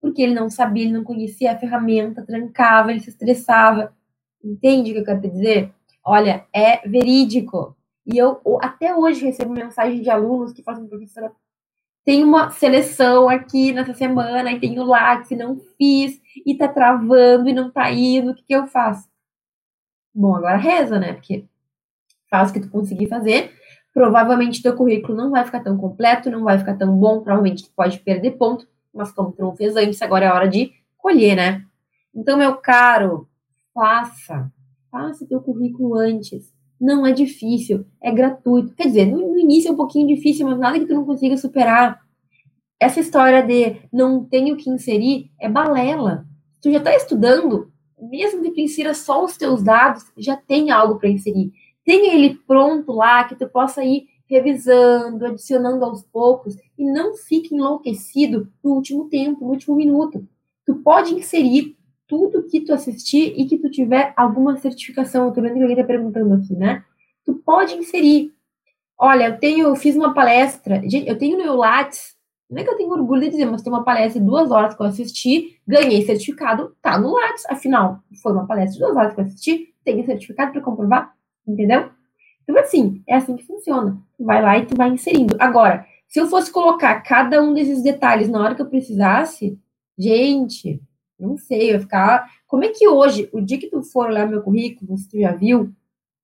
porque 0.00 0.22
ele 0.22 0.34
não 0.34 0.48
sabia, 0.48 0.84
ele 0.84 0.92
não 0.92 1.04
conhecia 1.04 1.52
a 1.52 1.58
ferramenta, 1.58 2.24
trancava, 2.24 2.90
ele 2.90 3.00
se 3.00 3.10
estressava. 3.10 3.94
Entende 4.42 4.90
o 4.90 4.94
que 4.94 5.00
eu 5.00 5.04
quero 5.04 5.20
te 5.20 5.28
dizer? 5.28 5.72
Olha, 6.04 6.46
é 6.52 6.86
verídico. 6.88 7.76
E 8.06 8.16
eu 8.16 8.40
até 8.60 8.94
hoje 8.94 9.24
recebo 9.24 9.52
mensagem 9.52 10.00
de 10.00 10.08
alunos 10.08 10.52
que 10.52 10.62
falam, 10.62 10.86
professora, 10.86 11.32
tem 12.04 12.22
uma 12.22 12.50
seleção 12.50 13.28
aqui 13.28 13.72
nessa 13.72 13.92
semana 13.92 14.52
e 14.52 14.60
tenho 14.60 14.84
lá 14.84 15.20
que 15.24 15.34
não 15.34 15.58
fiz 15.76 16.20
e 16.46 16.56
tá 16.56 16.68
travando 16.68 17.48
e 17.48 17.52
não 17.52 17.68
tá 17.68 17.90
indo, 17.90 18.30
o 18.30 18.34
que, 18.34 18.44
que 18.44 18.54
eu 18.54 18.68
faço? 18.68 19.08
Bom, 20.14 20.36
agora 20.36 20.56
reza, 20.56 21.00
né? 21.00 21.14
Porque 21.14 21.44
faz 22.30 22.50
o 22.50 22.52
que 22.52 22.60
tu 22.60 22.70
conseguir 22.70 23.08
fazer. 23.08 23.52
Provavelmente 23.92 24.62
teu 24.62 24.76
currículo 24.76 25.16
não 25.16 25.32
vai 25.32 25.44
ficar 25.44 25.60
tão 25.60 25.76
completo, 25.76 26.30
não 26.30 26.44
vai 26.44 26.58
ficar 26.58 26.76
tão 26.76 26.96
bom, 26.96 27.22
provavelmente 27.22 27.64
tu 27.64 27.72
pode 27.74 27.98
perder 27.98 28.32
ponto, 28.32 28.68
mas 28.96 29.12
como 29.12 29.32
tu 29.32 29.42
não 29.42 29.54
fez 29.54 29.76
antes, 29.76 30.00
agora 30.00 30.24
é 30.24 30.32
hora 30.32 30.48
de 30.48 30.72
colher, 30.96 31.36
né? 31.36 31.64
Então, 32.14 32.38
meu 32.38 32.56
caro, 32.56 33.28
faça, 33.74 34.50
faça 34.90 35.26
teu 35.26 35.40
currículo 35.40 35.94
antes. 35.96 36.52
Não 36.80 37.06
é 37.06 37.12
difícil, 37.12 37.86
é 38.02 38.10
gratuito. 38.10 38.74
Quer 38.74 38.88
dizer, 38.88 39.06
no, 39.06 39.18
no 39.18 39.38
início 39.38 39.68
é 39.68 39.72
um 39.72 39.76
pouquinho 39.76 40.06
difícil, 40.06 40.46
mas 40.46 40.58
nada 40.58 40.78
que 40.78 40.86
tu 40.86 40.94
não 40.94 41.04
consiga 41.04 41.36
superar. 41.36 42.00
Essa 42.80 43.00
história 43.00 43.42
de 43.42 43.76
não 43.92 44.24
tenho 44.24 44.56
que 44.56 44.68
inserir 44.68 45.30
é 45.38 45.48
balela. 45.48 46.26
Tu 46.60 46.70
já 46.70 46.78
está 46.78 46.94
estudando, 46.94 47.70
mesmo 47.98 48.42
que 48.42 48.50
tu 48.50 48.60
insira 48.60 48.94
só 48.94 49.24
os 49.24 49.36
teus 49.36 49.62
dados, 49.62 50.04
já 50.16 50.36
tem 50.36 50.70
algo 50.70 50.98
para 50.98 51.08
inserir. 51.08 51.52
Tenha 51.84 52.14
ele 52.14 52.34
pronto 52.46 52.92
lá, 52.92 53.24
que 53.24 53.36
tu 53.36 53.48
possa 53.48 53.84
ir 53.84 54.06
revisando, 54.28 55.26
adicionando 55.26 55.84
aos 55.84 56.02
poucos 56.02 56.56
e 56.78 56.84
não 56.84 57.14
fique 57.14 57.54
enlouquecido 57.54 58.48
no 58.62 58.72
último 58.72 59.08
tempo, 59.08 59.44
no 59.44 59.52
último 59.52 59.76
minuto. 59.76 60.26
Tu 60.64 60.74
pode 60.76 61.14
inserir 61.14 61.76
tudo 62.06 62.44
que 62.44 62.60
tu 62.60 62.72
assistir 62.72 63.34
e 63.36 63.46
que 63.46 63.58
tu 63.58 63.70
tiver 63.70 64.12
alguma 64.16 64.56
certificação. 64.56 65.26
Eu 65.26 65.32
tô 65.32 65.40
vendo 65.40 65.54
que 65.54 65.62
alguém 65.62 65.76
tá 65.76 65.84
perguntando 65.84 66.34
aqui, 66.34 66.54
né? 66.54 66.84
Tu 67.24 67.34
pode 67.34 67.74
inserir. 67.74 68.32
Olha, 68.98 69.28
eu 69.28 69.38
tenho, 69.38 69.68
eu 69.68 69.76
fiz 69.76 69.96
uma 69.96 70.14
palestra. 70.14 70.80
Gente, 70.88 71.08
eu 71.08 71.18
tenho 71.18 71.38
no 71.38 71.56
Lattes. 71.56 72.16
Não 72.48 72.60
é 72.60 72.64
que 72.64 72.70
eu 72.70 72.76
tenho 72.76 72.90
orgulho 72.90 73.22
de 73.22 73.30
dizer, 73.30 73.44
mas 73.44 73.60
tem 73.60 73.72
uma 73.72 73.82
palestra 73.82 74.20
de 74.20 74.26
duas 74.26 74.52
horas 74.52 74.74
que 74.74 74.80
eu 74.80 74.86
assisti, 74.86 75.58
ganhei 75.66 76.06
certificado, 76.06 76.76
tá 76.80 76.96
no 76.96 77.12
Lattes. 77.12 77.44
Afinal, 77.48 78.00
foi 78.22 78.32
uma 78.32 78.46
palestra 78.46 78.74
de 78.74 78.78
duas 78.78 78.96
horas 78.96 79.14
que 79.14 79.20
eu 79.20 79.24
assisti, 79.24 79.74
tenho 79.84 80.06
certificado 80.06 80.52
para 80.52 80.60
comprovar, 80.60 81.12
entendeu? 81.46 81.90
Então, 82.48 82.62
assim, 82.62 83.02
é 83.06 83.16
assim 83.16 83.36
que 83.36 83.44
funciona. 83.44 84.00
Tu 84.16 84.24
vai 84.24 84.40
lá 84.40 84.56
e 84.56 84.66
tu 84.66 84.76
vai 84.76 84.88
inserindo. 84.90 85.36
Agora, 85.38 85.84
se 86.06 86.20
eu 86.20 86.28
fosse 86.28 86.50
colocar 86.50 87.00
cada 87.00 87.42
um 87.42 87.52
desses 87.52 87.82
detalhes 87.82 88.28
na 88.28 88.40
hora 88.40 88.54
que 88.54 88.62
eu 88.62 88.68
precisasse, 88.68 89.58
gente, 89.98 90.80
não 91.18 91.36
sei, 91.36 91.70
eu 91.70 91.74
ia 91.74 91.80
ficar. 91.80 92.30
Como 92.46 92.64
é 92.64 92.68
que 92.68 92.86
hoje, 92.86 93.28
o 93.32 93.40
dia 93.40 93.58
que 93.58 93.68
tu 93.68 93.82
for 93.82 94.08
olhar 94.08 94.28
meu 94.28 94.42
currículo, 94.42 94.96
se 94.96 95.08
tu 95.08 95.18
já 95.18 95.32
viu, 95.32 95.72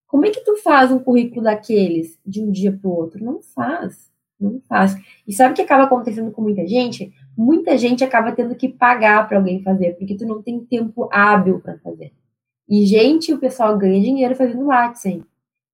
como 0.06 0.26
é 0.26 0.30
que 0.30 0.44
tu 0.44 0.56
faz 0.58 0.92
um 0.92 0.98
currículo 0.98 1.42
daqueles 1.42 2.18
de 2.24 2.42
um 2.42 2.50
dia 2.50 2.70
para 2.70 2.88
o 2.88 2.94
outro? 2.94 3.24
Não 3.24 3.42
faz. 3.42 4.12
Não 4.38 4.60
faz. 4.68 4.94
E 5.26 5.32
sabe 5.32 5.52
o 5.52 5.54
que 5.56 5.62
acaba 5.62 5.84
acontecendo 5.84 6.30
com 6.30 6.42
muita 6.42 6.66
gente? 6.66 7.12
Muita 7.36 7.78
gente 7.78 8.04
acaba 8.04 8.32
tendo 8.32 8.54
que 8.54 8.68
pagar 8.68 9.26
para 9.26 9.38
alguém 9.38 9.62
fazer, 9.62 9.96
porque 9.96 10.16
tu 10.16 10.26
não 10.26 10.42
tem 10.42 10.60
tempo 10.60 11.08
hábil 11.10 11.60
para 11.60 11.78
fazer. 11.78 12.12
E, 12.68 12.84
gente, 12.84 13.32
o 13.32 13.38
pessoal 13.38 13.76
ganha 13.78 14.00
dinheiro 14.00 14.34
fazendo 14.36 14.66
Lattes, 14.66 15.04
hein? 15.06 15.24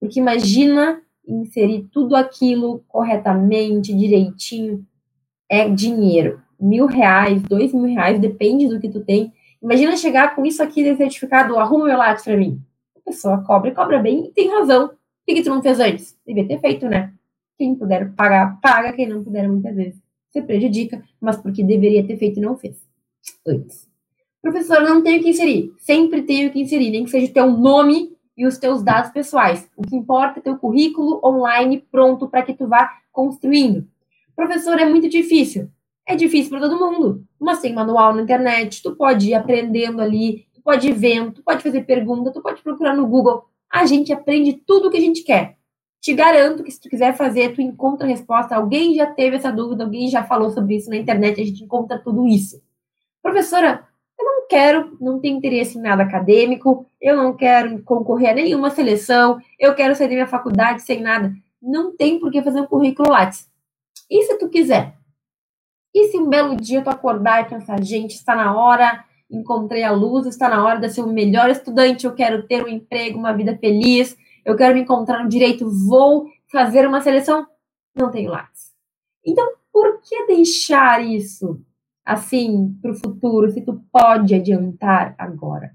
Porque 0.01 0.21
imagina 0.21 1.01
inserir 1.27 1.89
tudo 1.93 2.17
aquilo 2.17 2.85
corretamente, 2.89 3.95
direitinho. 3.95 4.87
É 5.49 5.69
dinheiro 5.69 6.43
mil 6.59 6.87
reais, 6.87 7.43
dois 7.43 7.73
mil 7.73 7.85
reais, 7.85 8.19
depende 8.21 8.67
do 8.67 8.81
que 8.81 8.89
tu 8.89 9.01
tem. 9.01 9.33
Imagina 9.63 9.97
chegar 9.97 10.35
com 10.35 10.45
isso 10.45 10.63
aqui 10.63 10.83
de 10.83 10.97
certificado, 10.97 11.57
arruma 11.57 11.87
meu 11.87 11.97
lápis 11.97 12.25
para 12.25 12.37
mim. 12.37 12.61
A 12.97 13.01
pessoa 13.11 13.43
cobra 13.45 13.73
cobra 13.73 13.99
bem 14.01 14.27
e 14.27 14.33
tem 14.33 14.51
razão. 14.51 14.89
Por 14.89 14.97
que, 15.27 15.35
que 15.35 15.43
tu 15.43 15.51
não 15.51 15.63
fez 15.63 15.79
antes? 15.79 16.17
Devia 16.27 16.47
ter 16.47 16.61
feito, 16.61 16.89
né? 16.89 17.13
Quem 17.57 17.75
puder 17.75 18.13
pagar, 18.15 18.59
paga. 18.61 18.93
Quem 18.93 19.09
não 19.09 19.23
puder, 19.23 19.49
muitas 19.49 19.75
vezes, 19.75 20.01
você 20.31 20.41
prejudica, 20.41 21.03
mas 21.21 21.37
porque 21.37 21.63
deveria 21.63 22.07
ter 22.07 22.17
feito 22.17 22.39
e 22.39 22.43
não 22.43 22.57
fez. 22.57 22.77
Antes. 23.47 23.89
Professor, 24.41 24.81
não 24.81 25.03
tenho 25.03 25.23
que 25.23 25.31
inserir. 25.31 25.73
Sempre 25.79 26.23
tenho 26.23 26.51
que 26.51 26.61
inserir, 26.61 26.91
nem 26.91 27.05
que 27.05 27.11
seja 27.11 27.27
o 27.27 27.35
teu 27.35 27.51
nome 27.51 28.17
e 28.39 28.47
os 28.47 28.57
teus 28.57 28.83
dados 28.83 29.11
pessoais. 29.11 29.69
O 29.77 29.83
que 29.83 29.97
importa 29.97 30.39
é 30.39 30.43
teu 30.43 30.57
currículo 30.57 31.21
online 31.23 31.85
pronto 31.91 32.27
para 32.29 32.43
que 32.43 32.55
tu 32.55 32.67
vá 32.67 32.89
construindo. 33.13 33.87
Professor, 34.35 34.79
é 34.79 34.89
muito 34.89 35.09
difícil 35.09 35.69
é 36.09 36.17
difícil 36.17 36.51
para 36.51 36.67
todo 36.67 36.81
mundo. 36.81 37.23
Mas 37.39 37.61
tem 37.61 37.75
manual 37.75 38.15
na 38.15 38.23
internet, 38.23 38.83
tu 38.83 38.97
pode 38.97 39.29
ir 39.29 39.35
aprendendo 39.35 40.01
ali, 40.01 40.47
tu 40.55 40.63
pode 40.63 40.89
ir 40.89 40.95
vendo, 40.95 41.33
tu 41.33 41.43
pode 41.43 41.63
fazer 41.63 41.83
pergunta, 41.83 42.33
tu 42.33 42.41
pode 42.41 42.63
procurar 42.63 42.97
no 42.97 43.07
Google. 43.07 43.45
A 43.71 43.85
gente 43.85 44.11
aprende 44.11 44.55
tudo 44.55 44.89
o 44.89 44.91
que 44.91 44.97
a 44.97 45.01
gente 45.01 45.23
quer. 45.23 45.59
Te 46.01 46.15
garanto 46.15 46.65
que 46.65 46.71
se 46.71 46.81
tu 46.81 46.89
quiser 46.89 47.15
fazer, 47.15 47.55
tu 47.55 47.61
encontra 47.61 48.07
a 48.07 48.09
resposta. 48.11 48.57
Alguém 48.57 48.95
já 48.95 49.07
teve 49.07 49.37
essa 49.37 49.53
dúvida, 49.53 49.85
alguém 49.85 50.09
já 50.09 50.25
falou 50.25 50.51
sobre 50.51 50.77
isso 50.77 50.89
na 50.89 50.97
internet, 50.97 51.41
a 51.41 51.45
gente 51.45 51.63
encontra 51.63 51.99
tudo 51.99 52.27
isso. 52.27 52.63
Professora, 53.23 53.87
quero, 54.49 54.97
não 55.01 55.21
tenho 55.21 55.37
interesse 55.37 55.79
em 55.79 55.83
nada 55.83 56.03
acadêmico, 56.03 56.87
eu 57.01 57.17
não 57.17 57.37
quero 57.37 57.83
concorrer 57.83 58.31
a 58.31 58.35
nenhuma 58.35 58.71
seleção, 58.71 59.39
eu 59.59 59.75
quero 59.75 59.95
sair 59.95 60.09
da 60.09 60.15
minha 60.15 60.27
faculdade 60.27 60.83
sem 60.83 61.01
nada. 61.01 61.33
Não 61.61 61.97
tem 61.97 62.19
por 62.19 62.33
que 62.33 62.43
fazer 62.43 62.61
um 62.61 62.67
currículo 62.67 63.11
Lattes. 63.11 63.49
E 64.11 64.23
se 64.25 64.39
tu 64.39 64.49
quiser? 64.49 64.95
E 65.95 66.09
se 66.09 66.19
um 66.19 66.29
belo 66.29 66.57
dia 66.57 66.83
tu 66.83 66.91
acordar 66.91 67.43
e 67.43 67.49
pensar, 67.49 67.83
gente, 67.83 68.15
está 68.15 68.35
na 68.35 68.57
hora, 68.57 69.05
encontrei 69.31 69.83
a 69.83 69.91
luz, 69.91 70.27
está 70.27 70.49
na 70.49 70.65
hora 70.65 70.79
de 70.79 70.89
ser 70.89 71.03
o 71.03 71.13
melhor 71.13 71.51
estudante, 71.51 72.07
eu 72.07 72.15
quero 72.15 72.47
ter 72.47 72.65
um 72.65 72.69
emprego, 72.69 73.19
uma 73.19 73.33
vida 73.33 73.57
feliz, 73.59 74.17
eu 74.45 74.57
quero 74.57 74.75
me 74.75 74.81
encontrar 74.81 75.23
no 75.23 75.29
direito, 75.29 75.69
vou 75.87 76.27
fazer 76.51 76.87
uma 76.87 77.01
seleção? 77.01 77.47
Não 77.95 78.11
tenho 78.11 78.31
Lattes. 78.31 78.73
Então, 79.25 79.47
por 79.73 80.01
que 80.01 80.27
deixar 80.27 81.05
isso 81.05 81.61
assim 82.09 82.75
para 82.81 82.93
o 82.93 82.95
futuro, 82.95 83.51
se 83.51 83.61
tu 83.61 83.83
pode 83.93 84.35
adiantar 84.35 85.15
agora? 85.19 85.73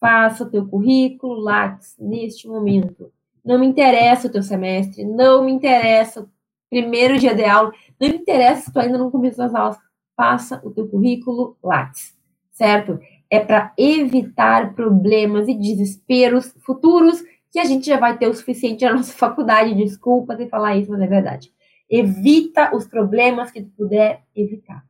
Faça 0.00 0.44
o 0.44 0.50
teu 0.50 0.66
currículo 0.66 1.34
Lattes 1.34 1.94
neste 1.98 2.48
momento. 2.48 3.12
Não 3.44 3.58
me 3.58 3.66
interessa 3.66 4.26
o 4.26 4.30
teu 4.30 4.42
semestre, 4.42 5.04
não 5.04 5.44
me 5.44 5.52
interessa 5.52 6.22
o 6.22 6.30
primeiro 6.70 7.18
dia 7.18 7.34
de 7.34 7.44
aula, 7.44 7.72
não 8.00 8.08
interessa 8.08 8.62
se 8.62 8.72
tu 8.72 8.80
ainda 8.80 8.96
não 8.96 9.10
começou 9.10 9.44
as 9.44 9.54
aulas, 9.54 9.76
faça 10.16 10.62
o 10.64 10.70
teu 10.70 10.88
currículo 10.88 11.58
Lattes, 11.62 12.16
certo? 12.50 12.98
É 13.28 13.38
para 13.38 13.74
evitar 13.76 14.74
problemas 14.74 15.46
e 15.46 15.54
desesperos 15.54 16.54
futuros 16.64 17.22
que 17.52 17.58
a 17.58 17.64
gente 17.66 17.86
já 17.86 17.98
vai 17.98 18.16
ter 18.16 18.28
o 18.28 18.34
suficiente 18.34 18.84
na 18.86 18.94
nossa 18.94 19.12
faculdade. 19.12 19.74
Desculpa 19.74 20.36
ter 20.36 20.48
falar 20.48 20.76
isso, 20.76 20.90
mas 20.90 21.02
é 21.02 21.06
verdade. 21.06 21.52
Evita 21.90 22.74
os 22.74 22.86
problemas 22.86 23.50
que 23.50 23.62
tu 23.62 23.70
puder 23.76 24.22
evitar, 24.34 24.84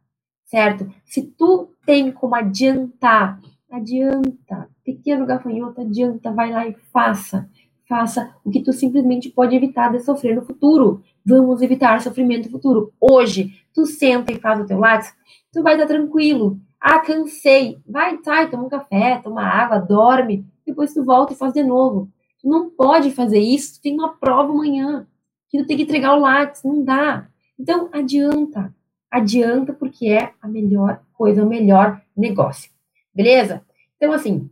certo? 0.51 0.91
Se 1.05 1.23
tu 1.23 1.71
tem 1.87 2.11
como 2.11 2.35
adiantar, 2.35 3.41
adianta. 3.71 4.69
Pequeno 4.85 5.25
gafanhoto, 5.25 5.81
adianta, 5.81 6.33
vai 6.33 6.51
lá 6.51 6.67
e 6.67 6.75
faça. 6.93 7.49
Faça 7.89 8.35
o 8.45 8.51
que 8.51 8.63
tu 8.63 8.73
simplesmente 8.73 9.31
pode 9.31 9.55
evitar 9.55 9.91
de 9.93 10.01
sofrer 10.01 10.35
no 10.35 10.43
futuro. 10.43 11.03
Vamos 11.25 11.63
evitar 11.63 12.01
sofrimento 12.01 12.51
futuro. 12.51 12.93
Hoje, 13.01 13.53
tu 13.73 13.87
senta 13.87 14.33
e 14.33 14.39
faz 14.39 14.61
o 14.61 14.67
teu 14.67 14.79
lápis, 14.79 15.13
tu 15.53 15.63
vai 15.63 15.75
estar 15.75 15.87
tranquilo. 15.87 16.59
Ah, 16.81 17.01
cansei. 17.01 17.79
Vai, 17.87 18.19
sai, 18.23 18.51
toma 18.51 18.65
um 18.65 18.69
café, 18.69 19.21
toma 19.23 19.43
água, 19.43 19.79
dorme. 19.79 20.45
Depois 20.67 20.93
tu 20.93 21.05
volta 21.05 21.33
e 21.33 21.37
faz 21.37 21.53
de 21.53 21.63
novo. 21.63 22.09
Tu 22.41 22.49
não 22.49 22.71
pode 22.71 23.11
fazer 23.11 23.41
isso, 23.41 23.75
tu 23.75 23.83
tem 23.83 23.95
uma 23.95 24.17
prova 24.17 24.53
amanhã. 24.53 25.07
Que 25.49 25.59
tu 25.59 25.67
tem 25.67 25.77
que 25.77 25.83
entregar 25.83 26.15
o 26.17 26.21
lápis, 26.21 26.63
não 26.65 26.83
dá. 26.83 27.29
Então, 27.59 27.89
adianta. 27.93 28.73
Adianta 29.11 29.73
porque 29.73 30.07
é 30.07 30.33
a 30.40 30.46
melhor 30.46 31.03
coisa, 31.12 31.44
o 31.44 31.49
melhor 31.49 32.01
negócio. 32.16 32.70
Beleza? 33.14 33.64
Então, 33.96 34.12
assim, 34.12 34.49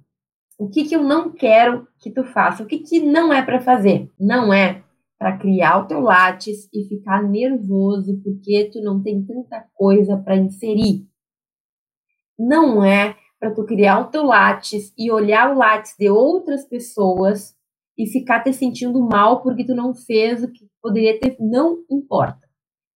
o 0.58 0.68
que, 0.68 0.84
que 0.84 0.96
eu 0.96 1.04
não 1.04 1.30
quero 1.30 1.86
que 2.00 2.10
tu 2.10 2.24
faça? 2.24 2.62
O 2.62 2.66
que, 2.66 2.80
que 2.80 3.00
não 3.00 3.32
é 3.32 3.42
para 3.42 3.60
fazer? 3.60 4.10
Não 4.18 4.52
é 4.52 4.82
para 5.16 5.38
criar 5.38 5.78
o 5.78 5.86
teu 5.86 6.00
Lattes 6.00 6.68
e 6.72 6.84
ficar 6.88 7.22
nervoso 7.22 8.20
porque 8.22 8.70
tu 8.72 8.80
não 8.80 9.02
tem 9.02 9.24
tanta 9.24 9.64
coisa 9.74 10.16
para 10.16 10.36
inserir. 10.36 11.06
Não 12.38 12.84
é 12.84 13.16
para 13.38 13.52
tu 13.52 13.64
criar 13.64 14.00
o 14.00 14.10
teu 14.10 14.24
Lattes 14.24 14.92
e 14.98 15.10
olhar 15.10 15.54
o 15.54 15.58
Lattes 15.58 15.94
de 15.98 16.08
outras 16.08 16.64
pessoas 16.64 17.56
e 17.96 18.06
ficar 18.06 18.42
te 18.42 18.52
sentindo 18.52 19.00
mal 19.00 19.42
porque 19.42 19.64
tu 19.64 19.74
não 19.74 19.94
fez 19.94 20.42
o 20.42 20.50
que 20.50 20.68
poderia 20.80 21.18
ter. 21.18 21.36
Não 21.40 21.84
importa. 21.90 22.47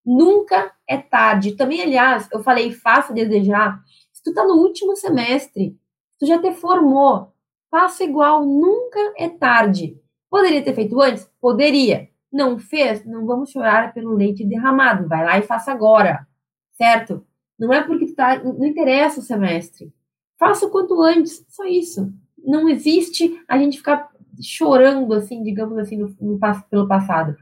Nunca 0.05 0.73
é 0.89 0.99
tarde. 0.99 1.57
Também, 1.57 1.83
aliás, 1.83 2.29
eu 2.33 2.43
falei 2.43 2.73
faça 2.73 3.13
desejar. 3.13 3.81
Se 4.13 4.23
tu 4.23 4.35
tá 4.35 4.45
no 4.45 4.55
último 4.55 4.97
semestre, 4.97 5.77
tu 6.19 6.27
já 6.27 6.41
te 6.41 6.53
formou, 6.53 7.33
faça 7.71 8.05
igual. 8.05 8.45
Nunca 8.45 9.15
é 9.17 9.29
tarde. 9.29 10.01
Poderia 10.29 10.63
ter 10.63 10.75
feito 10.75 11.01
antes? 11.01 11.31
Poderia. 11.41 12.09
Não 12.33 12.59
fez? 12.59 13.05
Não 13.05 13.27
vamos 13.27 13.51
chorar 13.51 13.93
pelo 13.93 14.15
leite 14.15 14.45
derramado. 14.45 15.09
Vai 15.09 15.25
lá 15.25 15.39
e 15.39 15.43
faça 15.43 15.71
agora. 15.71 16.27
Certo? 16.73 17.25
Não 17.59 17.73
é 17.73 17.83
porque 17.83 18.13
tá, 18.13 18.43
não 18.43 18.67
interessa 18.67 19.21
o 19.21 19.23
semestre. 19.23 19.93
Faça 20.39 20.67
o 20.67 20.71
quanto 20.71 21.01
antes, 21.01 21.45
só 21.49 21.65
isso. 21.65 22.13
Não 22.37 22.69
existe 22.69 23.41
a 23.47 23.57
gente 23.57 23.79
ficar 23.79 24.11
chorando, 24.41 25.13
assim, 25.13 25.43
digamos 25.43 25.79
assim, 25.79 25.97
no, 25.97 26.17
no, 26.21 26.41
pelo 26.69 26.89
passado. 26.89 27.37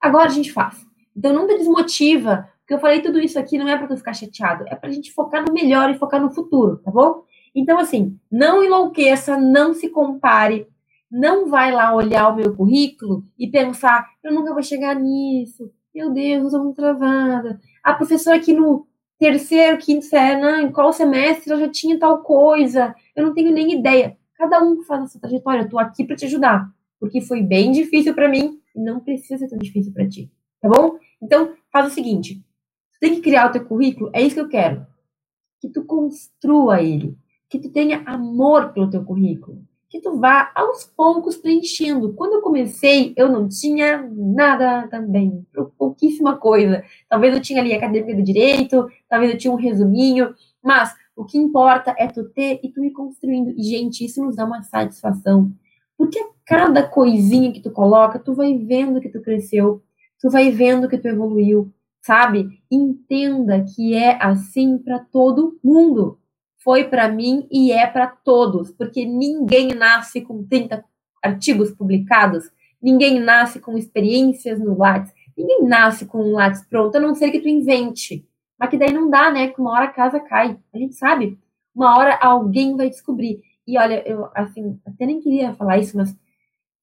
Agora 0.00 0.26
a 0.26 0.32
gente 0.32 0.52
faz. 0.52 0.85
Então 1.16 1.46
te 1.46 1.56
desmotiva, 1.58 2.48
porque 2.60 2.74
eu 2.74 2.80
falei 2.80 3.00
tudo 3.00 3.20
isso 3.20 3.38
aqui 3.38 3.56
não 3.56 3.68
é 3.68 3.78
para 3.78 3.86
tu 3.86 3.96
ficar 3.96 4.12
chateado, 4.12 4.64
é 4.66 4.74
para 4.74 4.90
a 4.90 4.92
gente 4.92 5.12
focar 5.12 5.44
no 5.46 5.54
melhor 5.54 5.88
e 5.88 5.98
focar 5.98 6.20
no 6.20 6.30
futuro, 6.30 6.78
tá 6.78 6.90
bom? 6.90 7.22
Então, 7.54 7.78
assim, 7.78 8.18
não 8.30 8.62
enlouqueça, 8.62 9.38
não 9.38 9.72
se 9.72 9.88
compare, 9.88 10.66
não 11.10 11.48
vai 11.48 11.72
lá 11.72 11.94
olhar 11.94 12.28
o 12.28 12.36
meu 12.36 12.54
currículo 12.54 13.24
e 13.38 13.48
pensar, 13.48 14.06
eu 14.22 14.34
nunca 14.34 14.52
vou 14.52 14.62
chegar 14.62 14.94
nisso, 14.94 15.72
meu 15.94 16.10
Deus, 16.10 16.44
eu 16.44 16.50
sou 16.50 16.64
muito 16.64 16.76
travada. 16.76 17.58
A 17.82 17.94
professora 17.94 18.36
aqui 18.36 18.52
no 18.52 18.86
terceiro, 19.18 19.78
quinto 19.78 20.04
série, 20.04 20.40
não, 20.40 20.60
em 20.60 20.70
qual 20.70 20.92
semestre 20.92 21.50
eu 21.50 21.58
já 21.58 21.68
tinha 21.68 21.98
tal 21.98 22.22
coisa, 22.22 22.94
eu 23.14 23.24
não 23.24 23.32
tenho 23.32 23.50
nem 23.50 23.72
ideia. 23.78 24.18
Cada 24.34 24.62
um 24.62 24.82
faz 24.82 25.04
essa 25.04 25.18
trajetória, 25.18 25.62
eu 25.62 25.68
tô 25.68 25.78
aqui 25.78 26.04
para 26.04 26.16
te 26.16 26.26
ajudar, 26.26 26.68
porque 27.00 27.22
foi 27.22 27.42
bem 27.42 27.72
difícil 27.72 28.12
para 28.12 28.28
mim 28.28 28.58
e 28.74 28.80
não 28.82 29.00
precisa 29.00 29.38
ser 29.38 29.48
tão 29.48 29.56
difícil 29.56 29.92
para 29.94 30.06
ti, 30.06 30.30
tá 30.60 30.68
bom? 30.68 30.98
Então, 31.22 31.54
faz 31.72 31.90
o 31.90 31.94
seguinte, 31.94 32.42
tu 32.92 32.98
tem 33.00 33.14
que 33.14 33.20
criar 33.22 33.48
o 33.48 33.52
teu 33.52 33.64
currículo, 33.64 34.10
é 34.12 34.22
isso 34.22 34.34
que 34.34 34.40
eu 34.40 34.48
quero, 34.48 34.86
que 35.60 35.68
tu 35.68 35.84
construa 35.84 36.82
ele, 36.82 37.16
que 37.48 37.58
tu 37.58 37.70
tenha 37.70 38.02
amor 38.06 38.72
pelo 38.72 38.90
teu 38.90 39.04
currículo, 39.04 39.62
que 39.88 40.00
tu 40.00 40.18
vá 40.18 40.50
aos 40.54 40.84
poucos 40.84 41.36
preenchendo. 41.36 42.12
Quando 42.14 42.34
eu 42.34 42.42
comecei, 42.42 43.14
eu 43.16 43.28
não 43.30 43.48
tinha 43.48 44.08
nada 44.12 44.88
também, 44.88 45.46
pouquíssima 45.78 46.36
coisa. 46.36 46.84
Talvez 47.08 47.34
eu 47.34 47.40
tinha 47.40 47.60
ali 47.60 47.72
a 47.72 47.76
academia 47.76 48.16
do 48.16 48.22
direito, 48.22 48.86
talvez 49.08 49.32
eu 49.32 49.38
tinha 49.38 49.52
um 49.52 49.56
resuminho, 49.56 50.34
mas 50.62 50.94
O 51.16 51.24
que 51.24 51.38
importa 51.38 51.94
é 51.98 52.06
tu 52.06 52.28
ter 52.28 52.60
e 52.62 52.70
tu 52.70 52.84
ir 52.84 52.90
construindo. 52.90 53.54
E, 53.56 53.62
gente, 53.62 54.04
isso 54.04 54.22
nos 54.22 54.36
dá 54.36 54.44
uma 54.44 54.62
satisfação. 54.62 55.50
Porque 55.96 56.18
a 56.18 56.28
cada 56.44 56.86
coisinha 56.86 57.50
que 57.50 57.62
tu 57.62 57.70
coloca, 57.70 58.18
tu 58.18 58.34
vai 58.34 58.56
vendo 58.58 59.00
que 59.00 59.08
tu 59.08 59.22
cresceu, 59.22 59.82
tu 60.20 60.30
vai 60.30 60.50
vendo 60.50 60.88
que 60.88 60.98
tu 60.98 61.08
evoluiu, 61.08 61.72
sabe? 62.02 62.62
Entenda 62.70 63.64
que 63.64 63.94
é 63.94 64.22
assim 64.22 64.78
para 64.78 64.98
todo 64.98 65.58
mundo. 65.62 66.18
Foi 66.62 66.84
para 66.84 67.08
mim 67.08 67.46
e 67.50 67.70
é 67.70 67.86
para 67.86 68.06
todos, 68.06 68.72
porque 68.72 69.04
ninguém 69.04 69.68
nasce 69.68 70.20
com 70.20 70.44
30 70.44 70.84
artigos 71.22 71.70
publicados, 71.70 72.50
ninguém 72.82 73.20
nasce 73.20 73.60
com 73.60 73.76
experiências 73.76 74.58
no 74.58 74.76
Lattes, 74.76 75.12
ninguém 75.36 75.64
nasce 75.64 76.06
com 76.06 76.18
um 76.18 76.32
Lattes 76.32 76.64
pronto, 76.68 76.96
a 76.96 77.00
não 77.00 77.14
ser 77.14 77.30
que 77.30 77.40
tu 77.40 77.48
invente. 77.48 78.26
Mas 78.58 78.70
que 78.70 78.78
daí 78.78 78.92
não 78.92 79.10
dá, 79.10 79.30
né? 79.30 79.48
Que 79.48 79.60
uma 79.60 79.72
hora 79.72 79.84
a 79.84 79.92
casa 79.92 80.18
cai. 80.18 80.58
A 80.72 80.78
gente 80.78 80.94
sabe. 80.94 81.38
Uma 81.74 81.98
hora 81.98 82.18
alguém 82.20 82.76
vai 82.76 82.88
descobrir. 82.88 83.42
E 83.66 83.78
olha, 83.78 84.02
eu 84.08 84.30
assim, 84.34 84.80
até 84.86 85.04
nem 85.04 85.20
queria 85.20 85.52
falar 85.54 85.78
isso, 85.78 85.96
mas 85.96 86.16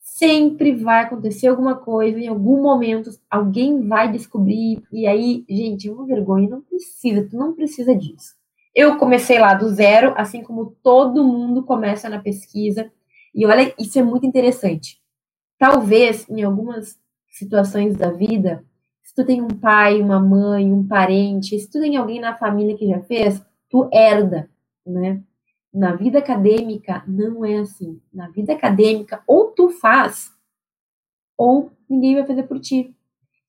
sempre 0.03 0.75
vai 0.75 1.03
acontecer 1.03 1.47
alguma 1.47 1.75
coisa, 1.75 2.19
em 2.19 2.27
algum 2.27 2.61
momento 2.61 3.09
alguém 3.31 3.87
vai 3.87 4.11
descobrir, 4.11 4.83
e 4.91 5.07
aí, 5.07 5.45
gente, 5.49 5.89
uma 5.89 6.05
vergonha, 6.05 6.49
não 6.49 6.61
precisa, 6.61 7.27
tu 7.27 7.37
não 7.37 7.53
precisa 7.53 7.95
disso. 7.95 8.35
Eu 8.75 8.97
comecei 8.97 9.39
lá 9.39 9.53
do 9.53 9.69
zero, 9.69 10.13
assim 10.17 10.43
como 10.43 10.75
todo 10.83 11.23
mundo 11.23 11.63
começa 11.63 12.09
na 12.09 12.19
pesquisa, 12.19 12.91
e 13.33 13.45
olha, 13.45 13.73
isso 13.79 13.97
é 13.97 14.03
muito 14.03 14.25
interessante. 14.25 15.01
Talvez, 15.57 16.29
em 16.29 16.43
algumas 16.43 16.99
situações 17.29 17.95
da 17.95 18.11
vida, 18.11 18.63
se 19.01 19.15
tu 19.15 19.25
tem 19.25 19.41
um 19.41 19.47
pai, 19.47 20.01
uma 20.01 20.19
mãe, 20.19 20.71
um 20.71 20.85
parente, 20.85 21.57
se 21.57 21.69
tu 21.69 21.79
tem 21.79 21.95
alguém 21.95 22.19
na 22.19 22.35
família 22.35 22.75
que 22.77 22.87
já 22.87 22.99
fez, 23.01 23.41
tu 23.69 23.89
herda, 23.91 24.49
né? 24.85 25.23
Na 25.73 25.95
vida 25.95 26.19
acadêmica 26.19 27.03
não 27.07 27.43
é 27.43 27.57
assim. 27.57 27.99
Na 28.13 28.29
vida 28.29 28.53
acadêmica, 28.53 29.23
ou 29.25 29.47
tu 29.47 29.69
faz, 29.69 30.31
ou 31.35 31.71
ninguém 31.89 32.15
vai 32.15 32.25
fazer 32.25 32.43
por 32.43 32.59
ti. 32.59 32.95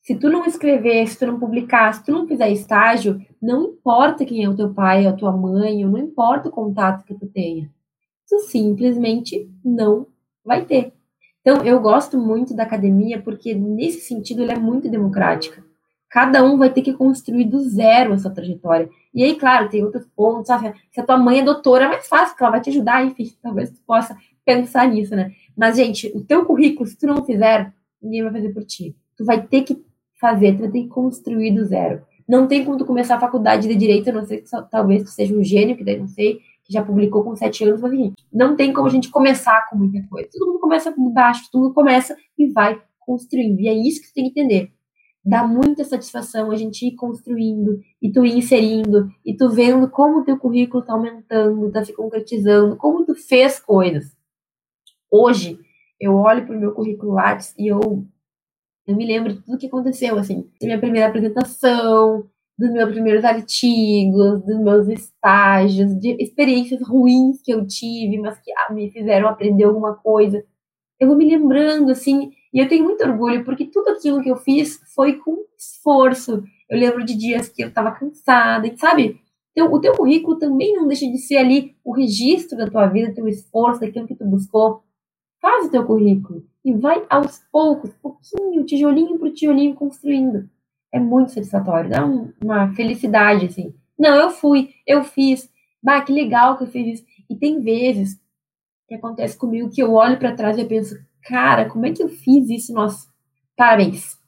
Se 0.01 0.15
tu 0.15 0.29
não 0.29 0.45
escrever, 0.45 1.07
se 1.07 1.19
tu 1.19 1.27
não 1.27 1.39
publicar, 1.39 1.93
se 1.95 2.05
tu 2.05 2.13
não 2.13 2.27
fizer 2.27 2.51
estágio, 2.51 3.21
não 3.41 3.65
importa 3.65 4.25
quem 4.25 4.45
é 4.45 4.49
o 4.49 4.57
teu 4.57 4.73
pai, 4.73 5.07
a 5.07 5.13
tua 5.13 5.33
mãe, 5.33 5.85
ou 5.85 5.91
não 5.91 5.99
importa 5.99 6.49
o 6.49 6.53
contato 6.53 7.05
que 7.05 7.15
tu 7.15 7.27
tenha. 7.27 7.71
Tu 8.29 8.39
simplesmente 8.41 9.51
não 9.65 10.07
vai 10.45 10.65
ter. 10.65 10.93
Então, 11.41 11.65
eu 11.65 11.81
gosto 11.81 12.19
muito 12.19 12.55
da 12.55 12.63
academia 12.63 13.21
porque, 13.21 13.55
nesse 13.55 14.01
sentido, 14.01 14.43
ela 14.43 14.53
é 14.53 14.59
muito 14.59 14.91
democrática. 14.91 15.63
Cada 16.15 16.45
um 16.45 16.57
vai 16.57 16.71
ter 16.71 16.81
que 16.81 16.93
construir 16.93 17.45
do 17.45 17.59
zero 17.59 18.13
a 18.13 18.19
sua 18.19 18.31
trajetória. 18.31 18.89
E 19.13 19.25
aí, 19.25 19.35
claro, 19.35 19.69
tem 19.69 19.83
outros 19.83 20.07
pontos. 20.15 20.47
Sabe? 20.47 20.73
Se 20.93 21.01
a 21.01 21.05
tua 21.05 21.17
mãe 21.17 21.41
é 21.41 21.43
doutora, 21.43 21.87
é 21.87 21.89
mais 21.89 22.07
fácil, 22.07 22.29
porque 22.29 22.45
ela 22.45 22.53
vai 22.53 22.61
te 22.61 22.71
ajudar, 22.71 23.05
enfim, 23.05 23.33
talvez 23.43 23.71
tu 23.71 23.81
possa 23.85 24.17
pensar 24.45 24.87
nisso, 24.87 25.17
né? 25.17 25.33
Mas, 25.57 25.75
gente, 25.75 26.13
o 26.15 26.21
teu 26.21 26.47
currículo, 26.47 26.89
se 26.89 26.97
tu 26.97 27.09
não 27.09 27.25
fizer, 27.25 27.75
ninguém 28.01 28.23
vai 28.23 28.31
fazer 28.31 28.51
por 28.51 28.65
ti. 28.65 28.95
Tu 29.17 29.25
vai 29.25 29.45
ter 29.45 29.63
que 29.63 29.85
fazer, 30.21 30.53
tu 30.53 30.61
vai 30.61 30.71
ter 30.71 30.83
que 30.83 30.89
construir 30.89 31.51
do 31.51 31.65
zero. 31.65 32.01
Não 32.29 32.47
tem 32.47 32.65
como 32.65 32.79
tu 32.79 32.85
começar 32.85 33.17
a 33.17 33.21
faculdade 33.21 33.67
de 33.67 33.75
direito, 33.75 34.11
a 34.11 34.13
não 34.13 34.25
ser 34.25 34.37
que 34.37 34.49
só, 34.49 34.63
talvez 34.63 35.03
tu 35.03 35.11
seja 35.11 35.35
um 35.35 35.43
gênio, 35.43 35.77
que 35.77 35.83
daí 35.83 35.99
não 35.99 36.07
sei, 36.07 36.39
que 36.63 36.73
já 36.73 36.85
publicou 36.85 37.25
com 37.25 37.35
sete 37.35 37.65
anos, 37.65 37.81
mas 37.81 37.93
enfim, 37.93 38.15
não 38.33 38.55
tem 38.55 38.73
como 38.73 38.87
a 38.87 38.91
gente 38.91 39.11
começar 39.11 39.69
com 39.69 39.77
muita 39.77 40.01
coisa. 40.09 40.29
Todo 40.33 40.47
mundo 40.47 40.61
começa 40.61 40.93
de 40.93 41.11
baixo, 41.11 41.49
todo 41.51 41.63
mundo 41.63 41.75
começa 41.75 42.17
e 42.39 42.53
vai 42.53 42.81
construindo. 43.01 43.59
E 43.59 43.67
é 43.67 43.75
isso 43.75 44.01
que 44.01 44.07
tu 44.07 44.15
tem 44.15 44.31
que 44.31 44.41
entender 44.41 44.73
dá 45.25 45.47
muita 45.47 45.85
satisfação 45.85 46.51
a 46.51 46.57
gente 46.57 46.87
ir 46.87 46.95
construindo 46.97 47.81
e 48.03 48.13
tu 48.13 48.27
ir 48.27 48.37
inserindo 48.37 49.09
e 49.25 49.35
tu 49.35 49.49
vendo 49.49 49.89
como 49.89 50.19
o 50.19 50.25
teu 50.25 50.37
currículo 50.37 50.85
tá 50.85 50.93
aumentando, 50.93 51.73
tá 51.73 51.83
se 51.85 51.95
concretizando, 51.95 52.77
como 52.77 53.07
tu 53.07 53.15
fez 53.15 53.59
coisas. 53.59 54.15
Hoje, 55.11 55.59
eu 55.99 56.15
olho 56.15 56.45
pro 56.47 56.59
meu 56.59 56.73
currículo 56.73 57.13
Lattes 57.13 57.55
e 57.59 57.69
eu, 57.69 57.81
eu 58.87 58.97
me 58.97 59.07
lembro 59.07 59.33
de 59.33 59.41
tudo 59.41 59.57
que 59.57 59.67
aconteceu, 59.67 60.19
assim, 60.19 60.43
da 60.61 60.67
minha 60.67 60.79
primeira 60.79 61.09
apresentação, 61.09 62.29
dos 62.59 62.71
meus 62.71 62.91
primeiros 62.91 63.25
artigos, 63.25 64.45
dos 64.45 64.61
meus 64.61 64.89
estágios, 64.89 65.99
de 65.99 66.23
experiências 66.23 66.81
ruins 66.87 67.41
que 67.43 67.53
eu 67.53 67.67
tive, 67.67 68.19
mas 68.19 68.39
que 68.41 68.53
ah, 68.53 68.73
me 68.73 68.91
fizeram 68.91 69.29
aprender 69.29 69.65
alguma 69.65 69.95
coisa. 69.95 70.45
Eu 71.01 71.09
vou 71.09 71.17
me 71.17 71.29
lembrando, 71.29 71.91
assim, 71.91 72.31
e 72.55 72.61
eu 72.61 72.69
tenho 72.69 72.85
muito 72.85 73.05
orgulho, 73.05 73.45
porque 73.45 73.65
tudo 73.65 73.89
aquilo 73.89 74.23
que 74.23 74.29
eu 74.29 74.37
fiz 74.37 74.81
foi 74.95 75.15
com 75.15 75.45
esforço. 75.59 76.45
Eu 76.71 76.79
lembro 76.79 77.05
de 77.05 77.17
dias 77.17 77.49
que 77.49 77.65
eu 77.65 77.69
estava 77.69 77.91
cansada, 77.91 78.65
e 78.69 78.79
sabe? 78.79 79.21
Então, 79.51 79.73
o 79.73 79.81
teu 79.81 79.93
currículo 79.97 80.39
também 80.39 80.73
não 80.73 80.87
deixa 80.87 81.05
de 81.05 81.19
ser 81.19 81.39
ali 81.39 81.77
o 81.85 81.93
registro 81.93 82.57
da 82.57 82.71
tua 82.71 82.87
vida, 82.87 83.13
teu 83.13 83.27
esforço, 83.27 83.81
daquilo 83.81 84.07
que 84.07 84.15
tu 84.15 84.25
buscou. 84.25 84.85
Faz 85.43 85.67
o 85.67 85.71
teu 85.71 85.85
currículo 85.85 86.45
e 86.65 86.73
vai 86.73 87.05
aos 87.11 87.43
poucos, 87.51 87.93
pouquinho, 87.95 88.65
tijolinho 88.65 89.19
por 89.19 89.33
tijolinho, 89.33 89.75
construindo. 89.75 90.49
É 90.93 91.01
muito 91.01 91.33
satisfatório, 91.33 91.91
dá 91.91 92.07
um, 92.07 92.33
uma 92.43 92.73
felicidade, 92.75 93.47
assim. 93.47 93.75
Não, 93.99 94.15
eu 94.15 94.31
fui, 94.31 94.71
eu 94.87 95.03
fiz. 95.03 95.51
Bah, 95.83 96.01
que 96.01 96.13
legal 96.13 96.57
que 96.57 96.63
eu 96.63 96.69
fiz 96.69 97.01
isso. 97.01 97.07
E 97.29 97.35
tem 97.35 97.61
vezes 97.61 98.17
que 98.87 98.95
acontece 98.95 99.37
comigo 99.37 99.71
que 99.71 99.83
eu 99.83 99.93
olho 99.93 100.19
para 100.19 100.37
trás 100.37 100.57
e 100.57 100.61
eu 100.61 100.69
penso, 100.69 100.97
cara, 101.25 101.69
como 101.69 101.87
é 101.87 101.93
que 101.93 102.03
eu 102.03 102.09
fiz 102.09 102.49
isso? 102.51 102.73
Nossa, 102.73 103.09
parabéns. 103.57 104.19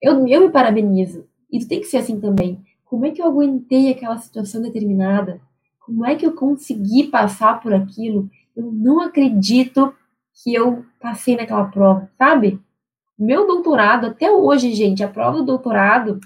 Eu, 0.00 0.26
eu 0.26 0.40
me 0.42 0.50
parabenizo. 0.50 1.26
E 1.50 1.58
tu 1.58 1.68
tem 1.68 1.80
que 1.80 1.86
ser 1.86 1.98
assim 1.98 2.20
também. 2.20 2.62
Como 2.84 3.06
é 3.06 3.10
que 3.10 3.22
eu 3.22 3.26
aguentei 3.26 3.90
aquela 3.90 4.18
situação 4.18 4.62
determinada? 4.62 5.40
Como 5.80 6.06
é 6.06 6.14
que 6.14 6.26
eu 6.26 6.34
consegui 6.34 7.04
passar 7.04 7.60
por 7.60 7.72
aquilo? 7.72 8.30
Eu 8.54 8.70
não 8.70 9.00
acredito 9.00 9.94
que 10.42 10.54
eu 10.54 10.84
passei 11.00 11.36
naquela 11.36 11.64
prova, 11.64 12.10
sabe? 12.16 12.60
Meu 13.18 13.46
doutorado, 13.46 14.06
até 14.06 14.30
hoje, 14.30 14.74
gente, 14.74 15.02
a 15.02 15.08
prova 15.08 15.38
do 15.38 15.44
doutorado, 15.44 16.18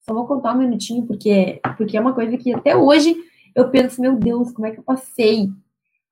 só 0.00 0.14
vou 0.14 0.26
contar 0.26 0.54
um 0.54 0.58
minutinho, 0.58 1.06
porque, 1.06 1.60
porque 1.76 1.96
é 1.96 2.00
uma 2.00 2.12
coisa 2.12 2.36
que 2.36 2.54
até 2.54 2.76
hoje 2.76 3.16
eu 3.54 3.70
penso, 3.70 4.00
meu 4.00 4.16
Deus, 4.16 4.52
como 4.52 4.66
é 4.66 4.70
que 4.70 4.78
eu 4.78 4.84
passei? 4.84 5.48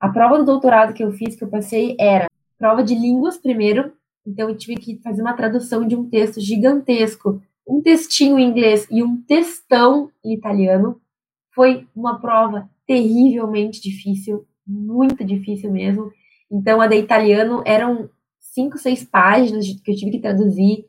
A 0.00 0.08
prova 0.08 0.38
do 0.38 0.44
doutorado 0.44 0.94
que 0.94 1.02
eu 1.02 1.12
fiz, 1.12 1.36
que 1.36 1.44
eu 1.44 1.48
passei, 1.48 1.96
era 1.98 2.26
prova 2.62 2.84
de 2.84 2.94
línguas 2.94 3.36
primeiro, 3.36 3.92
então 4.24 4.48
eu 4.48 4.56
tive 4.56 4.76
que 4.76 5.00
fazer 5.02 5.20
uma 5.20 5.32
tradução 5.32 5.84
de 5.84 5.96
um 5.96 6.08
texto 6.08 6.40
gigantesco, 6.40 7.42
um 7.66 7.82
textinho 7.82 8.38
em 8.38 8.48
inglês 8.48 8.86
e 8.88 9.02
um 9.02 9.20
textão 9.20 10.12
em 10.24 10.32
italiano. 10.32 11.00
Foi 11.52 11.88
uma 11.92 12.20
prova 12.20 12.70
terrivelmente 12.86 13.82
difícil, 13.82 14.46
muito 14.64 15.24
difícil 15.24 15.72
mesmo. 15.72 16.12
Então 16.48 16.80
a 16.80 16.86
de 16.86 16.94
italiano 16.98 17.64
eram 17.66 18.08
cinco, 18.38 18.78
seis 18.78 19.02
páginas 19.02 19.66
que 19.66 19.90
eu 19.90 19.96
tive 19.96 20.12
que 20.12 20.20
traduzir. 20.20 20.86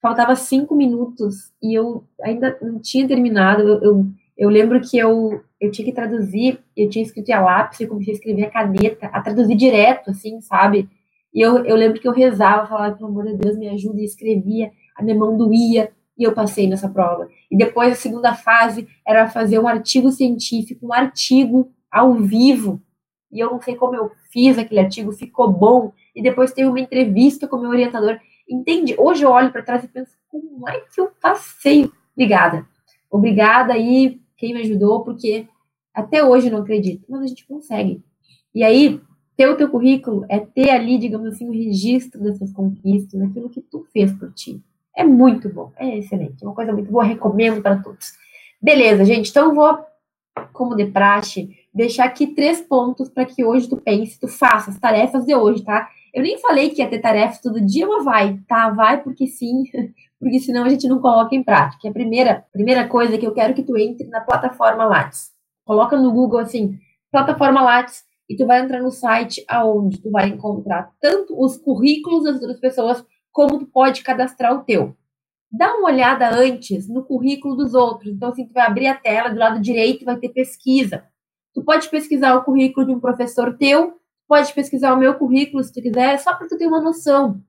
Faltava 0.00 0.36
cinco 0.36 0.76
minutos 0.76 1.52
e 1.60 1.76
eu 1.76 2.04
ainda 2.22 2.56
não 2.62 2.78
tinha 2.78 3.08
terminado. 3.08 3.62
Eu, 3.62 3.82
eu, 3.82 4.06
eu 4.36 4.48
lembro 4.48 4.80
que 4.80 4.96
eu, 4.96 5.42
eu 5.60 5.72
tinha 5.72 5.84
que 5.84 5.92
traduzir, 5.92 6.60
eu 6.76 6.88
tinha 6.88 7.04
escrito 7.04 7.32
a 7.32 7.40
lápis, 7.40 7.80
eu 7.80 7.88
comecei 7.88 8.14
a 8.14 8.16
escrever 8.16 8.44
a 8.44 8.50
caneta, 8.50 9.08
a 9.08 9.20
traduzir 9.20 9.56
direto, 9.56 10.12
assim, 10.12 10.40
sabe? 10.40 10.88
E 11.32 11.40
eu, 11.40 11.64
eu 11.64 11.76
lembro 11.76 12.00
que 12.00 12.08
eu 12.08 12.12
rezava, 12.12 12.66
falava, 12.66 12.96
pelo 12.96 13.08
amor 13.08 13.26
de 13.26 13.34
Deus, 13.34 13.56
me 13.56 13.68
ajuda, 13.68 14.00
e 14.00 14.04
escrevia, 14.04 14.70
a 14.96 15.02
minha 15.02 15.16
mão 15.16 15.36
doía, 15.36 15.92
e 16.16 16.24
eu 16.24 16.32
passei 16.32 16.66
nessa 16.66 16.88
prova. 16.88 17.28
E 17.50 17.56
depois 17.56 17.92
a 17.92 17.96
segunda 17.96 18.34
fase 18.34 18.88
era 19.06 19.28
fazer 19.28 19.58
um 19.58 19.68
artigo 19.68 20.10
científico, 20.10 20.86
um 20.86 20.92
artigo 20.92 21.70
ao 21.90 22.14
vivo. 22.14 22.82
E 23.30 23.38
eu 23.38 23.50
não 23.50 23.60
sei 23.60 23.76
como 23.76 23.94
eu 23.94 24.10
fiz 24.32 24.58
aquele 24.58 24.80
artigo, 24.80 25.12
ficou 25.12 25.52
bom. 25.52 25.92
E 26.14 26.22
depois 26.22 26.52
teve 26.52 26.68
uma 26.68 26.80
entrevista 26.80 27.46
com 27.46 27.56
o 27.56 27.60
meu 27.60 27.70
orientador. 27.70 28.18
Entende? 28.48 28.96
Hoje 28.98 29.22
eu 29.22 29.30
olho 29.30 29.52
para 29.52 29.62
trás 29.62 29.84
e 29.84 29.88
penso, 29.88 30.12
como 30.28 30.68
é 30.68 30.80
que 30.80 31.00
eu 31.00 31.10
passei? 31.20 31.90
Obrigada. 32.16 32.66
Obrigada 33.10 33.74
aí, 33.74 34.20
quem 34.36 34.54
me 34.54 34.62
ajudou, 34.62 35.04
porque 35.04 35.46
até 35.94 36.24
hoje 36.24 36.48
eu 36.48 36.52
não 36.52 36.60
acredito, 36.60 37.04
mas 37.08 37.22
a 37.22 37.26
gente 37.26 37.46
consegue. 37.46 38.02
E 38.54 38.64
aí, 38.64 39.00
ter 39.38 39.48
o 39.48 39.56
teu 39.56 39.70
currículo 39.70 40.26
é 40.28 40.40
ter 40.40 40.68
ali, 40.68 40.98
digamos 40.98 41.28
assim, 41.28 41.48
o 41.48 41.52
registro 41.52 42.20
das 42.20 42.38
suas 42.38 42.52
conquistas, 42.52 43.20
daquilo 43.20 43.48
que 43.48 43.60
tu 43.60 43.86
fez 43.92 44.12
por 44.12 44.32
ti. 44.32 44.60
É 44.96 45.04
muito 45.04 45.48
bom, 45.48 45.72
é 45.76 45.96
excelente, 45.96 46.42
é 46.42 46.46
uma 46.46 46.56
coisa 46.56 46.72
muito 46.72 46.90
boa, 46.90 47.04
recomendo 47.04 47.62
para 47.62 47.80
todos. 47.80 48.14
Beleza, 48.60 49.04
gente, 49.04 49.30
então 49.30 49.54
vou, 49.54 49.78
como 50.52 50.74
de 50.74 50.86
praxe, 50.86 51.56
deixar 51.72 52.06
aqui 52.06 52.26
três 52.26 52.60
pontos 52.60 53.08
para 53.08 53.24
que 53.24 53.44
hoje 53.44 53.68
tu 53.68 53.76
pense, 53.76 54.18
tu 54.18 54.26
faça 54.26 54.72
as 54.72 54.78
tarefas 54.80 55.24
de 55.24 55.36
hoje, 55.36 55.62
tá? 55.62 55.88
Eu 56.12 56.24
nem 56.24 56.36
falei 56.40 56.70
que 56.70 56.82
ia 56.82 56.90
ter 56.90 56.98
tarefas 56.98 57.40
todo 57.40 57.64
dia, 57.64 57.86
mas 57.86 58.04
vai, 58.04 58.40
tá? 58.48 58.70
Vai 58.70 59.00
porque 59.00 59.28
sim, 59.28 59.62
porque 60.18 60.40
senão 60.40 60.64
a 60.64 60.68
gente 60.68 60.88
não 60.88 61.00
coloca 61.00 61.36
em 61.36 61.44
prática. 61.44 61.88
A 61.88 61.92
primeira, 61.92 62.44
primeira 62.52 62.88
coisa 62.88 63.14
é 63.14 63.18
que 63.18 63.26
eu 63.26 63.32
quero 63.32 63.54
que 63.54 63.62
tu 63.62 63.78
entre 63.78 64.08
na 64.08 64.20
plataforma 64.20 64.84
Lattes. 64.84 65.30
Coloca 65.64 65.96
no 65.96 66.10
Google 66.10 66.40
assim, 66.40 66.76
plataforma 67.12 67.62
Lattes, 67.62 68.07
e 68.28 68.36
tu 68.36 68.46
vai 68.46 68.60
entrar 68.60 68.82
no 68.82 68.90
site 68.90 69.44
aonde 69.48 70.00
tu 70.00 70.10
vai 70.10 70.28
encontrar 70.28 70.92
tanto 71.00 71.34
os 71.42 71.56
currículos 71.56 72.24
das 72.24 72.34
outras 72.34 72.60
pessoas, 72.60 73.04
como 73.32 73.58
tu 73.58 73.66
pode 73.66 74.02
cadastrar 74.02 74.54
o 74.54 74.64
teu. 74.64 74.94
Dá 75.50 75.74
uma 75.74 75.88
olhada 75.88 76.28
antes 76.28 76.88
no 76.88 77.02
currículo 77.02 77.56
dos 77.56 77.72
outros. 77.72 78.12
Então, 78.12 78.28
assim, 78.28 78.46
tu 78.46 78.52
vai 78.52 78.66
abrir 78.66 78.86
a 78.86 78.94
tela, 78.94 79.30
do 79.30 79.38
lado 79.38 79.60
direito 79.60 80.04
vai 80.04 80.18
ter 80.18 80.28
pesquisa. 80.28 81.04
Tu 81.54 81.64
pode 81.64 81.88
pesquisar 81.88 82.36
o 82.36 82.44
currículo 82.44 82.86
de 82.86 82.92
um 82.92 83.00
professor 83.00 83.56
teu, 83.56 83.94
pode 84.28 84.52
pesquisar 84.52 84.92
o 84.92 84.98
meu 84.98 85.14
currículo 85.14 85.64
se 85.64 85.72
tu 85.72 85.80
quiser, 85.80 86.18
só 86.18 86.34
para 86.34 86.46
tu 86.46 86.58
ter 86.58 86.66
uma 86.66 86.82
noção. 86.82 87.42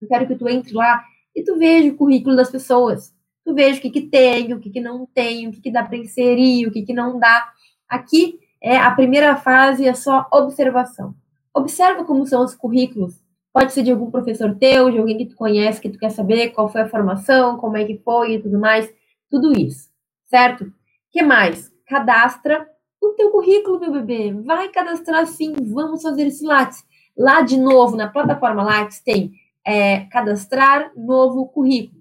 Eu 0.00 0.06
quero 0.06 0.26
que 0.28 0.36
tu 0.36 0.48
entre 0.48 0.72
lá 0.72 1.02
e 1.34 1.42
tu 1.42 1.56
veja 1.56 1.90
o 1.90 1.96
currículo 1.96 2.36
das 2.36 2.50
pessoas. 2.50 3.12
Tu 3.44 3.52
veja 3.52 3.78
o 3.78 3.82
que, 3.82 3.90
que 3.90 4.02
tem, 4.02 4.52
o 4.54 4.60
que, 4.60 4.70
que 4.70 4.80
não 4.80 5.04
tem, 5.06 5.48
o 5.48 5.52
que, 5.52 5.60
que 5.60 5.72
dá 5.72 5.82
para 5.82 5.96
inserir, 5.96 6.66
o 6.66 6.70
que, 6.70 6.82
que 6.82 6.92
não 6.92 7.18
dá. 7.18 7.52
Aqui 7.88 8.38
é 8.62 8.76
a 8.76 8.90
primeira 8.92 9.36
fase, 9.36 9.86
é 9.86 9.94
só 9.94 10.26
observação. 10.32 11.14
Observa 11.54 12.04
como 12.04 12.26
são 12.26 12.44
os 12.44 12.54
currículos. 12.54 13.20
Pode 13.52 13.72
ser 13.72 13.82
de 13.82 13.90
algum 13.90 14.10
professor 14.10 14.54
teu, 14.54 14.90
de 14.90 14.98
alguém 14.98 15.18
que 15.18 15.26
tu 15.26 15.36
conhece, 15.36 15.80
que 15.80 15.90
tu 15.90 15.98
quer 15.98 16.10
saber 16.10 16.50
qual 16.50 16.68
foi 16.68 16.82
a 16.82 16.88
formação, 16.88 17.58
como 17.58 17.76
é 17.76 17.84
que 17.84 17.98
foi 17.98 18.34
e 18.34 18.42
tudo 18.42 18.58
mais. 18.58 18.90
Tudo 19.30 19.52
isso, 19.52 19.90
certo? 20.24 20.72
que 21.12 21.22
mais? 21.22 21.70
Cadastra 21.86 22.66
o 23.00 23.10
teu 23.10 23.30
currículo, 23.30 23.78
meu 23.78 23.92
bebê. 23.92 24.32
Vai 24.32 24.70
cadastrar 24.70 25.26
sim, 25.26 25.52
vamos 25.60 26.02
fazer 26.02 26.26
esse 26.26 26.44
Lattes. 26.44 26.82
Lá, 27.16 27.42
de 27.42 27.58
novo, 27.58 27.96
na 27.96 28.08
plataforma 28.08 28.62
Lattes, 28.62 29.00
tem 29.00 29.32
é, 29.64 30.06
cadastrar 30.06 30.90
novo 30.96 31.46
currículo. 31.48 32.00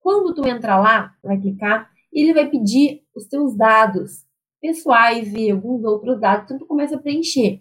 Quando 0.00 0.34
tu 0.34 0.46
entrar 0.46 0.78
lá, 0.78 1.14
vai 1.22 1.38
clicar, 1.38 1.90
ele 2.12 2.34
vai 2.34 2.46
pedir 2.48 3.02
os 3.16 3.24
teus 3.26 3.56
dados 3.56 4.26
pessoais 4.62 5.34
e 5.34 5.50
alguns 5.50 5.84
outros 5.84 6.20
dados, 6.20 6.44
então 6.44 6.58
tu 6.58 6.66
começa 6.66 6.94
a 6.94 6.98
preencher. 6.98 7.60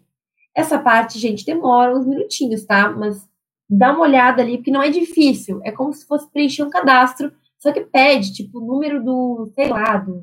Essa 0.56 0.78
parte, 0.78 1.18
gente, 1.18 1.44
demora 1.44 1.98
uns 1.98 2.06
minutinhos, 2.06 2.64
tá? 2.64 2.92
Mas 2.92 3.28
dá 3.68 3.92
uma 3.92 4.02
olhada 4.02 4.42
ali, 4.42 4.58
porque 4.58 4.72
não 4.72 4.84
é 4.84 4.90
difícil. 4.90 5.60
É 5.64 5.72
como 5.72 5.92
se 5.92 6.06
fosse 6.06 6.30
preencher 6.32 6.64
um 6.64 6.70
cadastro, 6.70 7.32
só 7.58 7.72
que 7.72 7.82
pede, 7.82 8.34
tipo, 8.34 8.60
o 8.60 8.66
número 8.66 9.04
do, 9.04 9.52
sei 9.56 9.68
lá, 9.68 9.98
do 9.98 10.22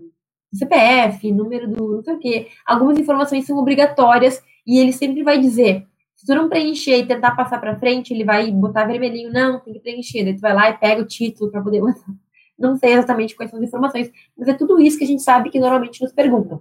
CPF, 0.54 1.32
número 1.32 1.68
do 1.68 1.96
não 1.96 2.02
sei 2.02 2.14
o 2.14 2.18
quê. 2.18 2.48
Algumas 2.64 2.98
informações 2.98 3.44
são 3.44 3.58
obrigatórias 3.58 4.42
e 4.66 4.78
ele 4.78 4.92
sempre 4.92 5.22
vai 5.22 5.38
dizer. 5.38 5.86
Se 6.14 6.26
tu 6.26 6.34
não 6.34 6.48
preencher 6.48 6.98
e 6.98 7.06
tentar 7.06 7.32
passar 7.36 7.60
para 7.60 7.78
frente, 7.78 8.12
ele 8.12 8.24
vai 8.24 8.50
botar 8.50 8.86
vermelhinho, 8.86 9.32
não, 9.32 9.60
tem 9.60 9.74
que 9.74 9.80
preencher. 9.80 10.24
Daí 10.24 10.34
tu 10.34 10.40
vai 10.40 10.54
lá 10.54 10.70
e 10.70 10.78
pega 10.78 11.02
o 11.02 11.06
título 11.06 11.50
para 11.50 11.62
poder. 11.62 11.80
Não 12.58 12.76
sei 12.76 12.92
exatamente 12.92 13.36
quais 13.36 13.50
são 13.50 13.60
as 13.60 13.66
informações, 13.66 14.10
mas 14.36 14.48
é 14.48 14.54
tudo 14.54 14.80
isso 14.80 14.98
que 14.98 15.04
a 15.04 15.06
gente 15.06 15.22
sabe 15.22 15.48
que 15.48 15.60
normalmente 15.60 16.02
nos 16.02 16.12
perguntam. 16.12 16.60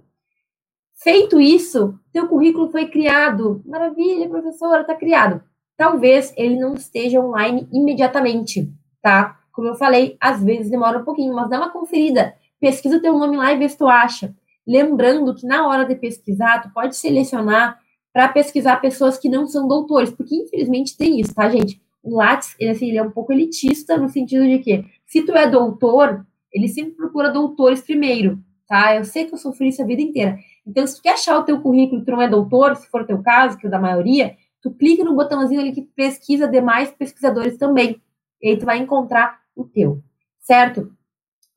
Feito 1.00 1.40
isso, 1.40 1.98
teu 2.12 2.26
currículo 2.26 2.70
foi 2.70 2.86
criado. 2.86 3.62
Maravilha, 3.64 4.28
professora, 4.28 4.80
está 4.80 4.94
criado. 4.94 5.40
Talvez 5.76 6.34
ele 6.36 6.58
não 6.58 6.74
esteja 6.74 7.20
online 7.20 7.68
imediatamente, 7.72 8.68
tá? 9.00 9.38
Como 9.52 9.68
eu 9.68 9.76
falei, 9.76 10.16
às 10.20 10.42
vezes 10.42 10.70
demora 10.70 10.98
um 10.98 11.04
pouquinho, 11.04 11.34
mas 11.34 11.48
dá 11.48 11.58
uma 11.58 11.70
conferida 11.70 12.34
pesquisa 12.60 13.00
teu 13.00 13.16
nome 13.16 13.36
lá 13.36 13.52
e 13.52 13.58
vê 13.58 13.68
se 13.68 13.78
tu 13.78 13.86
acha. 13.86 14.34
Lembrando 14.66 15.34
que 15.34 15.46
na 15.46 15.66
hora 15.68 15.84
de 15.84 15.94
pesquisar, 15.94 16.60
tu 16.60 16.70
pode 16.72 16.96
selecionar 16.96 17.78
para 18.12 18.28
pesquisar 18.28 18.76
pessoas 18.80 19.16
que 19.16 19.28
não 19.28 19.46
são 19.46 19.68
doutores, 19.68 20.10
porque 20.10 20.34
infelizmente 20.34 20.96
tem 20.96 21.20
isso, 21.20 21.32
tá, 21.32 21.48
gente? 21.48 21.80
O 22.02 22.16
Lattes, 22.16 22.56
ele, 22.58 22.70
assim, 22.70 22.88
ele 22.88 22.98
é 22.98 23.02
um 23.02 23.10
pouco 23.10 23.32
elitista 23.32 23.96
no 23.96 24.08
sentido 24.08 24.44
de 24.44 24.58
que, 24.58 24.84
se 25.06 25.22
tu 25.22 25.32
é 25.32 25.48
doutor, 25.48 26.26
ele 26.52 26.66
sempre 26.68 26.92
procura 26.92 27.30
doutores 27.30 27.80
primeiro, 27.80 28.38
tá? 28.66 28.96
Eu 28.96 29.04
sei 29.04 29.26
que 29.26 29.34
eu 29.34 29.38
sofri 29.38 29.68
isso 29.68 29.82
a 29.82 29.86
vida 29.86 30.02
inteira. 30.02 30.38
Então, 30.68 30.86
se 30.86 30.96
tu 30.96 31.02
quer 31.02 31.14
achar 31.14 31.38
o 31.38 31.44
teu 31.44 31.60
currículo 31.60 32.04
tu 32.04 32.10
não 32.10 32.22
é 32.22 32.28
doutor, 32.28 32.76
se 32.76 32.88
for 32.88 33.00
o 33.00 33.06
teu 33.06 33.22
caso, 33.22 33.56
que 33.56 33.66
é 33.66 33.68
o 33.68 33.70
da 33.72 33.78
maioria, 33.80 34.36
tu 34.60 34.70
clica 34.70 35.02
no 35.02 35.16
botãozinho 35.16 35.60
ali 35.60 35.72
que 35.72 35.82
pesquisa 35.82 36.46
demais 36.46 36.90
pesquisadores 36.90 37.56
também. 37.56 38.00
E 38.42 38.50
aí 38.50 38.56
tu 38.58 38.66
vai 38.66 38.78
encontrar 38.78 39.40
o 39.56 39.64
teu, 39.64 40.02
certo? 40.38 40.92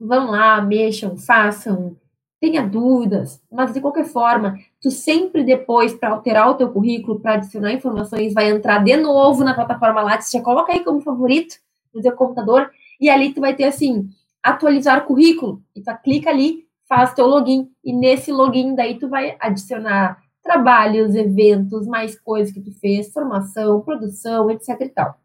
vão 0.01 0.31
lá, 0.31 0.59
mexam, 0.61 1.15
façam, 1.15 1.95
tenha 2.39 2.67
dúvidas, 2.67 3.39
mas 3.51 3.71
de 3.71 3.79
qualquer 3.79 4.05
forma, 4.05 4.57
tu 4.81 4.89
sempre 4.89 5.43
depois, 5.43 5.93
para 5.93 6.09
alterar 6.09 6.49
o 6.49 6.55
teu 6.55 6.71
currículo, 6.71 7.19
para 7.19 7.35
adicionar 7.35 7.71
informações, 7.71 8.33
vai 8.33 8.49
entrar 8.49 8.83
de 8.83 8.97
novo 8.97 9.43
na 9.43 9.53
plataforma 9.53 10.01
Lattes, 10.01 10.31
já 10.31 10.41
coloca 10.41 10.73
aí 10.73 10.83
como 10.83 11.01
favorito 11.01 11.55
no 11.93 12.01
teu 12.01 12.13
computador, 12.13 12.71
e 12.99 13.09
ali 13.09 13.31
tu 13.31 13.39
vai 13.39 13.55
ter 13.55 13.65
assim, 13.65 14.09
atualizar 14.41 15.05
currículo, 15.05 15.61
e 15.75 15.81
tu 15.81 15.91
clica 16.03 16.31
ali, 16.31 16.65
faz 16.91 17.13
teu 17.13 17.25
login, 17.25 17.69
e 17.85 17.93
nesse 17.93 18.33
login 18.33 18.75
daí 18.75 18.99
tu 18.99 19.07
vai 19.07 19.37
adicionar 19.39 20.17
trabalhos, 20.43 21.15
eventos, 21.15 21.87
mais 21.87 22.19
coisas 22.19 22.53
que 22.53 22.59
tu 22.59 22.77
fez, 22.81 23.13
formação, 23.13 23.79
produção, 23.79 24.51
etc 24.51 24.75
e 24.81 24.89
tal. 24.89 25.15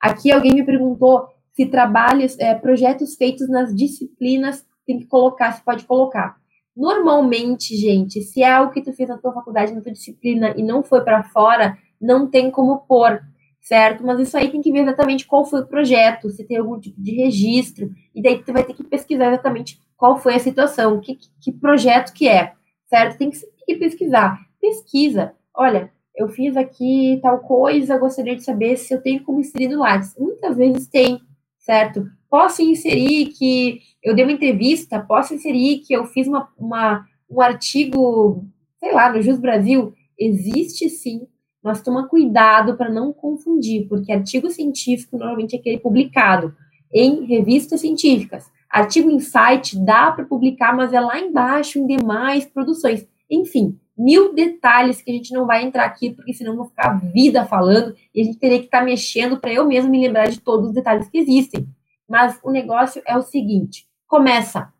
Aqui 0.00 0.32
alguém 0.32 0.52
me 0.52 0.66
perguntou 0.66 1.28
se 1.52 1.66
trabalhos, 1.66 2.36
é, 2.40 2.52
projetos 2.56 3.14
feitos 3.14 3.48
nas 3.48 3.72
disciplinas, 3.72 4.66
tem 4.84 4.98
que 4.98 5.06
colocar, 5.06 5.52
se 5.52 5.64
pode 5.64 5.84
colocar. 5.84 6.34
Normalmente, 6.76 7.76
gente, 7.76 8.20
se 8.20 8.42
é 8.42 8.50
algo 8.50 8.72
que 8.72 8.82
tu 8.82 8.92
fez 8.92 9.08
na 9.08 9.16
tua 9.16 9.32
faculdade, 9.32 9.72
na 9.72 9.80
tua 9.80 9.92
disciplina 9.92 10.52
e 10.56 10.62
não 10.64 10.82
foi 10.82 11.02
para 11.02 11.22
fora, 11.22 11.78
não 12.00 12.28
tem 12.28 12.50
como 12.50 12.80
pôr, 12.80 13.22
certo? 13.62 14.04
Mas 14.04 14.20
isso 14.20 14.36
aí 14.36 14.50
tem 14.50 14.60
que 14.60 14.72
ver 14.72 14.80
exatamente 14.80 15.26
qual 15.26 15.44
foi 15.44 15.60
o 15.60 15.66
projeto, 15.66 16.28
se 16.28 16.44
tem 16.44 16.58
algum 16.58 16.78
tipo 16.78 17.00
de 17.00 17.12
registro, 17.12 17.90
e 18.14 18.20
daí 18.20 18.42
tu 18.42 18.52
vai 18.52 18.64
ter 18.64 18.74
que 18.74 18.84
pesquisar 18.84 19.28
exatamente 19.28 19.80
qual 19.96 20.18
foi 20.18 20.34
a 20.34 20.40
situação, 20.40 21.00
que, 21.00 21.16
que 21.40 21.52
projeto 21.52 22.12
que 22.12 22.28
é, 22.28 22.52
certo? 22.86 23.16
Tem 23.16 23.30
que, 23.30 23.38
tem 23.38 23.50
que 23.66 23.76
pesquisar. 23.76 24.38
Pesquisa. 24.60 25.32
Olha, 25.54 25.92
eu 26.16 26.28
fiz 26.28 26.56
aqui 26.56 27.20
tal 27.22 27.38
coisa, 27.38 27.96
gostaria 27.96 28.36
de 28.36 28.42
saber 28.42 28.76
se 28.76 28.92
eu 28.92 29.00
tenho 29.00 29.22
como 29.22 29.40
inserir 29.40 29.68
no 29.68 29.78
Lattes. 29.78 30.14
Muitas 30.18 30.56
vezes 30.56 30.88
tem, 30.88 31.20
certo? 31.58 32.04
Posso 32.28 32.62
inserir 32.62 33.26
que 33.26 33.80
eu 34.02 34.14
dei 34.14 34.24
uma 34.24 34.32
entrevista, 34.32 35.00
posso 35.00 35.34
inserir 35.34 35.78
que 35.78 35.92
eu 35.92 36.04
fiz 36.04 36.26
uma, 36.26 36.48
uma 36.58 37.06
um 37.30 37.40
artigo, 37.40 38.44
sei 38.78 38.92
lá, 38.92 39.10
no 39.10 39.22
Jus 39.22 39.38
Brasil. 39.38 39.94
Existe 40.18 40.88
sim, 40.90 41.26
mas 41.62 41.82
toma 41.82 42.08
cuidado 42.08 42.76
para 42.76 42.90
não 42.90 43.12
confundir, 43.12 43.86
porque 43.88 44.12
artigo 44.12 44.50
científico 44.50 45.16
normalmente 45.16 45.54
é 45.54 45.58
aquele 45.58 45.78
publicado 45.78 46.54
em 46.92 47.24
revistas 47.24 47.80
científicas. 47.80 48.50
Artigo 48.68 49.10
em 49.10 49.20
site 49.20 49.78
dá 49.78 50.10
para 50.10 50.24
publicar, 50.24 50.74
mas 50.74 50.92
é 50.92 51.00
lá 51.00 51.18
embaixo 51.18 51.78
em 51.78 51.86
demais 51.86 52.44
produções. 52.46 53.06
Enfim, 53.30 53.78
mil 53.96 54.34
detalhes 54.34 55.02
que 55.02 55.10
a 55.10 55.14
gente 55.14 55.32
não 55.32 55.46
vai 55.46 55.62
entrar 55.62 55.84
aqui, 55.84 56.10
porque 56.10 56.32
senão 56.32 56.56
vou 56.56 56.66
ficar 56.66 56.98
vida 57.12 57.44
falando 57.44 57.94
e 58.14 58.20
a 58.20 58.24
gente 58.24 58.38
teria 58.38 58.58
que 58.58 58.64
estar 58.64 58.80
tá 58.80 58.84
mexendo 58.84 59.38
para 59.38 59.52
eu 59.52 59.66
mesmo 59.66 59.90
me 59.90 60.00
lembrar 60.00 60.28
de 60.28 60.40
todos 60.40 60.68
os 60.68 60.74
detalhes 60.74 61.08
que 61.08 61.18
existem. 61.18 61.68
Mas 62.08 62.38
o 62.42 62.50
negócio 62.50 63.02
é 63.06 63.16
o 63.16 63.22
seguinte: 63.22 63.86
começa. 64.06 64.72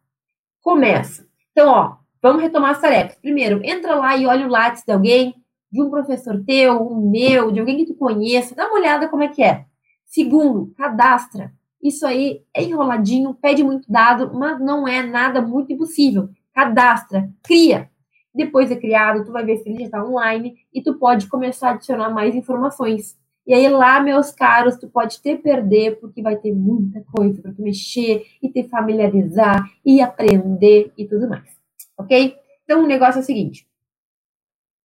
Começa. 0.60 1.26
Então, 1.50 1.68
ó, 1.68 1.96
vamos 2.20 2.42
retomar 2.42 2.70
as 2.70 2.80
tarefas. 2.80 3.16
Primeiro, 3.16 3.60
entra 3.64 3.94
lá 3.94 4.16
e 4.16 4.26
olha 4.26 4.46
o 4.46 4.50
lápis 4.50 4.84
de 4.84 4.92
alguém, 4.92 5.34
de 5.72 5.82
um 5.82 5.88
professor 5.88 6.42
teu, 6.44 6.86
um 6.86 7.10
meu, 7.10 7.50
de 7.50 7.58
alguém 7.58 7.78
que 7.78 7.86
tu 7.86 7.94
conheça, 7.94 8.54
dá 8.54 8.66
uma 8.66 8.78
olhada 8.78 9.08
como 9.08 9.22
é 9.22 9.28
que 9.28 9.42
é. 9.42 9.64
Segundo, 10.04 10.74
cadastra. 10.76 11.52
Isso 11.82 12.06
aí 12.06 12.42
é 12.54 12.62
enroladinho, 12.62 13.34
pede 13.34 13.64
muito 13.64 13.90
dado, 13.90 14.30
mas 14.34 14.60
não 14.60 14.86
é 14.86 15.02
nada 15.02 15.40
muito 15.40 15.72
impossível. 15.72 16.28
Cadastra, 16.54 17.28
cria, 17.42 17.90
depois 18.34 18.70
é 18.70 18.76
criado, 18.76 19.24
tu 19.24 19.32
vai 19.32 19.44
ver 19.44 19.56
se 19.56 19.68
ele 19.68 19.78
já 19.78 19.84
está 19.86 20.04
online 20.04 20.54
e 20.72 20.82
tu 20.82 20.94
pode 20.94 21.26
começar 21.26 21.70
a 21.70 21.72
adicionar 21.72 22.10
mais 22.10 22.34
informações. 22.34 23.16
E 23.46 23.54
aí 23.54 23.68
lá, 23.68 24.00
meus 24.00 24.30
caros, 24.30 24.76
tu 24.76 24.88
pode 24.88 25.20
te 25.20 25.34
perder 25.36 25.98
porque 25.98 26.22
vai 26.22 26.36
ter 26.36 26.52
muita 26.54 27.02
coisa 27.12 27.40
para 27.42 27.52
tu 27.52 27.62
mexer 27.62 28.24
e 28.42 28.48
te 28.48 28.62
familiarizar 28.68 29.64
e 29.84 30.00
aprender 30.00 30.92
e 30.96 31.06
tudo 31.06 31.28
mais. 31.28 31.50
Ok? 31.98 32.36
Então 32.64 32.84
o 32.84 32.86
negócio 32.86 33.18
é 33.18 33.22
o 33.22 33.24
seguinte. 33.24 33.66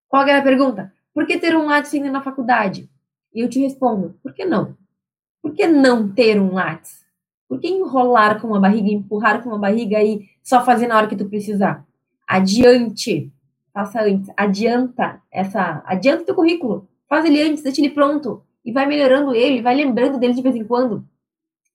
Qual 0.08 0.28
era 0.28 0.40
a 0.40 0.44
pergunta? 0.44 0.94
Por 1.14 1.26
que 1.26 1.38
ter 1.38 1.56
um 1.56 1.66
Lattes 1.66 1.94
ainda 1.94 2.12
na 2.12 2.22
faculdade? 2.22 2.90
E 3.34 3.42
eu 3.42 3.50
te 3.50 3.60
respondo, 3.60 4.18
por 4.22 4.34
que 4.34 4.46
não? 4.46 4.76
Por 5.42 5.54
que 5.54 5.68
não 5.68 6.10
ter 6.10 6.40
um 6.40 6.54
Lattes? 6.54 7.06
Por 7.48 7.60
que 7.60 7.68
enrolar 7.68 8.42
com 8.42 8.48
uma 8.48 8.60
barriga, 8.60 8.90
empurrar 8.90 9.42
com 9.42 9.50
uma 9.50 9.60
barriga 9.60 10.02
e 10.04 10.30
só 10.44 10.64
fazer 10.64 10.88
na 10.88 10.98
hora 10.98 11.08
que 11.08 11.16
tu 11.16 11.30
precisar? 11.30 11.86
Adiante! 12.28 13.32
faça 13.78 14.02
antes, 14.02 14.32
adianta 14.36 15.22
essa, 15.32 15.84
adianta 15.86 16.24
teu 16.24 16.34
currículo, 16.34 16.88
faz 17.08 17.24
ele 17.26 17.44
antes, 17.44 17.62
deixa 17.62 17.80
ele 17.80 17.92
pronto 17.92 18.44
e 18.66 18.72
vai 18.72 18.88
melhorando 18.88 19.36
ele, 19.36 19.62
vai 19.62 19.76
lembrando 19.76 20.18
dele 20.18 20.34
de 20.34 20.42
vez 20.42 20.56
em 20.56 20.64
quando. 20.64 21.08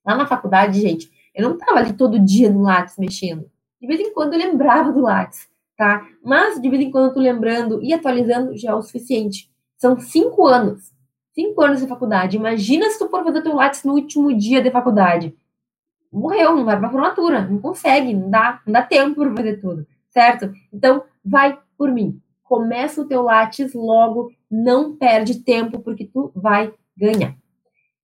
Lá 0.05 0.17
na 0.17 0.27
faculdade, 0.27 0.81
gente, 0.81 1.09
eu 1.33 1.49
não 1.49 1.57
tava 1.57 1.79
ali 1.79 1.93
todo 1.93 2.19
dia 2.19 2.51
no 2.51 2.63
Lattes 2.63 2.99
mexendo. 2.99 3.49
De 3.81 3.87
vez 3.87 4.01
em 4.01 4.13
quando 4.13 4.33
eu 4.33 4.39
lembrava 4.41 4.91
do 4.91 5.01
Lattes, 5.01 5.49
tá? 5.83 6.07
Mas 6.23 6.63
de 6.63 6.69
vez 6.71 6.81
em 6.81 6.93
quando 6.93 7.13
tô 7.13 7.19
lembrando 7.19 7.83
e 7.83 7.93
atualizando 7.93 8.57
já 8.57 8.71
é 8.71 8.75
o 8.75 8.83
suficiente. 8.83 9.51
São 9.77 9.99
cinco 9.99 10.47
anos. 10.47 10.93
Cinco 11.35 11.61
anos 11.61 11.81
de 11.81 11.89
faculdade. 11.89 12.37
Imagina 12.37 12.89
se 12.89 13.01
tu 13.01 13.09
for 13.09 13.25
fazer 13.25 13.43
teu 13.43 13.57
Lattes 13.57 13.83
no 13.83 13.95
último 13.95 14.33
dia 14.33 14.63
de 14.63 14.71
faculdade. 14.71 15.35
Morreu, 16.13 16.55
não 16.55 16.65
vai 16.65 16.79
pra 16.79 16.91
formatura, 16.91 17.49
não 17.49 17.59
consegue, 17.59 18.15
não 18.15 18.31
dá, 18.31 18.61
não 18.65 18.73
dá 18.75 18.83
tempo 18.83 19.17
para 19.17 19.35
fazer 19.35 19.57
tudo, 19.57 19.87
certo? 20.11 20.53
Então, 20.73 21.03
vai 21.25 21.59
por 21.77 21.91
mim. 21.91 22.21
Começa 22.45 23.01
o 23.01 23.09
teu 23.09 23.23
Lattes 23.23 23.75
logo, 23.75 24.31
não 24.49 24.95
perde 24.95 25.43
tempo, 25.43 25.81
porque 25.81 26.05
tu 26.05 26.31
vai 26.37 26.73
ganhar. 26.97 27.35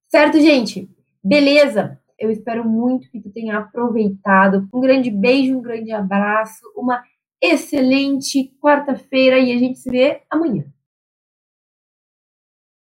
Certo, 0.09 0.41
gente? 0.41 0.91
Beleza? 1.23 2.01
Eu 2.19 2.31
espero 2.31 2.65
muito 2.69 3.09
que 3.11 3.21
tu 3.21 3.31
tenha 3.31 3.59
aproveitado. 3.59 4.67
Um 4.73 4.81
grande 4.81 5.11
beijo, 5.11 5.57
um 5.57 5.63
grande 5.63 5.93
abraço, 5.93 6.65
uma 6.75 7.05
excelente 7.41 8.53
quarta-feira 8.61 9.39
e 9.39 9.53
a 9.53 9.59
gente 9.59 9.79
se 9.79 9.91
vê 9.91 10.23
amanhã. 10.31 10.65